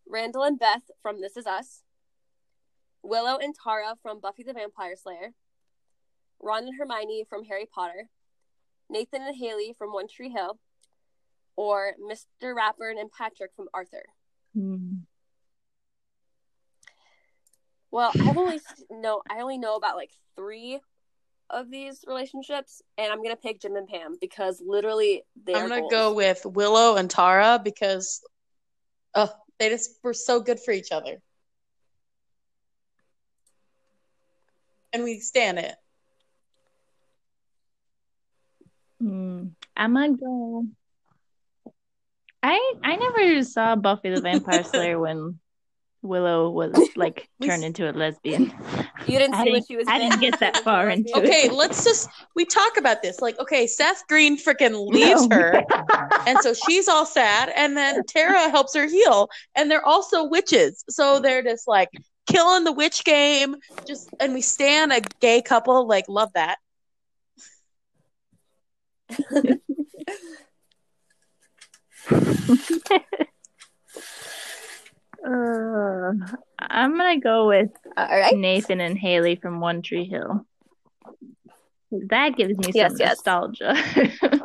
Randall 0.07 0.43
and 0.43 0.59
Beth 0.59 0.83
from 1.01 1.21
This 1.21 1.37
Is 1.37 1.47
Us. 1.47 1.81
Willow 3.01 3.37
and 3.37 3.55
Tara 3.55 3.95
from 4.01 4.19
Buffy 4.19 4.43
the 4.43 4.53
Vampire 4.53 4.95
Slayer. 4.95 5.33
Ron 6.41 6.63
and 6.67 6.73
Hermione 6.77 7.25
from 7.29 7.45
Harry 7.45 7.65
Potter. 7.65 8.09
Nathan 8.89 9.21
and 9.21 9.35
Haley 9.35 9.73
from 9.77 9.91
One 9.93 10.07
Tree 10.07 10.29
Hill. 10.29 10.59
Or 11.55 11.93
Mr. 12.01 12.53
Ratburn 12.53 12.99
and 12.99 13.11
Patrick 13.11 13.51
from 13.55 13.67
Arthur. 13.73 14.03
Mm. 14.55 15.01
Well, 17.91 18.11
I've 18.19 18.37
only 18.37 18.59
know 18.89 19.21
I 19.29 19.39
only 19.39 19.57
know 19.57 19.75
about 19.75 19.95
like 19.95 20.11
three 20.35 20.79
of 21.49 21.69
these 21.69 22.03
relationships, 22.07 22.81
and 22.97 23.11
I'm 23.11 23.23
gonna 23.23 23.35
pick 23.37 23.61
Jim 23.61 23.75
and 23.75 23.87
Pam 23.87 24.17
because 24.19 24.61
literally 24.65 25.23
they're 25.45 25.55
I'm 25.55 25.69
gonna 25.69 25.81
goals. 25.81 25.91
go 25.91 26.13
with 26.13 26.45
Willow 26.45 26.97
and 26.97 27.09
Tara 27.09 27.59
because, 27.63 28.21
oh, 29.13 29.31
they 29.59 29.69
just 29.69 29.91
were 30.03 30.13
so 30.13 30.41
good 30.41 30.59
for 30.59 30.71
each 30.71 30.91
other, 30.91 31.21
and 34.91 35.03
we 35.03 35.19
stand 35.19 35.59
it. 35.59 35.75
Mm. 39.01 39.51
I'm 39.77 39.93
gonna 39.93 40.17
go. 40.17 40.65
I 42.47 42.73
I 42.83 42.95
never 42.95 43.43
saw 43.43 43.75
Buffy 43.75 44.13
the 44.13 44.21
Vampire 44.21 44.63
Slayer 44.63 44.99
when 44.99 45.39
Willow 46.03 46.51
was 46.51 46.77
like 46.95 47.27
turned 47.41 47.63
into 47.63 47.89
a 47.89 47.91
lesbian. 47.91 48.53
You 49.07 49.17
didn't 49.17 49.33
see 49.33 49.43
when 49.45 49.53
didn't- 49.53 49.67
she 49.67 49.77
was. 49.77 49.87
I 49.89 49.97
didn't 49.97 50.19
get 50.21 50.39
that 50.41 50.57
far 50.57 50.83
she 50.91 51.01
was 51.01 51.11
into 51.11 51.19
it. 51.23 51.25
Okay, 51.27 51.49
let's 51.49 51.83
just 51.83 52.07
we 52.35 52.45
talk 52.45 52.77
about 52.77 53.01
this. 53.01 53.19
Like, 53.19 53.39
okay, 53.39 53.65
Seth 53.65 54.03
Green 54.07 54.37
freaking 54.37 54.87
leaves 54.87 55.27
No. 55.27 55.35
her, 55.37 55.63
and 56.27 56.37
so 56.41 56.53
she's 56.53 56.87
all 56.87 57.05
sad, 57.07 57.51
and 57.55 57.75
then 57.75 58.03
Tara 58.05 58.49
helps 58.51 58.75
her 58.75 58.87
heal, 58.87 59.27
and 59.55 59.71
they're 59.71 59.85
also 59.85 60.25
witches, 60.25 60.83
so 60.87 61.19
they're 61.19 61.41
just 61.41 61.67
like 61.67 61.89
killing 62.27 62.63
the 62.63 62.71
witch 62.73 63.03
game. 63.03 63.55
Just 63.87 64.09
and 64.19 64.35
we 64.35 64.41
stand 64.41 64.93
a 64.93 65.01
gay 65.19 65.41
couple. 65.41 65.87
Like, 65.87 66.05
love 66.07 66.31
that. 66.33 66.59
Uh, 75.27 76.11
I'm 76.59 76.97
gonna 76.97 77.19
go 77.19 77.47
with 77.47 77.71
All 77.97 78.05
right. 78.07 78.35
Nathan 78.37 78.79
and 78.79 78.97
Haley 78.97 79.35
from 79.37 79.59
One 79.59 79.81
Tree 79.81 80.05
Hill. 80.05 80.45
That 81.91 82.35
gives 82.35 82.57
me 82.57 82.71
Yes, 82.73 82.91
some 82.91 82.97
yes. 82.99 83.09
nostalgia. 83.25 83.75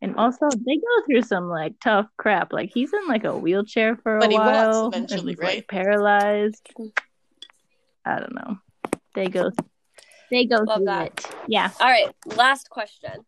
and 0.00 0.16
also, 0.16 0.48
they 0.48 0.76
go 0.76 1.04
through 1.06 1.22
some 1.22 1.48
like 1.48 1.74
tough 1.82 2.06
crap. 2.16 2.52
Like 2.52 2.70
he's 2.72 2.92
in 2.92 3.06
like 3.08 3.24
a 3.24 3.36
wheelchair 3.36 3.96
for 3.96 4.16
a 4.16 4.20
But 4.20 4.30
he 4.30 4.38
walks 4.38 4.48
while, 4.48 4.90
and 4.94 5.10
he's, 5.10 5.24
right? 5.38 5.56
Like 5.56 5.68
paralyzed. 5.68 6.66
I 8.04 8.20
don't 8.20 8.34
know. 8.34 8.58
They 9.14 9.26
go. 9.26 9.50
They 10.30 10.46
go 10.46 10.62
Love 10.62 10.78
through 10.78 10.86
that. 10.86 11.06
it. 11.06 11.26
Yeah. 11.48 11.70
All 11.80 11.88
right. 11.88 12.14
Last 12.24 12.70
question. 12.70 13.26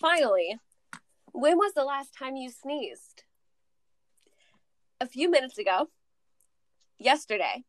Finally, 0.00 0.58
when 1.32 1.58
was 1.58 1.72
the 1.74 1.84
last 1.84 2.14
time 2.16 2.36
you 2.36 2.50
sneezed? 2.50 3.24
A 5.00 5.06
few 5.06 5.30
minutes 5.30 5.58
ago. 5.58 5.88
Yesterday. 6.98 7.64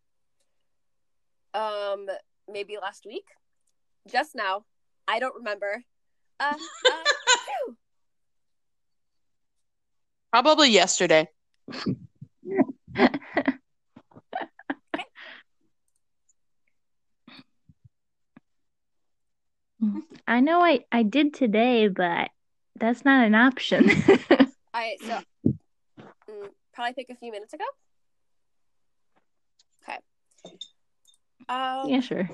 Um, 1.54 2.08
maybe 2.52 2.78
last 2.82 3.06
week. 3.06 3.26
Just 4.08 4.36
now. 4.36 4.66
I 5.08 5.20
don't 5.20 5.36
remember. 5.36 5.84
Uh, 6.40 6.54
uh. 6.56 7.04
Probably 10.32 10.70
yesterday. 10.70 11.28
I 20.26 20.40
know 20.40 20.62
I 20.62 20.86
I 20.92 21.04
did 21.04 21.34
today, 21.34 21.88
but 21.88 22.30
that's 22.80 23.06
not 23.06 23.26
an 23.26 23.36
option. 23.36 23.90
All 24.10 24.82
right, 24.82 24.98
so 25.02 25.20
mm, 25.48 26.50
probably 26.74 26.94
pick 26.94 27.10
a 27.10 27.16
few 27.16 27.32
minutes 27.32 27.54
ago. 27.54 27.64
Okay. 29.88 29.98
Um, 31.50 31.90
yeah, 31.90 32.00
sure. 32.00 32.30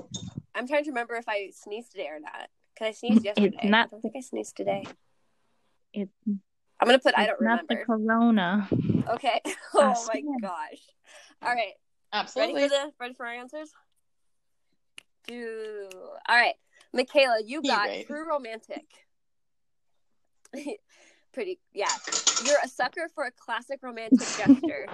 I'm 0.55 0.67
trying 0.67 0.83
to 0.85 0.91
remember 0.91 1.15
if 1.15 1.27
I 1.27 1.51
sneezed 1.53 1.91
today 1.91 2.07
or 2.07 2.19
not. 2.19 2.47
Because 2.73 2.87
I 2.87 2.91
sneezed 2.91 3.25
It's 3.25 3.37
yesterday. 3.37 3.69
not- 3.69 3.87
I 3.87 3.89
don't 3.89 4.01
think 4.01 4.15
I 4.15 4.21
sneezed 4.21 4.55
today. 4.55 4.85
It's, 5.93 6.11
I'm 6.27 6.85
gonna 6.87 6.99
put 6.99 7.17
I 7.17 7.25
don't 7.25 7.39
remember. 7.41 7.63
not 7.67 7.85
remember. 7.87 8.69
the 8.69 8.83
corona. 9.03 9.13
Okay. 9.15 9.41
Oh 9.73 9.87
my 9.89 9.93
swear. 10.21 10.21
gosh. 10.41 10.81
All 11.41 11.53
right. 11.53 11.73
Absolutely. 12.13 12.53
Ready 12.55 12.65
Absolutely. 12.65 12.69
for 12.69 12.69
the 12.69 12.91
ready 12.99 13.13
for 13.15 13.25
our 13.25 13.33
answers? 13.33 13.71
Do 15.27 15.89
all 16.27 16.35
right. 16.35 16.55
Michaela, 16.93 17.41
you 17.45 17.61
got 17.61 17.87
right. 17.87 18.07
true 18.07 18.27
romantic. 18.27 18.85
Pretty, 21.33 21.59
yeah. 21.73 21.87
You're 22.45 22.57
a 22.63 22.67
sucker 22.67 23.07
for 23.13 23.25
a 23.25 23.31
classic 23.31 23.79
romantic 23.81 24.27
gesture. 24.37 24.87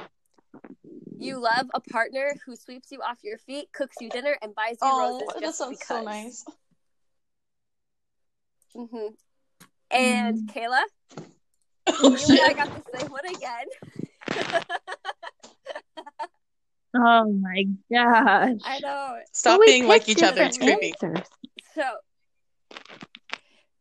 You 1.17 1.39
love 1.41 1.67
a 1.73 1.79
partner 1.79 2.35
who 2.45 2.55
sweeps 2.55 2.91
you 2.91 3.01
off 3.01 3.19
your 3.23 3.37
feet, 3.37 3.71
cooks 3.73 3.95
you 4.01 4.09
dinner, 4.09 4.37
and 4.41 4.53
buys 4.53 4.77
you 4.81 4.87
Oh, 4.87 5.19
roses 5.19 5.33
that 5.35 5.41
just 5.41 5.57
sounds 5.57 5.79
because. 5.79 5.87
so 5.87 6.03
nice. 6.03 6.45
mm-hmm. 8.75 9.13
And 9.91 10.37
Mm. 10.37 10.53
Kayla, 10.53 10.81
Oh, 11.87 12.09
you 12.09 12.13
and 12.15 12.41
I 12.41 12.47
shit. 12.47 12.57
got 12.57 12.69
the 12.75 12.99
same 12.99 13.09
one 13.11 13.25
again. 13.27 13.65
Oh 16.97 17.25
my 17.29 17.65
gosh. 17.91 18.59
I 18.63 18.79
know. 18.79 19.19
Stop 19.33 19.59
We 19.59 19.65
being 19.67 19.87
like 19.87 20.07
each 20.09 20.23
other. 20.23 20.43
It's 20.43 20.57
creepy. 20.57 20.93
answers. 21.01 21.27
So 21.73 21.83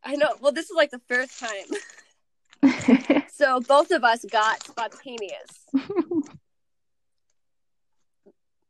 I 0.04 0.16
know. 0.16 0.34
Well, 0.40 0.52
this 0.52 0.66
is 0.66 0.76
like 0.76 0.90
the 0.90 1.00
first 1.08 1.40
time. 1.40 1.66
So 3.36 3.60
both 3.60 3.90
of 3.90 4.04
us 4.04 4.24
got 4.30 4.64
spontaneous. 4.64 5.66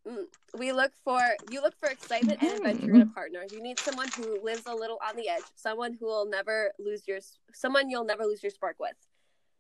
Mm, 0.09 0.25
We 0.59 0.73
look 0.73 0.93
for 1.05 1.21
you 1.51 1.61
look 1.61 1.75
for 1.79 1.91
excitement 1.91 2.43
and 2.43 2.53
adventure 2.53 2.95
in 2.95 3.03
a 3.03 3.07
partner. 3.07 3.45
You 3.51 3.63
need 3.63 3.79
someone 3.79 4.09
who 4.17 4.43
lives 4.43 4.63
a 4.67 4.75
little 4.75 4.99
on 5.07 5.17
the 5.17 5.29
edge, 5.29 5.43
someone 5.55 5.95
who 6.01 6.07
will 6.07 6.27
never 6.27 6.73
lose 6.79 7.07
your 7.07 7.19
someone 7.53 7.91
you'll 7.91 8.05
never 8.05 8.25
lose 8.25 8.43
your 8.43 8.51
spark 8.51 8.77
with. 8.79 8.95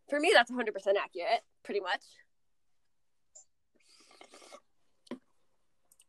For 0.09 0.19
me, 0.21 0.31
that's 0.35 0.51
100% 0.51 0.67
accurate, 1.03 1.41
pretty 1.63 1.81
much. 1.81 2.03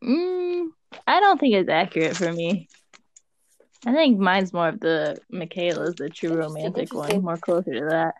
Mm, 0.03 0.67
I 1.07 1.19
don't 1.19 1.39
think 1.39 1.55
it's 1.55 1.69
accurate 1.69 2.15
for 2.15 2.31
me. 2.31 2.67
I 3.85 3.93
think 3.93 4.19
mine's 4.19 4.51
more 4.53 4.69
of 4.69 4.79
the 4.79 5.17
Michaela's 5.29 5.95
the 5.95 6.09
true 6.09 6.33
romantic 6.33 6.93
one, 6.93 7.21
more 7.21 7.37
closer 7.37 7.73
to 7.73 7.85
that. 7.89 8.15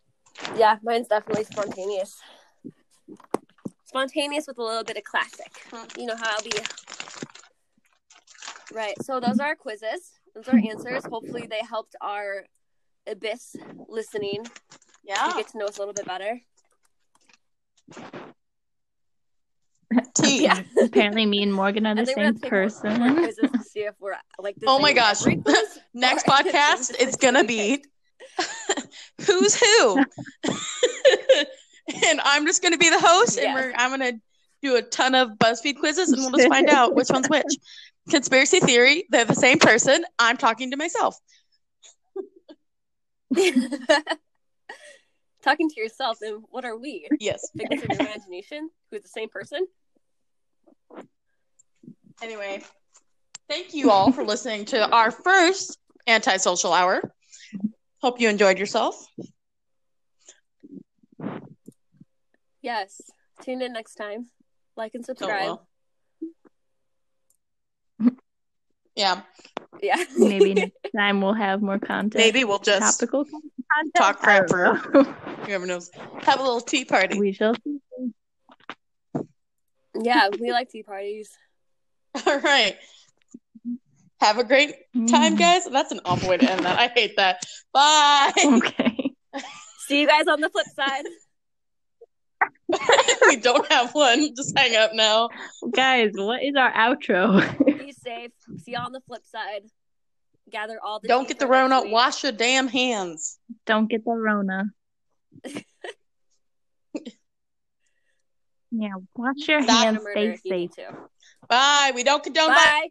Yeah, 0.57 0.77
mine's 0.83 1.07
definitely 1.07 1.45
spontaneous. 1.45 2.17
Spontaneous 3.85 4.45
with 4.47 4.57
a 4.57 4.63
little 4.63 4.83
bit 4.83 4.97
of 4.97 5.03
classic. 5.03 5.51
You 5.97 6.05
know 6.05 6.15
how 6.15 6.29
I'll 6.35 6.43
be. 6.43 6.51
Right. 8.73 8.93
So 9.03 9.19
those 9.19 9.39
are 9.39 9.47
our 9.47 9.55
quizzes. 9.55 10.11
Those 10.35 10.47
are 10.49 10.51
our 10.57 10.61
answers. 10.69 11.05
Hopefully 11.05 11.47
they 11.49 11.61
helped 11.67 11.95
our 12.01 12.45
abyss 13.07 13.55
listening 13.87 14.45
Yeah. 15.03 15.15
to 15.15 15.21
Yeah. 15.29 15.33
get 15.37 15.47
to 15.49 15.57
know 15.57 15.65
us 15.65 15.77
a 15.77 15.81
little 15.81 15.93
bit 15.93 16.05
better. 16.05 16.41
Tea. 20.15 20.43
Yeah. 20.43 20.61
Apparently, 20.81 21.25
me 21.25 21.43
and 21.43 21.53
Morgan 21.53 21.85
are 21.85 21.95
the 21.95 22.05
same 22.05 22.15
gonna 22.15 22.33
take 22.33 22.51
more- 22.51 22.99
more 22.99 23.27
person. 23.27 23.54
Quizzes 23.75 23.81
to 23.81 23.81
see 23.81 23.85
if 23.85 23.95
we're 23.99 24.15
like 24.39 24.55
the 24.57 24.67
Oh 24.67 24.79
my 24.79 24.93
gosh. 24.93 25.25
Next 25.93 26.25
podcast, 26.27 26.95
it's 26.99 27.15
gonna 27.15 27.43
be 27.43 27.83
who's 29.25 29.55
who, 29.55 29.97
and 32.07 32.19
I'm 32.23 32.45
just 32.45 32.63
gonna 32.63 32.77
be 32.77 32.89
the 32.89 32.99
host, 32.99 33.37
and 33.37 33.53
we're 33.53 33.73
I'm 33.75 33.91
gonna 33.91 34.13
do 34.61 34.75
a 34.75 34.81
ton 34.81 35.15
of 35.15 35.29
BuzzFeed 35.31 35.77
quizzes, 35.79 36.11
and 36.11 36.21
we'll 36.21 36.31
just 36.31 36.49
find 36.49 36.69
out 36.69 36.95
which 36.95 37.09
one's 37.09 37.29
which. 37.29 37.45
Conspiracy 38.09 38.59
theory: 38.59 39.05
they're 39.09 39.25
the 39.25 39.35
same 39.35 39.59
person. 39.59 40.03
I'm 40.17 40.37
talking 40.37 40.71
to 40.71 40.77
myself. 40.77 41.17
Talking 45.43 45.69
to 45.69 45.79
yourself, 45.79 46.17
and 46.21 46.43
what 46.49 46.65
are 46.65 46.77
we? 46.77 47.07
Yes. 47.19 47.51
Figments 47.55 47.83
of 47.83 47.91
your 47.91 47.99
imagination? 47.99 48.69
Who's 48.91 49.03
the 49.03 49.07
same 49.09 49.29
person? 49.29 49.67
Anyway, 52.21 52.63
thank 53.49 53.73
you 53.73 53.91
all 53.91 54.11
for 54.11 54.23
listening 54.23 54.65
to 54.65 54.89
our 54.89 55.11
first 55.11 55.77
antisocial 56.07 56.73
hour. 56.73 57.01
Hope 58.01 58.19
you 58.19 58.29
enjoyed 58.29 58.59
yourself. 58.59 59.05
Yes. 62.61 63.01
Tune 63.41 63.61
in 63.61 63.73
next 63.73 63.95
time. 63.95 64.27
Like 64.75 64.93
and 64.95 65.03
Oh, 65.03 65.07
subscribe. 65.07 65.41
well. 65.41 65.67
Yeah, 68.95 69.21
Yeah. 69.81 69.97
Maybe 70.17 70.53
next 70.53 70.73
time 70.95 71.21
we'll 71.21 71.33
have 71.33 71.61
more 71.61 71.79
content. 71.79 72.15
maybe 72.15 72.45
we'll 72.45 72.59
just 72.59 72.99
topical 72.99 73.25
content. 73.25 73.93
talk 73.97 74.19
crap 74.19 74.43
oh. 74.43 74.45
I 74.45 74.47
for 74.79 74.91
don't 74.93 75.07
whoever 75.45 75.65
knows. 75.65 75.91
Have 76.23 76.39
a 76.39 76.43
little 76.43 76.61
tea 76.61 76.85
party. 76.85 77.19
we 77.19 77.33
shall 77.33 77.55
see. 77.63 77.79
yeah, 80.01 80.29
we 80.39 80.51
like 80.51 80.69
tea 80.69 80.83
parties. 80.83 81.29
All 82.25 82.39
right. 82.39 82.77
Have 84.21 84.37
a 84.39 84.43
great 84.43 84.73
time, 85.09 85.35
Mm. 85.35 85.39
guys. 85.39 85.65
That's 85.65 85.91
an 85.91 85.99
awful 86.05 86.29
way 86.29 86.37
to 86.37 86.49
end 86.51 86.65
that. 86.65 86.79
I 86.79 86.87
hate 86.87 87.15
that. 87.17 87.43
Bye. 87.73 88.31
Okay. 88.45 89.13
See 89.87 90.01
you 90.01 90.07
guys 90.07 90.27
on 90.27 90.41
the 90.41 90.49
flip 90.49 90.65
side. 90.75 91.03
we 93.27 93.35
don't 93.37 93.69
have 93.71 93.93
one. 93.93 94.33
Just 94.35 94.57
hang 94.57 94.75
up 94.75 94.91
now. 94.93 95.29
Guys, 95.75 96.11
what 96.15 96.41
is 96.41 96.55
our 96.55 96.71
outro? 96.73 97.39
Be 97.79 97.91
safe. 97.91 98.31
See 98.63 98.71
you 98.71 98.77
on 98.77 98.91
the 98.93 99.01
flip 99.07 99.23
side. 99.25 99.61
Gather 100.49 100.79
all 100.83 100.99
the 100.99 101.07
Don't 101.07 101.27
get 101.27 101.37
the 101.37 101.45
for 101.45 101.51
Rona. 101.51 101.81
week. 101.83 101.91
Wash 101.91 102.23
your 102.23 102.31
damn 102.31 102.67
hands. 102.67 103.37
Don't 103.67 103.87
get 103.89 104.03
the 104.05 104.11
Rona. 104.11 104.65
yeah, 108.71 108.89
wash 109.15 109.47
your 109.47 109.61
Stop 109.63 109.83
hands. 109.83 109.99
Murder 110.03 110.37
Stay 110.37 110.63
if 110.63 110.71
safe. 110.73 110.87
to. 110.87 110.97
Bye. 111.47 111.91
We 111.93 112.03
don't 112.03 112.23
condone 112.23 112.49
Bye. 112.49 112.87